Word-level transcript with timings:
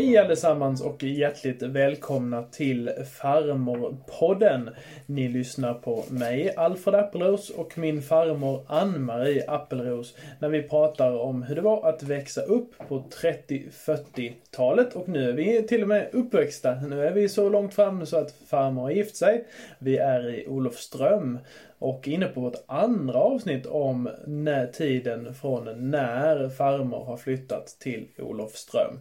Hej 0.00 0.18
allesammans 0.18 0.82
och 0.82 1.02
hjärtligt 1.02 1.62
välkomna 1.62 2.42
till 2.42 2.90
Farmorpodden. 3.20 4.70
Ni 5.06 5.28
lyssnar 5.28 5.74
på 5.74 6.04
mig, 6.10 6.54
Alfred 6.56 6.94
Appelros, 6.94 7.50
och 7.50 7.78
min 7.78 8.02
farmor 8.02 8.64
Ann-Marie 8.66 9.44
Appelros 9.48 10.14
när 10.38 10.48
vi 10.48 10.62
pratar 10.62 11.12
om 11.12 11.42
hur 11.42 11.54
det 11.54 11.60
var 11.60 11.88
att 11.88 12.02
växa 12.02 12.42
upp 12.42 12.72
på 12.88 13.04
30-40-talet. 13.48 14.96
Och 14.96 15.08
nu 15.08 15.28
är 15.28 15.32
vi 15.32 15.62
till 15.62 15.82
och 15.82 15.88
med 15.88 16.08
uppväxta. 16.12 16.74
Nu 16.74 17.06
är 17.06 17.12
vi 17.12 17.28
så 17.28 17.48
långt 17.48 17.74
fram 17.74 18.06
så 18.06 18.16
att 18.16 18.34
farmor 18.46 18.82
har 18.82 18.90
gift 18.90 19.16
sig. 19.16 19.44
Vi 19.78 19.96
är 19.96 20.34
i 20.34 20.46
Olofström 20.46 21.38
och 21.80 22.08
inne 22.08 22.26
på 22.26 22.40
vårt 22.40 22.64
andra 22.66 23.18
avsnitt 23.18 23.66
om 23.66 24.10
när 24.26 24.66
tiden 24.66 25.34
från 25.34 25.90
när 25.90 26.48
farmor 26.48 27.04
har 27.04 27.16
flyttat 27.16 27.66
till 27.66 28.08
Olofström. 28.18 28.98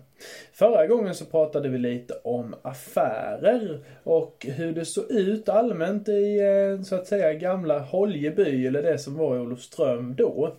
Förra 0.53 0.87
gången 0.87 1.15
så 1.15 1.25
pratade 1.25 1.69
vi 1.69 1.77
lite 1.77 2.13
om 2.23 2.55
affärer 2.61 3.79
och 4.03 4.45
hur 4.49 4.73
det 4.73 4.85
såg 4.85 5.11
ut 5.11 5.49
allmänt 5.49 6.09
i 6.09 6.39
eh, 6.39 6.83
så 6.83 6.95
att 6.95 7.07
säga 7.07 7.33
gamla 7.33 7.79
Holjeby 7.79 8.67
eller 8.67 8.83
det 8.83 8.97
som 8.97 9.17
var 9.17 9.35
i 9.35 9.39
Olofström 9.39 10.15
då. 10.15 10.55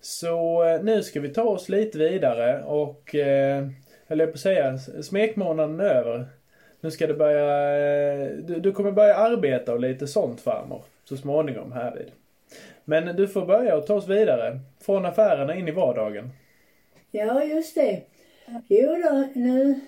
Så 0.00 0.64
eh, 0.64 0.82
nu 0.82 1.02
ska 1.02 1.20
vi 1.20 1.28
ta 1.28 1.42
oss 1.42 1.68
lite 1.68 1.98
vidare 1.98 2.62
och, 2.62 3.14
eh, 3.14 3.66
eller 4.08 4.26
på 4.26 4.32
att 4.32 4.40
säga, 4.40 4.78
smekmånaden 4.78 5.80
är 5.80 5.84
över. 5.84 6.26
Nu 6.80 6.90
ska 6.90 7.06
du 7.06 7.14
börja, 7.14 7.78
eh, 8.22 8.28
du, 8.30 8.60
du 8.60 8.72
kommer 8.72 8.92
börja 8.92 9.16
arbeta 9.16 9.72
och 9.72 9.80
lite 9.80 10.06
sånt 10.06 10.40
farmor 10.40 10.82
så 11.10 11.16
småningom 11.16 11.72
härvid. 11.72 12.10
Men 12.84 13.16
du 13.16 13.28
får 13.28 13.46
börja 13.46 13.76
och 13.76 13.86
ta 13.86 13.94
oss 13.94 14.08
vidare. 14.08 14.60
Från 14.80 15.04
affärerna 15.04 15.54
in 15.54 15.68
i 15.68 15.70
vardagen. 15.70 16.30
Ja, 17.10 17.44
just 17.44 17.74
det. 17.74 18.02
Jo 18.68 18.88
då, 18.88 19.28
nu 19.34 19.80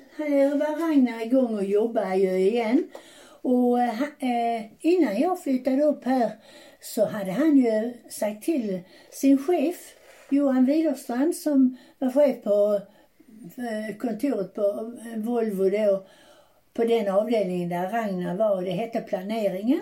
var 0.58 0.88
Ragnar 0.88 1.26
igång 1.26 1.54
och 1.54 1.64
jobbar 1.64 2.14
ju 2.14 2.38
igen. 2.38 2.90
Och 3.42 3.80
eh, 3.80 4.62
innan 4.80 5.20
jag 5.20 5.42
flyttade 5.42 5.82
upp 5.82 6.04
här 6.04 6.30
så 6.80 7.04
hade 7.06 7.32
han 7.32 7.56
ju 7.56 7.92
sagt 8.10 8.42
till 8.42 8.80
sin 9.10 9.38
chef, 9.38 9.94
Johan 10.30 10.64
Widerstrand 10.64 11.36
som 11.36 11.76
var 11.98 12.10
chef 12.10 12.42
på 12.42 12.80
eh, 13.56 13.96
kontoret 13.96 14.54
på 14.54 14.94
eh, 15.06 15.18
Volvo 15.18 15.70
då, 15.70 16.06
på 16.74 16.84
den 16.84 17.08
avdelningen 17.08 17.68
där 17.68 17.90
Ragnar 17.90 18.36
var, 18.36 18.62
det 18.62 18.70
hette 18.70 19.00
planeringen. 19.00 19.80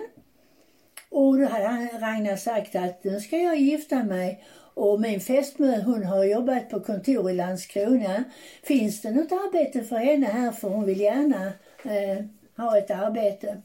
Och 1.11 1.37
då 1.37 1.45
hade 1.45 1.89
Ragnar 1.99 2.35
sagt 2.35 2.75
att 2.75 3.03
nu 3.03 3.19
ska 3.19 3.37
jag 3.37 3.59
gifta 3.59 4.03
mig 4.03 4.43
och 4.73 5.01
min 5.01 5.19
fästmö 5.19 5.81
hon 5.81 6.03
har 6.03 6.23
jobbat 6.23 6.69
på 6.69 6.79
kontor 6.79 7.31
i 7.31 7.33
Landskrona. 7.33 8.23
Finns 8.63 9.01
det 9.01 9.11
något 9.11 9.31
arbete 9.31 9.83
för 9.83 9.95
henne 9.95 10.25
här 10.25 10.51
för 10.51 10.69
hon 10.69 10.85
vill 10.85 11.01
gärna 11.01 11.45
eh, 11.83 12.25
ha 12.57 12.77
ett 12.77 12.91
arbete. 12.91 13.61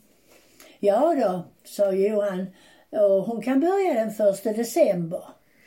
Ja 0.79 1.15
då, 1.15 1.43
sa 1.65 1.93
Johan. 1.93 2.47
Och 2.91 3.23
hon 3.23 3.43
kan 3.43 3.61
börja 3.61 3.95
den 3.95 4.15
första 4.15 4.53
december. 4.53 5.23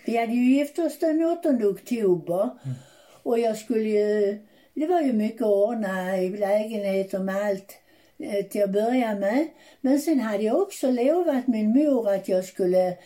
Vi 0.05 0.17
hade 0.17 0.33
ju 0.33 0.55
gift 0.55 0.79
oss 0.79 0.99
den 0.99 1.23
8 1.23 1.49
oktober. 1.49 2.41
Mm. 2.41 2.75
Och 3.23 3.39
jag 3.39 3.57
skulle 3.57 3.89
ju, 3.89 4.37
det 4.73 4.87
var 4.87 5.01
ju 5.01 5.13
mycket 5.13 5.41
att 5.41 5.47
ordna 5.47 6.17
i 6.17 6.29
lägenheten 6.29 7.25
med 7.25 7.45
allt 7.45 7.77
till 8.49 8.63
att 8.63 8.69
börja 8.69 9.15
med. 9.15 9.47
Men 9.81 9.99
sen 9.99 10.19
hade 10.19 10.43
jag 10.43 10.61
också 10.61 10.91
lovat 10.91 11.47
min 11.47 11.69
mor 11.69 12.09
att 12.09 12.27
jag 12.27 12.45
skulle 12.45 12.97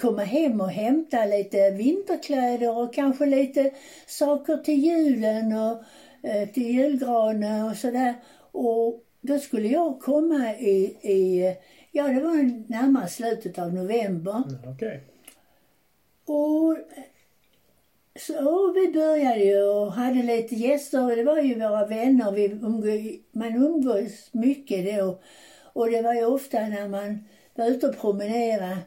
komma 0.00 0.22
hem 0.22 0.60
och 0.60 0.70
hämta 0.70 1.24
lite 1.24 1.70
vinterkläder 1.70 2.78
och 2.78 2.94
kanske 2.94 3.26
lite 3.26 3.70
saker 4.06 4.56
till 4.56 4.84
julen 4.84 5.52
och 5.52 5.82
eh, 6.28 6.48
till 6.48 6.70
julgranen 6.70 7.64
och 7.64 7.76
sådär. 7.76 8.14
Och 8.52 9.04
då 9.20 9.38
skulle 9.38 9.68
jag 9.68 10.00
komma 10.00 10.54
i, 10.54 10.96
i 11.02 11.56
ja 11.92 12.04
det 12.04 12.20
var 12.20 12.70
närmare 12.70 13.08
slutet 13.08 13.58
av 13.58 13.74
november. 13.74 14.42
Mm, 14.48 14.74
okay. 14.74 14.98
Och 16.26 16.76
så 18.20 18.72
vi 18.72 18.92
började 18.92 19.44
ju 19.44 19.62
och 19.62 19.92
hade 19.92 20.22
lite 20.22 20.54
gäster. 20.54 21.16
Det 21.16 21.24
var 21.24 21.38
ju 21.38 21.54
våra 21.54 21.86
vänner. 21.86 22.32
Vi 22.32 22.44
umgås, 22.44 23.20
man 23.32 23.54
umgås 23.54 24.28
mycket 24.32 24.98
då. 24.98 25.20
Och 25.72 25.90
det 25.90 26.02
var 26.02 26.14
ju 26.14 26.24
ofta 26.24 26.60
när 26.60 26.88
man 26.88 27.24
var 27.54 27.66
ute 27.66 27.88
och 27.88 27.98
promenerade 28.00 28.78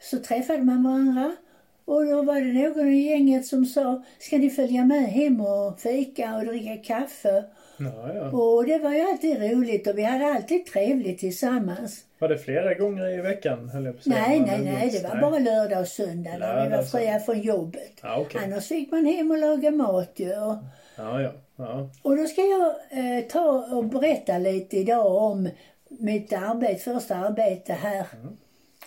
så 0.00 0.18
träffade 0.18 0.62
man 0.62 0.84
varandra. 0.84 1.36
Och 1.84 2.06
då 2.06 2.22
var 2.22 2.40
det 2.40 2.68
någon 2.68 2.88
i 2.88 3.10
gänget 3.10 3.46
som 3.46 3.66
sa, 3.66 4.02
ska 4.18 4.38
ni 4.38 4.50
följa 4.50 4.84
med 4.84 5.02
hem 5.02 5.40
och 5.40 5.80
fika 5.80 6.36
och 6.36 6.44
dricka 6.44 6.76
kaffe? 6.76 7.44
Ja, 7.76 8.14
ja. 8.14 8.30
Och 8.30 8.66
det 8.66 8.78
var 8.78 8.92
ju 8.94 9.00
alltid 9.00 9.42
roligt 9.42 9.86
och 9.86 9.98
vi 9.98 10.02
hade 10.02 10.26
alltid 10.26 10.66
trevligt 10.66 11.18
tillsammans. 11.18 12.04
Var 12.22 12.28
det 12.28 12.38
flera 12.38 12.74
gånger 12.74 13.18
i 13.18 13.20
veckan 13.20 13.68
höll 13.68 13.84
jag 13.84 13.96
på 13.96 14.02
säga? 14.02 14.16
Nej, 14.28 14.40
nej, 14.40 14.60
nej. 14.64 14.90
Det 14.90 15.08
var 15.08 15.14
nej. 15.14 15.20
bara 15.20 15.38
lördag 15.38 15.80
och 15.80 15.88
söndag 15.88 16.38
när 16.38 16.64
vi 16.64 16.76
var 16.76 16.82
fria 16.82 17.20
från 17.20 17.40
jobbet. 17.40 17.92
Ja, 18.02 18.20
okay. 18.20 18.44
Annars 18.44 18.68
fick 18.68 18.90
man 18.90 19.06
hem 19.06 19.30
och 19.30 19.38
laga 19.38 19.70
mat 19.70 20.12
ju. 20.16 20.28
Och, 20.28 20.56
ja, 20.96 21.20
ja, 21.22 21.32
ja. 21.56 21.90
och 22.02 22.16
då 22.16 22.26
ska 22.26 22.42
jag 22.42 22.74
eh, 22.90 23.24
ta 23.24 23.66
och 23.72 23.84
berätta 23.84 24.38
lite 24.38 24.76
idag 24.76 25.16
om 25.16 25.48
mitt 25.88 26.32
arbete, 26.32 26.80
första 26.80 27.16
arbete 27.16 27.72
här. 27.72 28.06
Mm. 28.22 28.36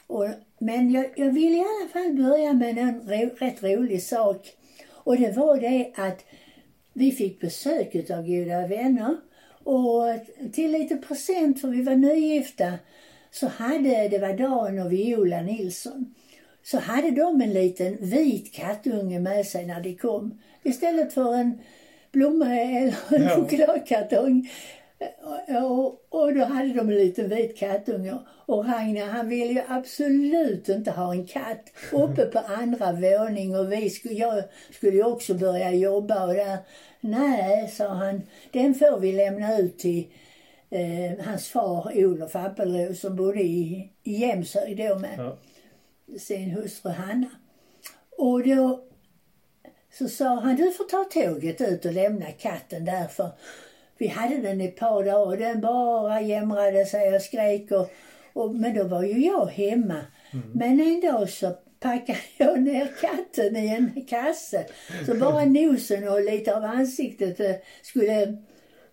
Och, 0.08 0.28
men 0.60 0.92
jag, 0.92 1.06
jag 1.16 1.32
vill 1.32 1.54
i 1.56 1.60
alla 1.60 1.90
fall 1.94 2.14
börja 2.14 2.54
med 2.54 2.78
en 2.78 3.02
ro, 3.10 3.30
rätt 3.38 3.64
rolig 3.64 4.04
sak. 4.04 4.54
Och 4.92 5.18
det 5.18 5.32
var 5.32 5.58
det 5.58 5.92
att 5.96 6.26
vi 6.94 7.12
fick 7.12 7.40
besök 7.40 7.96
av 8.10 8.28
goda 8.28 8.68
vänner. 8.68 9.18
Och 9.64 10.04
till 10.54 10.72
lite 10.72 10.98
present, 10.98 11.62
för 11.62 11.68
vi 11.68 11.82
var 11.82 11.96
nygifta, 11.96 12.74
så 13.36 13.48
hade, 13.48 14.08
det 14.08 14.20
var 14.20 14.34
Dan 14.34 14.80
och 14.80 14.92
Viola 14.92 15.42
Nilsson, 15.42 16.16
så 16.64 16.80
hade 16.80 17.12
de 17.12 17.42
en 17.42 17.54
liten 17.54 17.98
vit 18.02 18.54
kattunge 18.54 19.20
med 19.20 19.46
sig 19.46 19.66
när 19.66 19.82
de 19.82 19.96
kom. 19.96 20.40
Istället 20.64 21.14
för 21.14 21.34
en 21.34 21.60
blomma 22.12 22.60
eller 22.60 22.96
en 23.10 23.24
ja. 23.24 23.36
chokladkartong. 23.36 24.50
Och, 25.48 26.06
och 26.10 26.34
då 26.34 26.46
hade 26.46 26.74
de 26.74 26.80
en 26.80 26.96
liten 26.96 27.30
vit 27.30 27.58
kattunge. 27.58 28.14
Och 28.46 28.66
Ragnar 28.66 29.06
han 29.06 29.30
ville 29.30 29.54
ju 29.54 29.62
absolut 29.68 30.70
inte 30.70 30.92
ha 30.92 31.14
en 31.14 31.28
katt 31.28 31.72
uppe 31.92 32.26
på 32.26 32.40
andra 32.40 32.92
våning 32.92 33.56
och 33.56 33.72
vi 33.72 33.90
skulle, 33.90 34.14
jag 34.14 34.44
skulle 34.72 34.98
ju 34.98 35.04
också 35.04 35.34
börja 35.34 35.72
jobba 35.72 36.26
och 36.26 36.34
där. 36.34 36.58
Nej, 37.00 37.68
sa 37.68 37.88
han, 37.88 38.22
den 38.52 38.76
får 38.76 39.00
vi 39.00 39.12
lämna 39.12 39.58
ut 39.58 39.80
till 39.80 40.08
eh, 40.76 41.26
hans 41.26 41.48
far 41.48 41.92
Olof 41.96 42.36
Appelros 42.36 43.00
som 43.00 43.16
bodde 43.16 43.42
i, 43.42 43.90
i 44.04 44.14
Jämshög 44.14 44.78
då 44.78 45.00
med 45.00 45.16
ja. 45.18 45.38
sin 46.20 46.52
hustru 46.52 46.92
Hanna. 46.92 47.30
Och 48.18 48.48
då 48.48 48.84
så 49.98 50.10
sa 50.10 50.40
han, 50.40 50.56
du 50.56 50.72
får 50.72 50.84
ta 50.84 51.04
tåget 51.04 51.62
ut 51.62 51.86
och 51.86 51.94
lämna 51.94 52.32
katten 52.32 52.86
där 52.86 53.08
för 53.08 53.30
vi 53.98 54.08
hade 54.08 54.38
den 54.38 54.62
ett 54.62 54.76
par 54.76 55.04
dagar 55.04 55.26
och 55.28 55.38
den 55.38 55.62
bara 55.62 56.22
jämrade 56.22 56.86
sig 56.86 57.16
och 57.16 57.22
skrek 57.22 57.72
och, 57.72 57.92
och, 58.34 58.56
men 58.56 58.76
då 58.76 58.84
var 58.84 59.04
ju 59.04 59.26
jag 59.26 59.46
hemma. 59.46 60.02
Mm. 60.34 60.52
Men 60.54 60.80
en 60.80 61.02
dag 61.02 61.30
så 61.30 61.56
packade 61.80 62.20
jag 62.38 62.62
ner 62.62 62.92
katten 63.02 63.56
i 63.56 63.68
en 63.68 64.06
kasse. 64.06 64.66
Så 65.06 65.16
bara 65.16 65.46
nosen 65.46 66.08
och 66.08 66.22
lite 66.22 66.56
av 66.56 66.64
ansiktet 66.64 67.40
eh, 67.40 67.56
skulle 67.82 68.38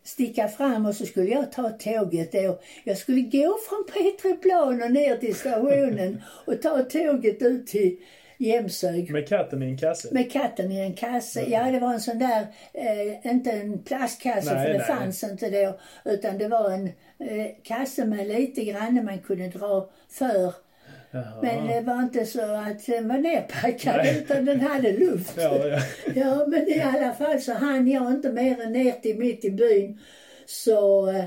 sticka 0.04 0.48
fram 0.48 0.86
och 0.86 0.94
så 0.94 1.06
skulle 1.06 1.30
jag 1.30 1.52
ta 1.52 1.68
tåget 1.70 2.32
då. 2.32 2.58
Jag 2.84 2.98
skulle 2.98 3.20
gå 3.20 3.58
från 3.68 3.84
Petreplan 3.92 4.82
och 4.82 4.90
ner 4.92 5.16
till 5.16 5.34
stationen 5.34 6.22
och 6.44 6.62
ta 6.62 6.82
tåget 6.82 7.42
ut 7.42 7.66
till 7.66 7.96
Jämshög. 8.38 9.10
Med 9.10 9.28
katten 9.28 9.62
i 9.62 9.66
en 9.66 9.78
kasse? 9.78 10.08
Med 10.14 10.32
katten 10.32 10.72
i 10.72 10.80
en 10.80 10.94
kasse. 10.94 11.40
Mm. 11.40 11.52
Ja, 11.52 11.72
det 11.72 11.78
var 11.78 11.92
en 11.92 12.00
sån 12.00 12.18
där, 12.18 12.46
eh, 12.72 13.32
inte 13.32 13.50
en 13.50 13.82
plastkasse 13.82 14.54
nej, 14.54 14.66
för 14.66 14.72
det 14.72 14.78
nej. 14.78 14.86
fanns 14.86 15.24
inte 15.24 15.50
då. 15.50 15.78
Utan 16.04 16.38
det 16.38 16.48
var 16.48 16.70
en 16.70 16.86
eh, 17.18 17.46
kasse 17.62 18.04
med 18.04 18.28
lite 18.28 18.64
grann 18.64 19.04
man 19.04 19.18
kunde 19.18 19.48
dra 19.48 19.90
för 20.08 20.54
Jaha. 21.12 21.42
Men 21.42 21.66
det 21.66 21.80
var 21.80 22.02
inte 22.02 22.26
så 22.26 22.42
att 22.42 22.86
den 22.86 23.08
var 23.08 23.18
nerpackad 23.18 23.96
Nej. 23.96 24.18
utan 24.18 24.44
den 24.44 24.60
hade 24.60 24.92
luft. 24.92 25.36
Ja, 25.36 25.66
ja. 25.66 25.80
ja, 26.14 26.46
men 26.46 26.68
i 26.68 26.80
alla 26.80 27.12
fall 27.12 27.40
så 27.40 27.52
hann 27.52 27.88
jag 27.88 28.12
inte 28.12 28.32
mer 28.32 28.60
än 28.60 28.72
ner 28.72 28.92
till 28.92 29.18
mitt 29.18 29.44
i 29.44 29.50
byn. 29.50 30.00
Så 30.46 31.08
eh, 31.10 31.24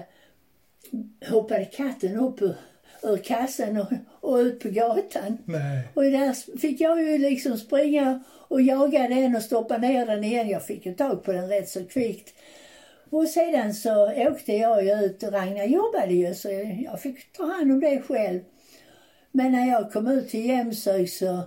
hoppade 1.30 1.66
katten 1.66 2.16
upp 2.16 2.42
ur, 2.42 2.56
ur 3.04 3.18
kassen 3.18 3.78
och, 3.78 3.88
och 4.22 4.36
ut 4.36 4.60
på 4.60 4.70
gatan. 4.70 5.38
Nej. 5.46 5.88
Och 5.94 6.04
där 6.04 6.58
fick 6.58 6.82
jag 6.82 7.04
ju 7.04 7.18
liksom 7.18 7.58
springa 7.58 8.24
och 8.48 8.62
jaga 8.62 9.08
den 9.08 9.36
och 9.36 9.42
stoppa 9.42 9.78
ner 9.78 10.06
den 10.06 10.24
igen. 10.24 10.50
Jag 10.50 10.66
fick 10.66 10.86
ju 10.86 10.94
tag 10.94 11.24
på 11.24 11.32
den 11.32 11.50
rätt 11.50 11.70
så 11.70 11.86
kvickt. 11.86 12.34
Och 13.10 13.28
sedan 13.28 13.74
så 13.74 14.12
åkte 14.12 14.54
jag 14.54 14.86
ju 14.86 14.92
ut 14.92 15.24
och 15.24 15.34
Ragnar 15.34 15.66
jobbade 15.66 16.14
ju 16.14 16.34
så 16.34 16.50
jag 16.86 17.02
fick 17.02 17.34
ta 17.34 17.46
hand 17.46 17.72
om 17.72 17.80
det 17.80 18.02
själv. 18.02 18.42
Men 19.36 19.52
när 19.52 19.68
jag 19.68 19.92
kom 19.92 20.08
ut 20.08 20.30
till 20.30 20.46
Jämshög 20.46 21.10
så 21.10 21.44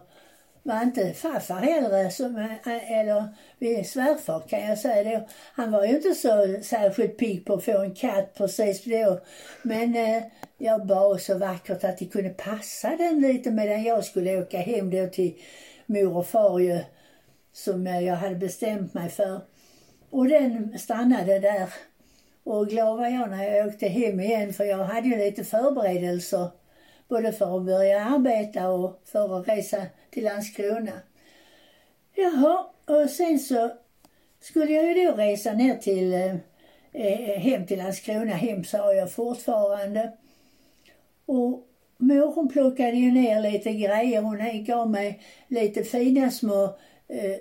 var 0.62 0.82
inte 0.82 1.12
farfar 1.12 1.54
heller, 1.60 2.10
som, 2.10 2.56
eller 2.88 3.28
min 3.58 3.84
svärfar 3.84 4.40
kan 4.48 4.60
jag 4.60 4.78
säga 4.78 5.18
då. 5.18 5.28
Han 5.52 5.70
var 5.70 5.84
ju 5.84 5.96
inte 5.96 6.14
så 6.14 6.56
särskilt 6.62 7.18
pigg 7.18 7.44
på 7.46 7.54
att 7.54 7.64
få 7.64 7.78
en 7.78 7.94
katt 7.94 8.34
precis 8.34 8.84
då. 8.84 9.20
Men 9.62 9.94
eh, 9.96 10.22
jag 10.58 10.86
bad 10.86 11.20
så 11.20 11.38
vackert 11.38 11.84
att 11.84 11.98
de 11.98 12.06
kunde 12.06 12.30
passa 12.30 12.96
den 12.96 13.20
lite 13.20 13.50
medan 13.50 13.82
jag 13.82 14.04
skulle 14.04 14.38
åka 14.38 14.58
hem 14.58 14.90
då 14.90 15.06
till 15.06 15.34
mor 15.86 16.16
och 16.16 16.26
far 16.26 16.58
ju, 16.58 16.80
som 17.52 17.86
jag 17.86 18.16
hade 18.16 18.34
bestämt 18.34 18.94
mig 18.94 19.08
för. 19.08 19.40
Och 20.10 20.28
den 20.28 20.78
stannade 20.78 21.38
där. 21.38 21.68
Och 22.44 22.68
glad 22.68 22.98
var 22.98 23.06
jag 23.08 23.30
när 23.30 23.44
jag 23.44 23.66
åkte 23.66 23.88
hem 23.88 24.20
igen 24.20 24.52
för 24.52 24.64
jag 24.64 24.84
hade 24.84 25.08
ju 25.08 25.16
lite 25.16 25.44
förberedelser 25.44 26.48
både 27.08 27.32
för 27.32 27.56
att 27.56 27.66
börja 27.66 28.04
arbeta 28.04 28.68
och 28.68 29.00
för 29.04 29.40
att 29.40 29.48
resa 29.48 29.82
till 30.10 30.24
Landskrona. 30.24 30.92
Jaha, 32.14 32.66
och 32.86 33.10
sen 33.10 33.38
så 33.38 33.70
skulle 34.40 34.72
jag 34.72 34.84
ju 34.84 35.04
då 35.04 35.12
resa 35.12 35.52
ner 35.52 35.76
till, 35.76 36.14
eh, 36.92 37.38
hem 37.38 37.66
till 37.66 37.78
Landskrona. 37.78 38.32
Hem 38.32 38.64
sa 38.64 38.94
jag 38.94 39.12
fortfarande. 39.12 40.12
Och 41.26 41.68
mor 41.96 42.32
hon 42.32 42.48
plockade 42.48 42.96
ju 42.96 43.12
ner 43.12 43.40
lite 43.40 43.72
grejer. 43.72 44.22
Hon 44.22 44.64
gav 44.64 44.90
mig 44.90 45.20
lite 45.48 45.84
fina 45.84 46.30
små 46.30 46.64
eh, 47.08 47.36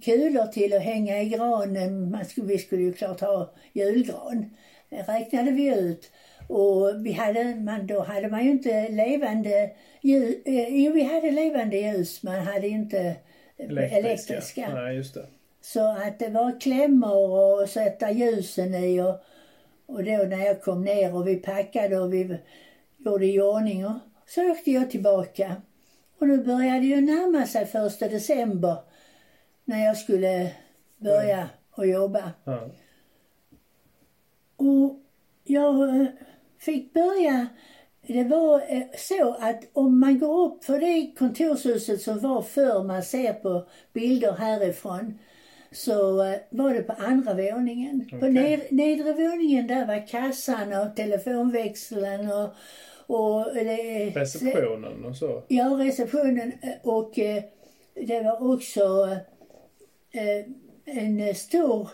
kulor 0.00 0.46
till 0.46 0.72
att 0.72 0.82
hänga 0.82 1.22
i 1.22 1.28
granen. 1.28 2.10
Man 2.10 2.24
skulle, 2.24 2.46
vi 2.46 2.58
skulle 2.58 2.82
ju 2.82 2.92
klart 2.92 3.20
ha 3.20 3.54
julgran. 3.72 4.50
Det 4.88 5.02
räknade 5.02 5.50
vi 5.50 5.78
ut. 5.78 6.10
Och 6.48 7.06
vi 7.06 7.12
hade, 7.12 7.54
man, 7.54 7.86
då 7.86 8.02
hade 8.02 8.28
man 8.28 8.44
ju 8.44 8.50
inte 8.50 8.88
levande 8.88 9.70
ljus. 10.00 10.36
Eh, 10.44 10.68
jo, 10.68 10.92
vi 10.92 11.02
hade 11.02 11.30
levande 11.30 11.76
ljus, 11.76 12.22
man 12.22 12.40
hade 12.40 12.68
inte 12.68 13.16
elektriska. 13.56 13.98
elektriska. 13.98 14.74
Nej, 14.74 14.96
just 14.96 15.14
det. 15.14 15.26
Så 15.60 15.88
att 15.88 16.18
det 16.18 16.28
var 16.28 16.60
klämmor 16.60 17.60
och 17.62 17.68
sätta 17.68 18.10
ljusen 18.10 18.74
i 18.74 19.00
och, 19.00 19.24
och 19.86 20.04
då 20.04 20.12
när 20.12 20.46
jag 20.46 20.62
kom 20.62 20.84
ner 20.84 21.14
och 21.14 21.28
vi 21.28 21.36
packade 21.36 21.98
och 21.98 22.14
vi 22.14 22.38
gjorde 22.98 23.26
i 23.26 23.40
ordning 23.40 23.86
och 23.86 23.98
så 24.26 24.50
åkte 24.50 24.70
jag 24.70 24.90
tillbaka. 24.90 25.56
Och 26.18 26.28
nu 26.28 26.44
började 26.44 26.86
ju 26.86 27.00
närma 27.00 27.46
sig 27.46 27.66
första 27.66 28.08
december 28.08 28.76
när 29.64 29.84
jag 29.84 29.96
skulle 29.96 30.52
börja 30.96 31.36
mm. 31.36 31.48
och 31.70 31.86
jobba. 31.86 32.32
Ja. 32.44 32.70
Och 34.56 35.00
jag 35.44 35.88
eh, 35.88 36.06
fick 36.58 36.92
börja 36.92 37.48
det 38.08 38.24
var 38.24 38.62
eh, 38.68 38.82
så 38.96 39.36
att 39.40 39.64
om 39.72 40.00
man 40.00 40.18
går 40.18 40.46
upp 40.46 40.64
för 40.64 40.80
det 40.80 41.12
kontorshuset 41.18 42.00
som 42.00 42.20
var 42.20 42.42
förr 42.42 42.82
man 42.82 43.02
ser 43.02 43.32
på 43.32 43.66
bilder 43.92 44.32
härifrån 44.32 45.18
så 45.72 46.24
eh, 46.24 46.36
var 46.50 46.74
det 46.74 46.82
på 46.82 46.92
andra 46.92 47.34
våningen. 47.34 48.02
Okay. 48.06 48.20
På 48.20 48.26
ned, 48.26 48.60
nedre 48.70 49.12
våningen 49.12 49.66
där 49.66 49.86
var 49.86 50.06
kassan 50.06 50.72
och 50.72 50.96
telefonväxeln 50.96 52.30
och, 52.32 52.50
och 53.06 53.54
det, 53.54 54.10
Receptionen 54.10 55.04
och 55.04 55.16
så? 55.16 55.42
Ja, 55.48 55.64
receptionen 55.64 56.52
och 56.82 57.12
det 57.94 58.22
var 58.22 58.54
också 58.54 59.08
en 60.84 61.34
stor 61.34 61.90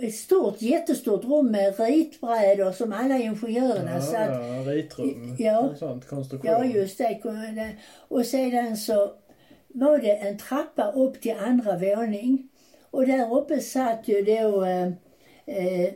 ett 0.00 0.14
stort, 0.14 0.62
jättestort 0.62 1.24
rum 1.24 1.50
med 1.50 1.80
ritbrädor 1.80 2.72
som 2.72 2.92
alla 2.92 3.18
ingenjörerna 3.18 3.94
ja, 3.94 4.00
satt. 4.00 4.28
Ja, 4.28 4.72
ritrum 4.72 5.36
ja, 5.38 5.74
sånt, 5.78 6.08
konstruktion. 6.08 6.52
Ja, 6.52 6.64
just 6.64 6.98
det. 6.98 7.76
Och 8.08 8.26
sedan 8.26 8.76
så 8.76 9.12
var 9.68 9.98
det 9.98 10.16
en 10.16 10.38
trappa 10.38 10.92
upp 10.92 11.20
till 11.20 11.36
andra 11.38 11.78
våning. 11.78 12.48
Och 12.90 13.06
där 13.06 13.36
uppe 13.36 13.60
satt 13.60 14.08
ju 14.08 14.22
då 14.22 14.64
eh, 14.64 14.88
eh, 15.46 15.92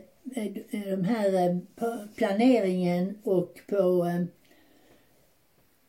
de 0.71 1.03
här 1.03 1.49
eh, 1.49 1.57
på 1.75 1.97
planeringen 2.15 3.17
och 3.23 3.59
på, 3.69 4.05
eh, 4.05 4.25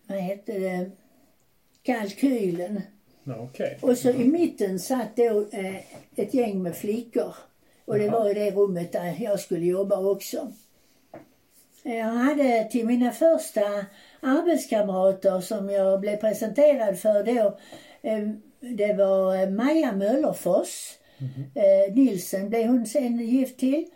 vad 0.07 0.19
hette 0.19 0.59
det, 0.59 0.91
kalkylen. 1.83 2.83
Okay. 3.43 3.75
Och 3.81 3.99
så 3.99 4.11
i 4.11 4.25
mitten 4.25 4.79
satt 4.79 5.17
då 5.17 5.49
eh, 5.53 5.77
ett 6.17 6.35
gäng 6.35 6.63
med 6.63 6.77
flickor. 6.77 7.35
Och 7.91 7.99
det 7.99 8.09
var 8.11 8.31
i 8.31 8.35
det 8.35 8.51
rummet 8.51 8.93
där 8.93 9.17
jag 9.21 9.41
skulle 9.41 9.67
jobba 9.67 9.99
också. 9.99 10.53
Jag 11.83 12.05
hade 12.05 12.69
till 12.71 12.87
mina 12.87 13.11
första 13.11 13.61
arbetskamrater 14.21 15.41
som 15.41 15.71
jag 15.71 16.01
blev 16.01 16.17
presenterad 16.17 16.99
för 16.99 17.25
då, 17.25 17.59
eh, 18.03 18.29
det 18.61 18.93
var 18.93 19.51
Maja 19.51 19.93
Möllerfors. 19.93 20.99
Mm. 21.19 21.95
Nilsen 21.95 22.49
blev 22.49 22.67
hon 22.67 22.87
sen 22.87 23.19
gift 23.19 23.59
till. 23.59 23.87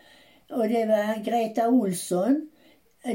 Och 0.49 0.69
det 0.69 0.85
var 0.85 1.23
Greta 1.23 1.69
Olsson. 1.69 2.49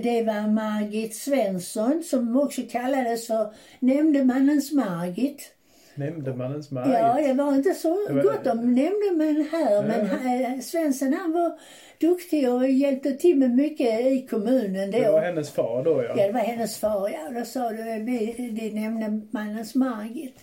Det 0.03 0.23
var 0.23 0.49
Margit 0.49 1.17
Svensson 1.17 2.03
som 2.03 2.41
också 2.41 2.63
kallades 2.71 3.27
för 3.27 3.55
nämndemannens 3.79 4.73
Margit. 4.73 5.53
Nämndemannens 6.01 6.71
Margit. 6.71 6.95
Ja, 6.95 7.19
det 7.27 7.33
var 7.33 7.55
inte 7.55 7.75
så 7.75 7.89
var... 7.89 8.23
gott 8.23 8.47
om 8.47 8.75
nämndemän 8.75 9.49
här. 9.53 9.83
Men 9.83 10.63
Svensson 10.63 11.13
han 11.13 11.33
var 11.33 11.59
duktig 11.99 12.53
och 12.53 12.69
hjälpte 12.69 13.13
till 13.13 13.39
med 13.39 13.51
mycket 13.51 14.01
i 14.01 14.27
kommunen 14.31 14.91
då. 14.91 14.99
Det 14.99 15.11
var 15.11 15.21
hennes 15.21 15.51
far 15.51 15.85
då 15.85 16.03
ja? 16.03 16.15
Ja, 16.17 16.27
det 16.27 16.33
var 16.33 16.41
hennes 16.41 16.77
far 16.77 17.09
ja. 17.09 17.41
Då 17.41 17.45
sa 17.45 17.71
du, 17.71 17.77
det 17.77 18.67
är 18.67 18.75
nämndemannens 18.75 19.75
Margit. 19.75 20.35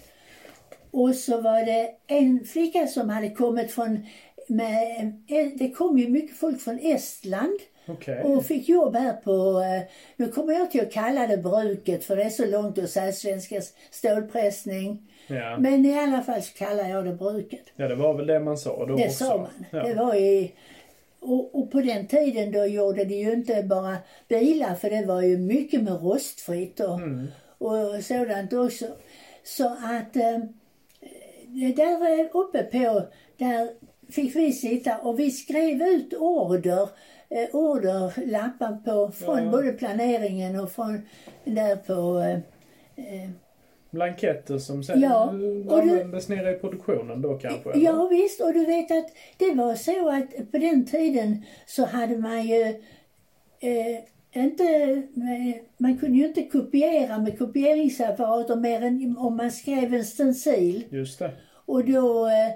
Och 0.92 1.16
så 1.16 1.42
var 1.42 1.66
det 1.66 1.90
en 2.08 2.46
flicka 2.46 2.88
som 2.88 3.10
hade 3.10 3.30
kommit 3.30 3.72
från, 3.72 4.06
med, 4.48 5.14
det 5.56 5.70
kom 5.70 5.98
ju 5.98 6.10
mycket 6.10 6.38
folk 6.38 6.62
från 6.62 6.80
Estland. 6.80 7.60
Okay. 7.88 8.24
Och 8.24 8.46
fick 8.46 8.70
jobb 8.70 8.96
här 8.96 9.14
på, 9.14 9.62
eh, 9.62 9.84
nu 10.16 10.28
kommer 10.28 10.54
jag 10.54 10.72
till 10.72 10.82
att 10.82 10.94
kalla 10.94 11.28
det 11.28 11.38
bruket 11.38 12.04
för 12.04 12.16
det 12.16 12.24
är 12.24 12.30
så 12.30 12.46
långt 12.46 12.78
att 12.78 12.90
säga 12.90 13.12
svenska 13.12 13.62
stålpressning. 13.92 15.12
Ja. 15.28 15.58
Men 15.60 15.86
i 15.86 16.00
alla 16.00 16.22
fall 16.22 16.42
så 16.42 16.54
kallar 16.54 16.90
jag 16.90 17.06
det 17.06 17.14
bruket. 17.14 17.64
Ja, 17.76 17.88
det 17.88 17.96
var 17.96 18.14
väl 18.14 18.28
det 18.28 18.40
man 18.40 18.58
sa 18.58 18.86
då 18.86 18.96
Det 18.96 19.06
också. 19.06 19.24
sa 19.24 19.38
man. 19.38 19.66
Ja. 19.72 19.84
Det 19.84 19.94
var 19.94 20.16
i, 20.16 20.52
och, 21.20 21.56
och, 21.56 21.72
på 21.72 21.82
den 21.82 22.08
tiden 22.08 22.52
då 22.52 22.66
gjorde 22.66 23.06
de 23.06 23.16
ju 23.16 23.32
inte 23.32 23.64
bara 23.64 23.98
bilar 24.28 24.76
för 24.76 24.90
det 24.90 25.06
var 25.06 25.22
ju 25.22 25.38
mycket 25.38 25.84
med 25.84 26.02
rostfritt 26.02 26.80
och, 26.80 26.96
mm. 26.96 27.28
och 27.58 28.04
sådant 28.04 28.54
också. 28.54 28.86
Så 29.44 29.68
att 29.68 30.16
eh, 30.16 30.40
där 31.76 32.30
uppe 32.34 32.64
på, 32.64 33.02
där 33.38 33.70
fick 34.10 34.36
vi 34.36 34.54
sitta 34.54 34.98
och 34.98 35.20
vi 35.20 35.32
skrev 35.32 35.82
ut 35.82 36.14
order, 36.14 36.90
eh, 37.30 37.56
orderlappar 37.56 38.78
på, 38.86 39.12
från 39.12 39.44
ja. 39.44 39.52
både 39.52 39.72
planeringen 39.72 40.60
och 40.60 40.72
från 40.72 41.02
där 41.44 41.76
på 41.76 42.20
eh, 42.20 42.40
eh 43.14 43.30
blanketter 43.98 44.58
som 44.58 44.84
sen 44.84 45.02
ja, 45.02 45.30
användes 45.70 46.30
nere 46.30 46.56
i 46.56 46.60
produktionen 46.60 47.22
då 47.22 47.38
kanske? 47.38 47.72
Eller? 47.72 47.86
Ja 47.86 48.08
visst, 48.08 48.42
och 48.42 48.54
du 48.54 48.66
vet 48.66 48.92
att 48.92 49.08
det 49.38 49.52
var 49.54 49.76
så 49.76 50.10
att 50.10 50.52
på 50.52 50.58
den 50.58 50.86
tiden 50.86 51.44
så 51.66 51.86
hade 51.86 52.18
man 52.18 52.44
ju 52.48 52.62
eh, 53.60 54.00
inte, 54.34 55.02
man 55.78 55.98
kunde 55.98 56.18
ju 56.18 56.28
inte 56.28 56.44
kopiera 56.44 57.18
med 57.18 57.38
kopieringsapparater 57.38 58.56
mer 58.56 58.82
än 58.82 59.18
om 59.18 59.38
man 59.38 59.52
skrev 59.52 59.94
en 59.94 60.06
stencil. 60.06 60.84
Just 60.90 61.20
det. 61.20 61.32
Och 61.66 61.86
då, 61.86 62.28
eh, 62.28 62.54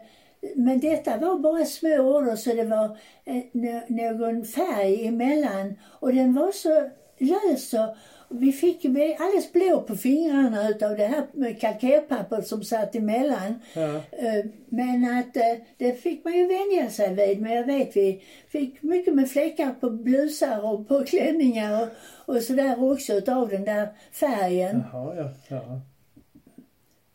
men 0.55 0.79
detta 0.79 1.17
var 1.17 1.39
bara 1.39 1.65
små 1.65 1.97
order 1.97 2.35
så 2.35 2.53
det 2.53 2.63
var 2.63 2.97
eh, 3.25 3.43
någon 3.87 4.45
färg 4.45 5.07
emellan 5.07 5.75
och 5.99 6.13
den 6.13 6.33
var 6.33 6.51
så 6.51 6.89
lös 7.17 7.73
och 7.73 7.95
vi 8.31 8.51
fick 8.51 8.81
bli 8.81 9.17
alldeles 9.19 9.53
blå 9.53 9.81
på 9.81 9.95
fingrarna 9.95 10.69
utav 10.69 10.97
det 10.97 11.07
här 11.07 11.59
kalkerpappret 11.59 12.47
som 12.47 12.63
satt 12.63 12.95
emellan. 12.95 13.61
Ja. 13.73 13.95
Eh, 13.95 14.45
men 14.69 15.19
att 15.19 15.37
eh, 15.37 15.65
det 15.77 15.93
fick 15.93 16.25
man 16.25 16.33
ju 16.33 16.47
vänja 16.47 16.89
sig 16.89 17.15
vid. 17.15 17.41
Men 17.41 17.51
jag 17.51 17.65
vet 17.65 17.95
vi 17.95 18.23
fick 18.47 18.83
mycket 18.83 19.15
med 19.15 19.31
fläckar 19.31 19.71
på 19.79 19.89
blusar 19.89 20.73
och 20.73 20.87
på 20.87 21.03
klänningar 21.07 21.81
och, 21.81 21.89
och 22.35 22.41
sådär 22.41 22.91
också 22.91 23.13
utav 23.13 23.49
den 23.49 23.65
där 23.65 23.87
färgen. 24.11 24.83
Jaha, 24.91 25.15
ja. 25.15 25.29
ja. 25.47 25.81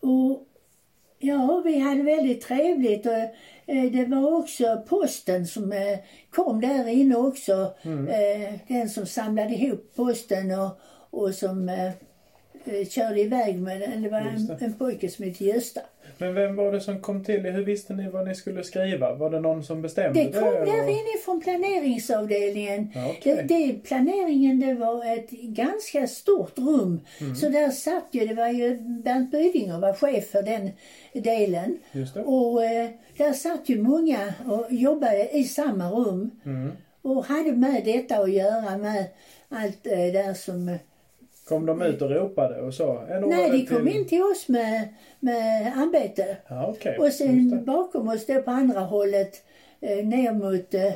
Och 0.01 0.47
ja, 1.19 1.63
vi 1.65 1.79
hade 1.79 2.03
väldigt 2.03 2.41
trevligt 2.41 3.07
och 3.07 3.13
eh, 3.67 3.93
det 3.93 4.05
var 4.05 4.39
också 4.39 4.83
posten 4.89 5.47
som 5.47 5.75
kom 6.31 6.61
där 6.61 6.89
inne 6.89 7.17
också. 7.17 7.75
Mm. 7.83 8.07
Den 8.69 8.89
som 8.89 9.07
samlade 9.07 9.55
ihop 9.55 9.93
posten 9.97 10.51
och 10.51 10.81
och 11.17 11.35
som 11.35 11.69
eh, 11.69 11.87
eh, 12.65 12.87
körde 12.89 13.21
iväg 13.21 13.59
med 13.59 13.81
den. 13.81 14.03
Det 14.03 14.09
var 14.09 14.19
en, 14.19 14.57
en 14.61 14.75
pojke 14.75 15.09
som 15.09 15.25
hette 15.25 15.45
Gösta. 15.45 15.81
Men 16.19 16.35
vem 16.35 16.57
var 16.57 16.73
det 16.73 16.81
som 16.81 17.01
kom 17.01 17.25
till 17.25 17.41
Hur 17.41 17.65
visste 17.65 17.93
ni 17.95 18.09
vad 18.09 18.29
ni 18.29 18.35
skulle 18.35 18.65
skriva? 18.65 19.15
Var 19.15 19.31
det 19.31 19.41
någon 19.41 19.65
som 19.65 19.83
bestämde 19.83 20.25
Det 20.25 20.33
kom 20.33 20.43
det? 20.45 20.65
där 20.65 20.85
och- 20.85 20.91
inifrån 20.91 21.41
planeringsavdelningen. 21.41 22.91
Ja, 22.95 23.09
okej. 23.19 23.45
Det, 23.49 23.55
det, 23.67 23.73
planeringen 23.73 24.61
det 24.61 24.75
var 24.75 25.15
ett 25.19 25.31
ganska 25.31 26.07
stort 26.07 26.59
rum. 26.59 27.01
Mm. 27.21 27.35
Så 27.37 27.49
där 27.49 27.71
satt 27.71 28.05
ju, 28.11 28.27
det 28.27 28.35
var 28.35 28.49
ju 28.49 28.79
Bernt 28.81 29.31
Bydinger 29.31 29.79
var 29.79 29.93
chef 29.93 30.27
för 30.31 30.43
den 30.43 30.71
delen. 31.13 31.79
Och 32.25 32.65
eh, 32.65 32.91
där 33.17 33.33
satt 33.33 33.69
ju 33.69 33.83
många 33.83 34.35
och 34.47 34.67
jobbade 34.71 35.37
i 35.37 35.45
samma 35.45 35.91
rum. 35.91 36.31
Mm. 36.45 36.73
Och 37.03 37.25
hade 37.25 37.53
med 37.53 37.85
detta 37.85 38.17
att 38.17 38.33
göra 38.33 38.77
med 38.79 39.05
allt 39.49 39.87
eh, 39.87 39.93
där 40.13 40.35
som... 40.35 40.79
Kom 41.49 41.67
de 41.67 41.83
ut 41.83 42.03
och 42.03 42.11
ropade 42.11 42.61
och 42.61 42.75
så? 42.75 43.03
Nej, 43.09 43.51
de 43.51 43.67
kom 43.67 43.87
till- 43.87 43.97
in 43.97 44.07
till 44.09 44.23
oss 44.23 44.49
med, 44.49 44.89
med 45.21 45.67
arbete. 45.77 46.37
Ja, 46.49 46.67
okej. 46.67 46.99
Och 46.99 47.13
sen 47.13 47.65
bakom 47.65 48.09
oss 48.09 48.27
då 48.27 48.43
på 48.43 48.51
andra 48.51 48.81
hållet, 48.81 49.43
eh, 49.81 50.07
ner 50.07 50.33
mot, 50.33 50.75
eh, 50.75 50.93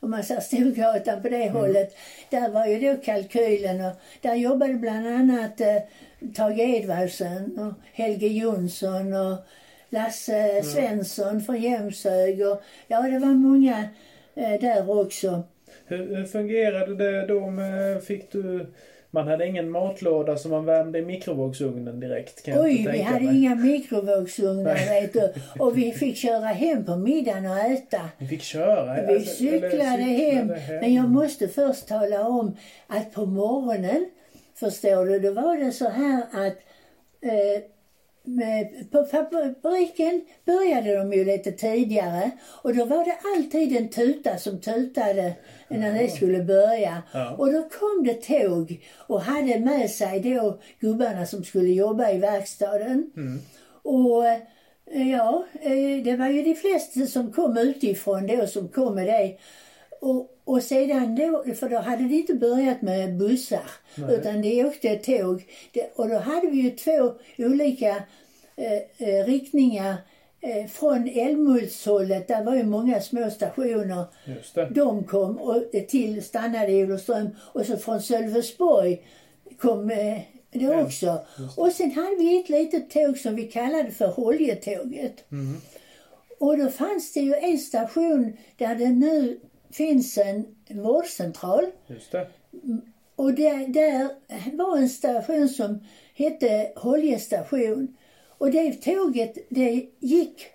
om 0.00 0.10
man 0.10 0.22
säger 0.24 0.40
Storgatan 0.40 1.22
på 1.22 1.28
det 1.28 1.42
Mm. 1.42 1.54
hållet, 1.56 1.96
där 2.30 2.48
var 2.48 2.66
ju 2.66 2.80
då 2.80 3.00
kalkylen 3.02 3.80
och 3.84 3.92
där 4.20 4.34
jobbade 4.34 4.74
bland 4.74 5.06
annat 5.06 5.60
eh, 5.60 5.76
Tage 6.34 6.58
Edvardsen 6.58 7.58
och 7.58 7.72
Helge 7.92 8.26
Jonsson 8.28 9.12
och 9.14 9.36
Lasse 9.90 10.36
Mm. 10.36 10.62
Svensson 10.62 11.40
från 11.40 11.60
Jämshög 11.62 12.40
och 12.48 12.62
ja, 12.86 13.02
det 13.02 13.18
var 13.18 13.34
många 13.34 13.84
eh, 14.34 14.60
där 14.60 15.00
också. 15.00 15.42
Hur, 15.86 16.16
hur 16.16 16.24
fungerade 16.24 16.94
det 16.96 17.26
då 17.26 17.50
med, 17.50 18.04
fick 18.04 18.32
du, 18.32 18.66
man 19.14 19.28
hade 19.28 19.46
ingen 19.46 19.70
matlåda 19.70 20.36
som 20.36 20.50
man 20.50 20.64
värmde 20.64 20.98
i 20.98 21.02
mikrovågsugnen 21.02 22.00
direkt 22.00 22.42
kan 22.42 22.54
jag 22.54 22.64
Oj, 22.64 22.76
inte 22.78 22.92
vi 22.92 23.02
hade 23.02 23.24
mig. 23.24 23.36
inga 23.38 23.54
mikrovågsugnar 23.54 24.74
vet 24.74 25.12
du. 25.12 25.32
Och 25.58 25.78
vi 25.78 25.92
fick 25.92 26.16
köra 26.16 26.46
hem 26.46 26.84
på 26.84 26.96
middagen 26.96 27.46
och 27.46 27.58
äta. 27.58 28.00
Ni 28.18 28.28
fick 28.28 28.42
köra? 28.42 29.06
Vi 29.06 29.14
alltså, 29.14 29.44
eller 29.44 29.70
cyklade 29.70 30.02
hem. 30.02 30.46
Men 30.80 30.94
jag 30.94 31.10
måste 31.10 31.48
först 31.48 31.88
tala 31.88 32.26
om 32.26 32.56
att 32.86 33.12
på 33.12 33.26
morgonen, 33.26 34.10
förstår 34.54 35.06
du, 35.06 35.18
då 35.18 35.32
var 35.32 35.56
det 35.56 35.72
så 35.72 35.88
här 35.88 36.22
att 36.32 36.56
eh, 37.22 37.62
på 38.90 39.04
fabriken 39.04 40.22
började 40.44 40.96
de 40.96 41.12
ju 41.12 41.24
lite 41.24 41.52
tidigare 41.52 42.30
och 42.62 42.76
då 42.76 42.84
var 42.84 43.04
det 43.04 43.16
alltid 43.36 43.76
en 43.76 43.88
tuta 43.88 44.38
som 44.38 44.60
tutade 44.60 45.34
när 45.68 45.92
det 45.92 46.08
skulle 46.08 46.44
börja. 46.44 47.02
Ja. 47.12 47.36
Och 47.36 47.52
då 47.52 47.62
kom 47.62 48.04
det 48.04 48.14
tåg 48.14 48.84
och 48.96 49.20
hade 49.20 49.60
med 49.60 49.90
sig 49.90 50.20
då 50.20 50.60
gubbarna 50.80 51.26
som 51.26 51.44
skulle 51.44 51.70
jobba 51.70 52.10
i 52.10 52.18
verkstaden. 52.18 53.10
Och 53.82 54.26
eh, 54.26 55.10
ja, 55.10 55.46
eh, 55.60 56.04
det 56.04 56.16
var 56.16 56.28
ju 56.28 56.42
de 56.42 56.54
flesta 56.54 57.06
som 57.06 57.32
kom 57.32 57.58
utifrån 57.58 58.26
då 58.26 58.46
som 58.46 58.68
kom 58.68 58.94
med 58.94 59.06
det. 59.06 59.36
Och, 60.00 60.30
och 60.44 60.62
sedan 60.62 61.14
då, 61.14 61.54
för 61.54 61.68
då 61.68 61.78
hade 61.78 62.04
det 62.04 62.14
inte 62.14 62.34
börjat 62.34 62.82
med 62.82 63.16
bussar 63.16 63.70
Nej. 63.94 64.14
utan 64.14 64.42
det 64.42 64.64
åkte 64.64 64.96
tåg. 64.96 65.46
Det, 65.72 65.92
och 65.94 66.08
då 66.08 66.18
hade 66.18 66.46
vi 66.46 66.60
ju 66.60 66.70
två 66.70 67.14
olika 67.38 68.02
eh, 68.56 69.08
eh, 69.08 69.24
riktningar. 69.24 69.96
Eh, 70.40 70.66
från 70.66 71.08
Älmhultshållet, 71.08 72.28
där 72.28 72.44
var 72.44 72.54
ju 72.54 72.62
många 72.62 73.00
små 73.00 73.30
stationer. 73.30 74.04
De 74.70 75.04
kom 75.04 75.38
och 75.38 75.62
till, 75.88 76.24
stannade 76.24 76.72
i 76.72 76.84
Olofström 76.84 77.28
och 77.38 77.66
så 77.66 77.76
från 77.76 78.02
Sölvesborg 78.02 79.02
kom 79.58 79.90
eh, 79.90 80.20
det 80.50 80.64
Ja, 80.64 80.82
också. 80.82 81.18
Och 81.56 81.72
sen 81.72 81.90
hade 81.90 82.16
vi 82.16 82.40
ett 82.40 82.48
litet 82.48 82.90
tåg 82.90 83.18
som 83.18 83.34
vi 83.34 83.42
kallade 83.42 83.90
för 83.90 84.06
Holjetåget. 84.06 85.32
Mm. 85.32 85.56
Och 86.38 86.58
då 86.58 86.68
fanns 86.68 87.12
det 87.12 87.20
ju 87.20 87.34
en 87.34 87.58
station 87.58 88.36
där 88.56 88.74
det 88.74 88.88
nu 88.88 89.40
finns 89.76 90.18
en 90.18 90.46
vårdcentral. 90.70 91.64
Just 91.86 92.12
det. 92.12 92.26
Och 93.16 93.34
där, 93.34 93.68
där 93.68 94.08
var 94.56 94.78
en 94.78 94.88
station 94.88 95.48
som 95.48 95.84
hette 96.14 96.72
Holje 96.76 97.18
station. 97.18 97.96
Och 98.38 98.50
det 98.50 98.72
tåget 98.72 99.38
det 99.48 99.86
gick 100.00 100.46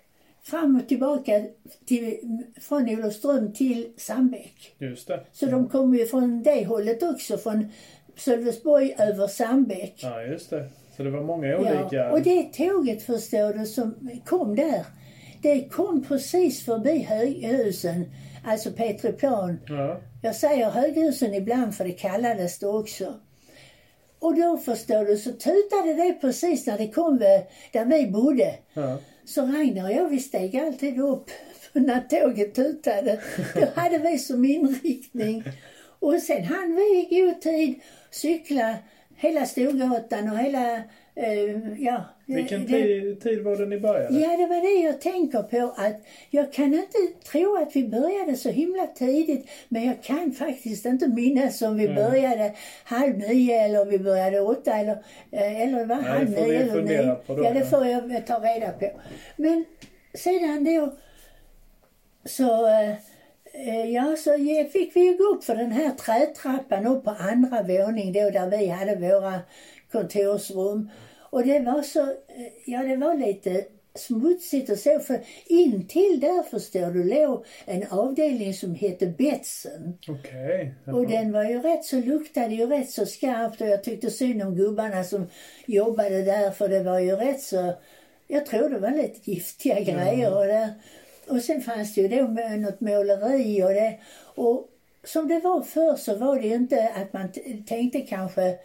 fram 0.42 0.76
och 0.76 0.88
tillbaka 0.88 1.44
till, 1.84 2.18
från 2.60 2.88
Olofström 2.88 3.52
till 3.52 3.92
Sandbäck. 3.96 4.74
Just 4.78 5.08
det. 5.08 5.20
Så 5.32 5.46
de 5.46 5.68
kom 5.68 5.94
ju 5.94 6.06
från 6.06 6.42
det 6.42 6.64
hållet 6.64 7.02
också, 7.02 7.38
från 7.38 7.68
Sölvesborg 8.16 8.94
över 8.98 9.26
Sandbäck. 9.26 9.94
Ja, 9.96 10.22
just 10.22 10.50
det. 10.50 10.68
Så 10.96 11.02
det 11.02 11.10
var 11.10 11.22
många 11.22 11.58
olika... 11.58 11.88
Ja, 11.90 12.10
och 12.10 12.22
det 12.22 12.42
tåget 12.42 13.02
förstår 13.02 13.58
du 13.58 13.66
som 13.66 14.10
kom 14.24 14.56
där, 14.56 14.86
det 15.42 15.68
kom 15.68 16.02
precis 16.02 16.64
förbi 16.64 16.98
höghusen, 16.98 18.04
alltså 18.44 18.70
Petriplan. 18.70 19.60
Ja. 19.68 20.00
Jag 20.22 20.36
säger 20.36 20.70
höghusen 20.70 21.34
ibland 21.34 21.74
för 21.74 21.84
det 21.84 21.92
kallades 21.92 22.58
det 22.58 22.66
också. 22.66 23.14
Och 24.18 24.36
då 24.36 24.56
förstår 24.56 25.04
du 25.04 25.16
så 25.16 25.30
tutade 25.30 25.94
det 25.94 26.18
precis 26.20 26.66
när 26.66 26.78
det 26.78 26.88
kom 26.88 27.18
där 27.18 27.84
vi 27.84 28.06
bodde. 28.06 28.54
Ja. 28.74 28.98
Så 29.24 29.42
Rainer 29.42 29.84
och 29.84 29.92
jag 29.92 30.08
vi 30.08 30.20
steg 30.20 30.56
alltid 30.56 31.00
upp 31.00 31.30
när 31.72 32.00
tåget 32.00 32.54
tutade. 32.54 33.20
Då 33.54 33.66
hade 33.74 33.98
vi 33.98 34.18
som 34.18 34.44
inriktning. 34.44 35.44
Och 35.98 36.22
sen 36.22 36.44
hann 36.44 36.76
vi 36.76 36.82
i 36.82 37.20
god 37.20 37.40
tid 37.40 37.80
cykla 38.10 38.74
hela 39.16 39.46
Storgatan 39.46 40.30
och 40.30 40.38
hela, 40.38 40.82
eh, 41.14 41.82
ja. 41.82 42.04
Vilken 42.26 42.60
det- 42.66 42.66
tid, 42.72 43.20
tid 43.20 43.42
var 43.44 43.56
det 43.56 43.66
ni 43.66 43.80
började? 43.80 44.18
Ja, 44.20 44.36
det 44.36 44.46
var 44.46 44.60
det 44.80 44.86
jag 44.86 45.00
tänker 45.00 45.42
på. 45.42 45.74
att 45.76 45.96
Jag 46.30 46.52
kan 46.52 46.74
inte 46.74 46.98
tro 47.32 47.56
att 47.56 47.76
vi 47.76 47.88
började 47.88 48.36
så 48.36 48.48
himla 48.50 48.86
tidigt. 48.86 49.48
Men 49.68 49.84
jag 49.86 50.02
kan 50.02 50.32
faktiskt 50.32 50.86
inte 50.86 51.08
minnas 51.08 51.62
om 51.62 51.76
vi 51.76 51.84
Mm. 51.86 51.96
började 51.96 52.54
halv 52.84 53.18
nio 53.18 53.60
eller 53.64 53.84
vi 53.84 53.98
började 53.98 54.40
åtta 54.40 54.72
eller, 54.76 54.92
eh, 55.32 55.60
eller 55.62 55.84
var 55.84 55.96
Nej, 55.96 56.04
halv 56.04 56.30
det 56.30 56.36
får 56.36 56.42
vi 56.44 56.48
nio 56.50 56.60
eller 56.72 56.82
nio. 56.82 57.16
då, 57.26 57.44
ja, 57.44 57.52
det 57.54 57.64
får 57.66 57.86
jag 57.86 58.26
ta 58.26 58.38
reda 58.38 58.70
på. 58.72 58.90
Men 59.36 59.64
sedan 60.14 60.64
då 60.64 60.92
så, 62.24 62.66
eh, 63.52 63.90
ja, 63.90 64.16
så 64.16 64.36
fick 64.72 64.96
vi 64.96 65.00
ju 65.00 65.16
gå 65.16 65.24
upp 65.24 65.44
för 65.44 65.54
den 65.54 65.72
här 65.72 65.90
trätrappan 65.90 66.86
upp 66.86 67.04
på 67.04 67.10
andra 67.10 67.62
våning 67.62 68.12
då 68.12 68.30
där 68.30 68.58
vi 68.58 68.66
hade 68.68 68.96
våra 68.96 69.40
kontorsrum. 69.92 70.90
Och 71.30 71.46
det 71.46 71.60
var 71.60 71.82
så, 71.82 72.00
eh, 72.00 72.52
ja 72.66 72.82
det 72.82 72.96
var 72.96 73.14
lite 73.14 73.64
smutsigt 73.94 74.70
och 74.70 74.78
så 74.78 75.00
för 75.00 75.20
intill 75.46 76.20
där 76.20 76.42
förstår 76.42 76.90
du 76.90 77.04
låg 77.04 77.44
en 77.64 77.86
avdelning 77.90 78.54
som 78.54 78.74
hette 78.74 79.06
Betsen. 79.06 79.98
Okej. 80.08 80.74
Och 80.86 81.06
den 81.06 81.32
var 81.32 81.44
ju 81.44 81.60
rätt 81.60 81.84
så, 81.84 81.96
luktade 81.96 82.54
ju 82.54 82.66
rätt 82.66 82.90
så 82.90 83.06
skarpt 83.06 83.60
och 83.60 83.66
jag 83.66 83.84
tyckte 83.84 84.10
synd 84.10 84.42
om 84.42 84.54
gubbarna 84.56 85.04
som 85.04 85.26
jobbade 85.66 86.22
där 86.22 86.50
för 86.50 86.68
det 86.68 86.82
var 86.82 86.98
ju 86.98 87.16
rätt 87.16 87.40
så, 87.40 87.72
jag 88.28 88.46
tror 88.46 88.68
det 88.68 88.78
var 88.78 88.90
lite 88.90 89.30
giftiga 89.30 89.80
grejer 89.80 90.38
och 90.38 90.46
där. 90.46 90.68
Och 91.28 91.42
sen 91.42 91.60
fanns 91.60 91.94
det 91.94 92.00
ju 92.00 92.08
då 92.08 92.22
något 92.56 92.80
måleri 92.80 93.62
och 93.62 93.74
det. 93.74 93.98
Och 94.34 94.68
som 95.04 95.28
det 95.28 95.40
var 95.40 95.62
förr 95.62 95.96
så 95.96 96.16
var 96.16 96.38
det 96.38 96.46
ju 96.46 96.54
inte 96.54 96.88
att 96.88 97.12
man 97.12 97.32
tänkte 97.66 98.00
kanske 98.00 98.58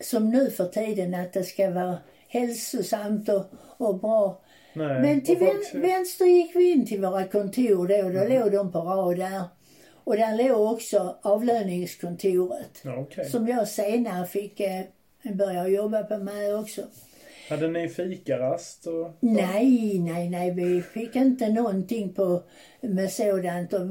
som 0.00 0.30
nu 0.30 0.50
för 0.50 0.66
tiden 0.66 1.14
att 1.14 1.32
det 1.32 1.44
ska 1.44 1.70
vara 1.70 1.98
hälsosamt 2.28 3.28
och, 3.28 3.44
och 3.76 4.00
bra. 4.00 4.40
Nej. 4.72 5.02
Men 5.02 5.20
till 5.20 5.38
vän, 5.38 5.62
vänster 5.74 6.24
gick 6.24 6.56
vi 6.56 6.72
in 6.72 6.86
till 6.86 7.00
våra 7.00 7.24
kontor 7.24 7.88
då 7.88 8.04
och 8.06 8.12
då 8.12 8.34
låg 8.34 8.52
de 8.52 8.72
på 8.72 8.78
rad 8.78 9.16
där. 9.16 9.42
Och 10.04 10.16
där 10.16 10.48
låg 10.48 10.72
också 10.72 11.18
avlöningskontoret. 11.22 12.82
Okej. 12.84 13.30
Som 13.30 13.48
jag 13.48 13.68
senare 13.68 14.26
fick 14.26 14.60
eh, 14.60 14.84
börja 15.22 15.68
jobba 15.68 16.02
på 16.02 16.18
med 16.18 16.56
också. 16.56 16.82
Hade 17.48 17.68
ni 17.68 17.88
fikarast? 17.88 18.86
Och... 18.86 19.10
Nej, 19.20 19.98
nej, 19.98 20.30
nej, 20.30 20.50
vi 20.50 20.82
fick 20.82 21.16
inte 21.16 21.48
någonting 21.48 22.14
på 22.14 22.42
med 22.80 23.12
sådant. 23.12 23.72
Och, 23.72 23.86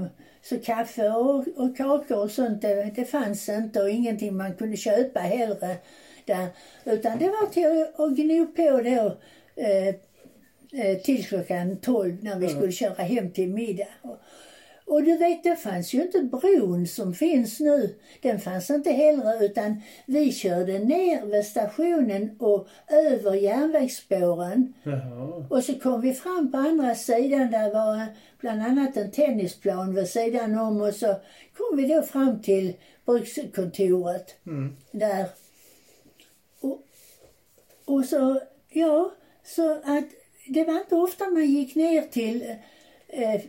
så 0.50 0.60
kaffe 0.60 1.10
och, 1.10 1.48
och 1.56 1.78
kakor 1.78 2.18
och 2.24 2.32
sånt, 2.32 2.62
det, 2.62 2.92
det 2.96 3.06
fanns 3.06 3.50
inte 3.50 3.82
och 3.82 3.90
ingenting 3.90 4.38
man 4.38 4.54
kunde 4.54 4.78
köpa 4.78 5.20
heller 5.20 5.78
där. 6.26 6.48
Utan 6.86 7.20
det 7.20 7.30
var 7.30 7.48
till 7.48 7.86
att, 7.98 8.18
gno 8.18 8.48
på 8.48 8.82
då 8.82 9.18
eh, 9.64 9.88
eh, 10.82 10.98
till 10.98 11.26
klockan 11.26 11.78
12 11.78 12.24
när 12.24 12.40
vi 12.40 12.50
skulle 12.50 12.72
köra 12.72 13.04
hem 13.04 13.32
till 13.32 13.50
middag. 13.50 13.88
Och, 14.90 15.04
du 15.04 15.18
vet, 15.18 15.44
det 15.44 15.56
fanns 15.56 15.94
ju 15.94 16.02
inte 16.02 16.22
bron 16.22 16.88
som 16.88 17.14
finns 17.14 17.60
nu. 17.60 17.96
Den 18.22 18.40
fanns 18.40 18.70
inte 18.70 18.92
heller 18.92 19.44
utan 19.44 19.82
vi 20.06 20.32
körde 20.32 20.80
ner 20.80 21.26
vid 21.26 21.46
stationen 21.46 22.36
och 22.40 22.68
över 22.88 23.34
järnvägsspåren. 23.34 24.74
Jaha. 24.84 25.46
Och 25.50 25.64
så 25.64 25.80
kom 25.80 26.02
vi 26.02 26.14
fram 26.14 26.52
på 26.52 26.58
andra 26.58 26.96
sidan, 26.96 27.52
där 27.52 27.74
var 27.74 28.06
bland 28.40 28.62
annat 28.62 28.98
en 28.98 29.12
tennisplan 29.12 29.96
vid 29.96 30.08
sidan 30.08 30.58
om 30.60 30.82
och 30.82 30.94
så 30.94 31.16
kom 31.58 31.78
vi 31.78 31.88
då 31.88 32.02
fram 32.02 32.42
till 32.42 32.74
brukskontoret 33.06 34.36
Mm. 34.48 34.76
där. 34.92 35.26
Och, 36.62 36.82
och 37.86 38.06
så, 38.06 38.42
ja, 38.70 39.12
så 39.44 39.72
att 39.72 40.06
det 40.48 40.64
var 40.64 40.80
inte 40.80 40.96
ofta 40.96 41.30
man 41.30 41.46
gick 41.46 41.76
ner 41.76 42.02
till 42.02 42.56
Eh, 43.10 43.42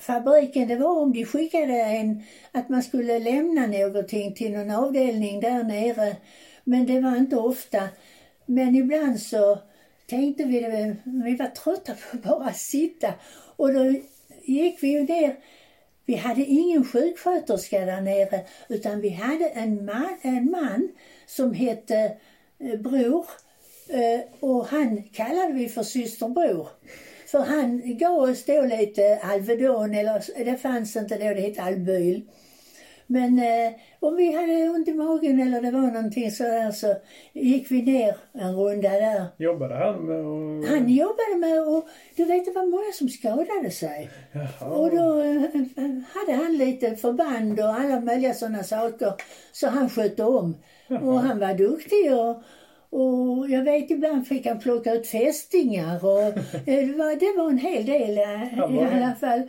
fabriken. 0.00 0.68
Det 0.68 0.76
var 0.76 1.00
om 1.02 1.12
de 1.12 1.24
skickade 1.24 1.72
en, 1.82 2.22
att 2.52 2.68
man 2.68 2.82
skulle 2.82 3.18
lämna 3.18 3.66
någonting 3.66 4.34
till 4.34 4.52
någon 4.52 4.70
avdelning 4.70 5.40
där 5.40 5.64
nere. 5.64 6.16
Men 6.64 6.86
det 6.86 7.00
var 7.00 7.16
inte 7.16 7.36
ofta. 7.36 7.88
Men 8.46 8.76
ibland 8.76 9.20
så 9.20 9.58
tänkte 10.06 10.44
vi, 10.44 10.60
det- 10.60 10.96
vi 11.04 11.36
var 11.36 11.46
trötta 11.46 11.92
på 11.94 12.16
att 12.16 12.22
bara 12.22 12.52
sitta. 12.52 13.14
Och 13.56 13.72
då 13.74 13.94
gick 14.44 14.82
vi 14.82 14.88
ju 14.88 15.02
ner. 15.02 15.36
Vi 16.06 16.14
hade 16.14 16.44
ingen 16.44 16.84
sjuksköterska 16.84 17.80
där 17.86 18.00
nere 18.00 18.40
utan 18.68 19.00
vi 19.00 19.08
hade 19.08 19.48
en 19.48 19.84
man, 19.84 20.18
en 20.22 20.50
man 20.50 20.88
som 21.26 21.54
hette 21.54 22.16
eh, 22.58 22.80
Bror. 22.80 23.26
Eh, 23.88 24.20
och 24.40 24.66
han 24.66 25.02
kallade 25.02 25.52
vi 25.52 25.68
för 25.68 25.82
syster 25.82 26.28
Bror. 26.28 26.68
För 27.30 27.38
han 27.38 27.98
gav 27.98 28.18
oss 28.18 28.44
då 28.44 28.62
lite 28.62 29.18
Alvedon, 29.22 29.94
eller 29.94 30.44
det 30.44 30.56
fanns 30.56 30.96
inte 30.96 31.14
då, 31.14 31.34
det 31.34 31.40
hette 31.40 31.62
Albyl. 31.62 32.22
Men 33.06 33.38
eh, 33.38 33.72
om 34.00 34.16
vi 34.16 34.32
hade 34.32 34.68
ont 34.68 34.88
i 34.88 34.92
magen 34.92 35.40
eller 35.40 35.62
det 35.62 35.70
var 35.70 35.80
någonting 35.80 36.30
sådär 36.30 36.70
så 36.70 36.94
gick 37.32 37.70
vi 37.70 37.82
ner 37.82 38.16
en 38.32 38.54
runda 38.56 38.90
där. 38.90 39.24
Jobbade 39.38 39.74
han 39.74 40.06
med 40.06 40.20
att... 40.20 40.68
Han 40.68 40.88
jobbade 40.88 41.36
med 41.38 41.68
och 41.68 41.88
du 42.16 42.24
vet 42.24 42.44
det 42.44 42.52
var 42.52 42.66
många 42.66 42.92
som 42.92 43.08
skadade 43.08 43.70
sig. 43.70 44.10
Jaha. 44.32 44.70
Och 44.70 44.90
då 44.90 45.20
eh, 45.20 45.42
hade 46.14 46.32
han 46.32 46.56
lite 46.56 46.96
förband 46.96 47.60
och 47.60 47.74
alla 47.74 48.00
möjliga 48.00 48.34
sådana 48.34 48.62
saker. 48.62 49.12
Så 49.52 49.68
han 49.68 49.90
skötte 49.90 50.24
om. 50.24 50.56
Och 50.88 51.20
han 51.20 51.38
var 51.38 51.54
duktig 51.54 52.14
och, 52.14 52.42
och 52.90 53.50
jag 53.50 53.62
vet 53.64 53.90
ibland 53.90 54.26
fick 54.26 54.46
han 54.46 54.58
plocka 54.60 54.92
ut 54.94 55.06
fästingar 55.06 56.04
och 56.04 56.20
eh, 56.68 56.86
det 56.86 56.92
var, 56.96 57.16
det 57.20 57.38
var 57.42 57.50
en 57.50 57.58
hel 57.58 57.86
del 57.86 58.18
eh, 58.18 58.24
Han 58.58 58.74
i 58.74 58.84
alla 58.84 59.14
fall. 59.20 59.42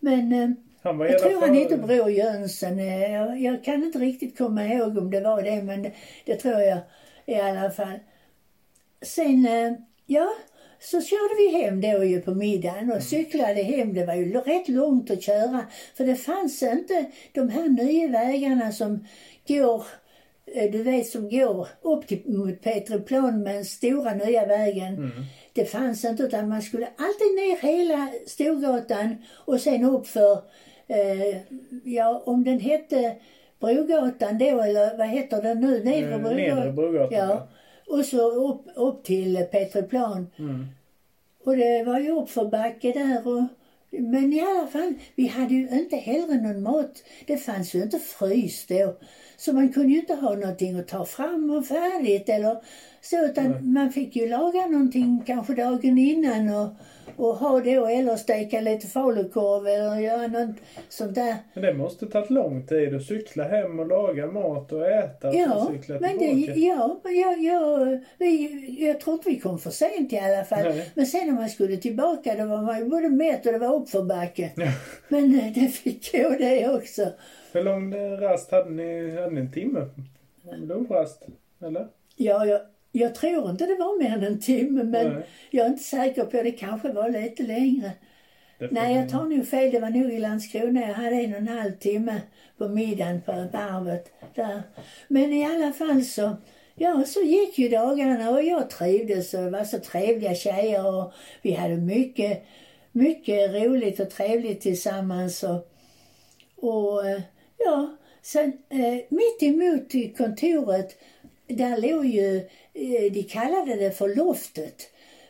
Men 0.00 0.32
eh, 0.32 0.50
Han 0.82 1.00
jag 1.00 1.18
tror 1.18 1.30
han 1.32 1.40
fall- 1.40 1.56
hette 1.56 1.76
Bror 1.76 2.10
Jönsson. 2.10 2.78
Jag, 2.78 3.40
jag 3.40 3.64
kan 3.64 3.84
inte 3.84 3.98
riktigt 3.98 4.38
komma 4.38 4.64
ihåg 4.66 4.98
om 4.98 5.10
det 5.10 5.20
var 5.20 5.42
det 5.42 5.62
men 5.62 5.82
det, 5.82 5.92
det 6.24 6.34
tror 6.36 6.60
jag 6.60 6.78
i 7.26 7.34
alla 7.34 7.70
fall. 7.70 7.98
Sen, 9.02 9.46
ja, 10.06 10.28
så 10.80 11.00
körde 11.00 11.34
vi 11.38 11.62
hem 11.62 11.80
då 11.80 12.04
ju 12.04 12.20
på 12.20 12.34
middagen 12.34 12.92
och 12.92 13.02
cyklade 13.02 13.62
hem. 13.62 13.94
Det 13.94 14.06
var 14.06 14.14
ju 14.14 14.32
rätt 14.32 14.68
långt 14.68 15.10
att 15.10 15.22
köra 15.22 15.66
för 15.96 16.04
det 16.06 16.16
fanns 16.16 16.62
inte 16.62 17.04
de 17.32 17.48
här 17.48 17.68
nya 17.68 18.08
vägarna 18.08 18.72
som 18.72 19.06
går, 19.48 19.84
du 20.72 20.82
vet 20.82 21.06
som 21.06 21.28
går 21.28 21.68
upp 21.82 22.06
till 22.06 22.22
mot 22.26 22.60
Petriplan 22.62 23.42
med 23.42 23.54
den 23.54 23.64
stora 23.64 24.14
nya 24.14 24.46
vägen. 24.46 25.12
Det 25.52 25.64
fanns 25.64 26.04
inte 26.04 26.22
utan 26.22 26.48
man 26.48 26.62
skulle 26.62 26.86
alltid 26.86 27.34
ner 27.36 27.56
hela 27.62 28.08
Storgatan 28.26 29.16
och 29.34 29.60
sen 29.60 29.84
upp 29.84 30.06
för, 30.06 30.32
eh, 30.86 31.36
ja 31.84 32.22
om 32.26 32.44
den 32.44 32.60
hette 32.60 33.16
Brogatan 33.60 34.38
då 34.38 34.60
eller 34.60 34.98
vad 34.98 35.08
heter 35.08 35.42
den 35.42 35.60
nu? 35.60 35.84
Nedre 35.84 36.14
Eh, 36.14 36.18
Brogatan. 36.18 36.56
Nedre 36.56 36.72
Brogatan, 36.72 37.18
Ja. 37.18 37.48
Och 37.86 38.04
så 38.04 38.30
upp, 38.30 38.62
upp 38.74 39.04
till 39.04 39.46
Petriplan. 39.50 40.30
Mm. 40.38 40.66
Och 41.44 41.56
det 41.56 41.84
var 41.84 41.98
ju 41.98 42.10
uppför 42.10 42.44
backe 42.44 42.92
där 42.92 43.28
och 43.28 43.42
men 43.98 44.32
i 44.32 44.40
alla 44.40 44.66
fall, 44.66 44.94
vi 45.14 45.26
hade 45.26 45.54
ju 45.54 45.68
inte 45.68 45.96
heller 45.96 46.40
någon 46.40 46.62
mat. 46.62 47.02
Det 47.26 47.36
fanns 47.36 47.74
ju 47.74 47.82
inte 47.82 47.98
frys 47.98 48.66
då. 48.66 48.96
Så 49.44 49.52
man 49.52 49.72
kunde 49.72 49.92
ju 49.92 49.98
inte 49.98 50.14
ha 50.14 50.34
någonting 50.34 50.78
att 50.78 50.88
ta 50.88 51.04
fram 51.04 51.50
och 51.50 51.66
färdigt 51.66 52.28
eller 52.28 52.56
så 53.00 53.24
utan 53.24 53.72
man 53.72 53.92
fick 53.92 54.16
ju 54.16 54.28
laga 54.28 54.66
någonting 54.66 55.22
kanske 55.26 55.54
dagen 55.54 55.98
innan 55.98 56.48
och, 56.48 56.68
och 57.16 57.36
ha 57.36 57.60
då 57.60 57.86
eller 57.86 58.16
steka 58.16 58.60
lite 58.60 58.86
falukorv 58.86 59.66
eller 59.66 59.96
göra 59.96 60.26
något 60.26 60.56
sånt 60.88 61.14
där. 61.14 61.34
Men 61.54 61.62
det 61.62 61.74
måste 61.74 62.06
tagit 62.06 62.30
lång 62.30 62.66
tid 62.66 62.94
att 62.94 63.02
cykla 63.02 63.44
hem 63.44 63.78
och 63.78 63.86
laga 63.86 64.26
mat 64.26 64.72
och 64.72 64.86
äta 64.86 65.28
och 65.28 65.34
Ja, 65.34 65.70
cykla 65.72 66.00
men 66.00 66.18
det, 66.18 66.30
ja, 66.60 67.00
men 67.04 67.14
jag, 67.14 67.42
jag, 67.42 68.00
vi, 68.18 68.86
jag 68.86 69.00
tror 69.00 69.14
inte 69.14 69.30
vi 69.30 69.38
kom 69.38 69.58
för 69.58 69.70
sent 69.70 70.12
i 70.12 70.18
alla 70.18 70.44
fall. 70.44 70.64
Nej. 70.64 70.90
Men 70.94 71.06
sen 71.06 71.26
när 71.26 71.34
man 71.34 71.48
skulle 71.48 71.76
tillbaka 71.76 72.34
då 72.34 72.44
var 72.44 72.62
man 72.62 72.78
ju 72.78 72.84
både 72.84 73.08
mätt 73.08 73.46
och 73.46 73.52
det 73.52 73.58
var 73.58 73.74
uppförbacke. 73.74 74.50
Ja. 74.56 74.68
Men 75.08 75.40
eh, 75.40 75.52
det 75.54 75.68
fick 75.68 76.12
gå 76.12 76.28
det 76.28 76.68
också. 76.68 77.12
Hur 77.52 77.62
lång 77.62 77.94
rast 78.20 78.50
hade 78.50 78.70
ni? 78.70 79.16
Hade 79.16 79.30
ni 79.30 79.40
en 79.40 79.52
timme? 79.52 79.86
Lunchrast? 80.56 81.22
Eller? 81.60 81.88
Ja, 82.16 82.46
jag, 82.46 82.60
jag 82.92 83.14
tror 83.14 83.50
inte 83.50 83.66
det 83.66 83.74
var 83.74 84.02
mer 84.02 84.10
än 84.10 84.24
en 84.24 84.40
timme 84.40 84.84
men 84.84 85.12
Nej. 85.12 85.26
jag 85.50 85.66
är 85.66 85.70
inte 85.70 85.82
säker 85.82 86.24
på 86.24 86.42
det 86.42 86.52
kanske 86.52 86.92
var 86.92 87.08
lite 87.08 87.42
längre. 87.42 87.92
Nej, 88.70 88.96
jag 88.96 89.08
tar 89.08 89.24
nog 89.24 89.46
fel. 89.46 89.70
Det 89.70 89.80
var 89.80 89.90
nog 89.90 90.12
i 90.12 90.18
Landskrona. 90.18 90.80
Jag 90.80 90.94
hade 90.94 91.16
en 91.16 91.32
och 91.32 91.38
en 91.38 91.48
halv 91.48 91.72
timme 91.72 92.20
på 92.58 92.68
middagen 92.68 93.20
på 93.20 93.32
varvet 93.32 94.12
där. 94.34 94.62
Men 95.08 95.32
i 95.32 95.44
alla 95.44 95.72
fall 95.72 96.04
så, 96.04 96.36
ja, 96.74 97.04
så 97.06 97.20
gick 97.20 97.58
ju 97.58 97.68
dagarna 97.68 98.30
och 98.30 98.42
jag 98.42 98.70
trivdes 98.70 99.34
och 99.34 99.42
det 99.42 99.50
var 99.50 99.64
så 99.64 99.78
trevliga 99.78 100.34
tjejer 100.34 100.96
och 100.96 101.12
vi 101.42 101.52
hade 101.52 101.76
mycket, 101.76 102.44
mycket 102.92 103.50
roligt 103.50 104.00
och 104.00 104.10
trevligt 104.10 104.60
tillsammans 104.60 105.42
och, 105.42 105.68
och 106.56 107.06
eh, 107.06 107.20
ja, 107.64 107.96
sen 108.22 108.52
eh, 108.68 108.98
mitt 109.08 109.42
emot 109.42 109.94
i 109.94 110.14
kontoret 110.18 110.96
där 111.46 111.76
låg 111.76 112.06
ju, 112.06 112.36
eh, 112.74 113.12
de 113.12 113.22
kallade 113.22 113.74
det 113.74 113.90
för 113.90 114.16
loftet. 114.16 114.82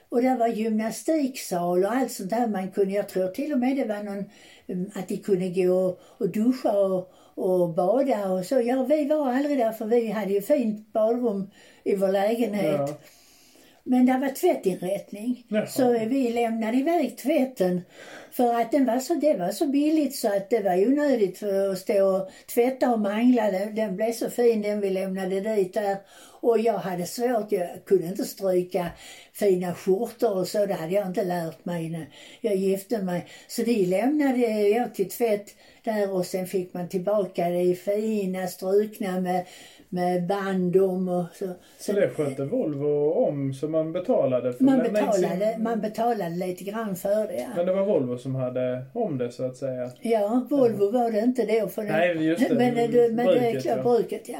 Och 0.08 0.22
där 0.22 0.36
var 0.36 0.48
gymnastiksal 0.48 1.84
och 1.84 1.92
allt 1.92 2.12
sånt 2.12 2.30
där 2.30 2.46
man 2.46 2.70
kunde, 2.70 2.94
jag 2.94 3.08
tror 3.08 3.28
till 3.28 3.52
och 3.52 3.58
med 3.58 3.76
det 3.76 3.84
var 3.84 4.02
någon, 4.02 4.24
mm, 4.66 4.90
att 4.94 5.08
de 5.08 5.16
kunde 5.16 5.48
gå 5.48 5.98
och 6.02 6.28
duscha 6.28 6.78
och, 6.78 7.12
och 7.34 7.68
bada 7.68 8.32
och 8.32 8.46
så. 8.46 8.60
Ja, 8.60 8.82
vi 8.82 9.04
var 9.04 9.32
aldrig 9.32 9.58
där 9.58 9.72
för 9.72 9.84
vi 9.84 10.10
hade 10.10 10.32
ju 10.32 10.42
fint 10.42 10.92
badrum 10.92 11.50
i 11.84 11.96
vår 11.96 12.08
lägenhet. 12.08 12.80
Ja. 12.88 12.98
Men 13.84 14.06
det 14.06 14.18
var 14.18 14.28
tvättinrättning. 14.28 15.44
Jaha. 15.48 15.66
Så 15.66 15.92
vi 15.92 16.32
lämnade 16.32 16.76
iväg 16.76 17.18
tvätten. 17.18 17.82
För 18.30 18.60
att 18.60 18.72
den 18.72 18.86
var 18.86 18.98
så, 18.98 19.14
det 19.14 19.34
var 19.34 19.50
så 19.50 19.66
billigt 19.66 20.16
så 20.16 20.36
att 20.36 20.50
det 20.50 20.60
var 20.60 20.74
ju 20.74 20.86
onödigt 20.86 21.38
för 21.38 21.70
att 21.70 21.78
stå 21.78 22.16
och 22.16 22.30
tvätta 22.54 22.92
och 22.92 23.00
mangla. 23.00 23.50
Den, 23.50 23.74
den 23.74 23.96
blev 23.96 24.12
så 24.12 24.30
fin 24.30 24.62
den 24.62 24.80
vi 24.80 24.90
lämnade 24.90 25.40
dit 25.40 25.74
där. 25.74 25.96
Och 26.40 26.58
jag 26.58 26.78
hade 26.78 27.06
svårt, 27.06 27.52
jag 27.52 27.68
kunde 27.84 28.06
inte 28.06 28.24
stryka 28.24 28.86
fina 29.32 29.74
skjortor 29.74 30.36
och 30.36 30.48
så. 30.48 30.66
Det 30.66 30.74
hade 30.74 30.94
jag 30.94 31.06
inte 31.06 31.24
lärt 31.24 31.64
mig 31.64 31.90
när 31.90 32.06
jag 32.40 32.56
gifte 32.56 33.02
mig. 33.02 33.26
Så 33.48 33.62
det 33.62 33.86
lämnade 33.86 34.38
jag 34.68 34.94
till 34.94 35.10
tvätt 35.10 35.54
där 35.84 36.12
och 36.12 36.26
sen 36.26 36.46
fick 36.46 36.74
man 36.74 36.88
tillbaka 36.88 37.48
det 37.48 37.60
i 37.60 37.74
fina 37.74 38.46
strukna 38.46 39.20
med, 39.20 39.46
med 39.94 40.26
band 40.26 40.76
om 40.76 41.08
och 41.08 41.24
så. 41.34 41.48
Så 41.78 41.92
det 41.92 42.08
skötte 42.08 42.44
Volvo 42.44 43.12
om 43.12 43.54
så 43.54 43.68
man 43.68 43.92
betalade 43.92 44.52
för 44.52 44.64
Man 44.64 44.78
in 44.78 44.84
sin- 44.84 44.92
betalade, 44.94 45.56
man 45.58 45.80
betalade 45.80 46.30
lite 46.36 46.64
grann 46.64 46.96
för 46.96 47.26
det. 47.26 47.34
Ja, 47.40 47.46
Men 47.56 47.66
det 47.66 47.72
var 47.72 47.84
Volvo 47.84 48.18
som 48.18 48.34
hade 48.34 48.84
om 48.92 49.18
det 49.18 49.32
så 49.32 49.44
att 49.44 49.56
säga. 49.56 49.90
ja 50.00 50.46
Volvo 50.50 50.90
var 50.90 51.10
det 51.10 51.18
inte 51.20 51.60
då. 51.60 51.68
För 51.68 51.82
det, 51.82 51.92
Nej, 51.92 52.26
just 52.26 52.48
det. 52.48 52.54
Men, 52.54 52.74
det, 52.74 53.12
men 53.12 53.26
det 53.26 53.32
är 53.32 53.40
Bruket, 53.52 53.62
klart, 53.62 53.76
ja. 53.76 53.82
bruket, 53.82 54.28
ja. 54.28 54.38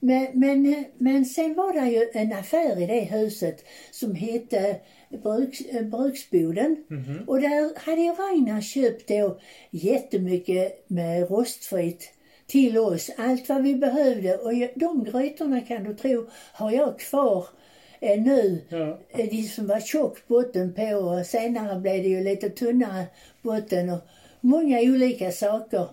Men, 0.00 0.26
men, 0.32 0.84
men 0.98 1.24
sen 1.24 1.54
var 1.54 1.72
det 1.72 1.90
ju 1.90 2.08
en 2.12 2.32
affär 2.32 2.82
i 2.82 2.86
det 2.86 3.00
huset 3.16 3.64
som 3.90 4.14
hette 4.14 4.76
Bruks, 5.22 5.58
Bruksboden. 5.82 6.84
Mhm. 6.88 7.20
Och 7.26 7.40
där 7.40 7.78
hade 7.90 8.00
ju 8.00 8.10
Ragnar 8.12 8.60
köpt 8.60 9.08
då 9.08 9.38
jättemycket 9.70 10.84
med 10.90 11.30
rostfritt 11.30 12.12
till 12.46 12.78
oss. 12.78 13.10
Allt 13.16 13.48
vad 13.48 13.62
vi 13.62 13.74
behövde. 13.74 14.36
Och 14.36 14.52
de 14.74 15.04
grytorna 15.04 15.60
kan 15.60 15.84
du 15.84 15.94
tro 15.94 16.26
har 16.52 16.70
jag 16.70 16.98
kvar 16.98 17.46
eh, 18.00 18.22
nu. 18.22 18.64
Ja. 18.68 18.98
Eh, 19.08 19.28
De 19.30 19.42
som 19.42 19.66
var 19.66 19.80
tjock 19.80 20.28
botten 20.28 20.74
på 20.74 20.96
och 20.96 21.26
senare 21.26 21.80
blev 21.80 22.02
det 22.02 22.08
ju 22.08 22.24
lite 22.24 22.50
tunnare 22.50 23.04
botten 23.42 23.90
och 23.90 24.00
många 24.40 24.80
olika 24.80 25.32
saker 25.32 25.88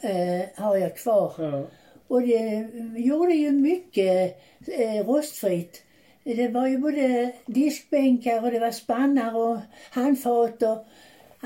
eh, 0.00 0.64
har 0.64 0.76
jag 0.76 0.96
kvar. 0.96 1.32
Ja. 1.38 1.66
Och 2.08 2.22
det 2.22 2.68
gjorde 2.96 3.34
ju 3.34 3.50
mycket 3.50 4.42
eh, 4.66 5.06
rostfritt. 5.06 5.82
Det 6.24 6.48
var 6.48 6.66
ju 6.66 6.78
både 6.78 7.32
diskbänkar 7.46 8.44
och 8.44 8.50
det 8.50 8.58
var 8.58 8.70
spannar 8.70 9.36
och 9.36 9.58
handfat 9.90 10.62
och 10.62 10.86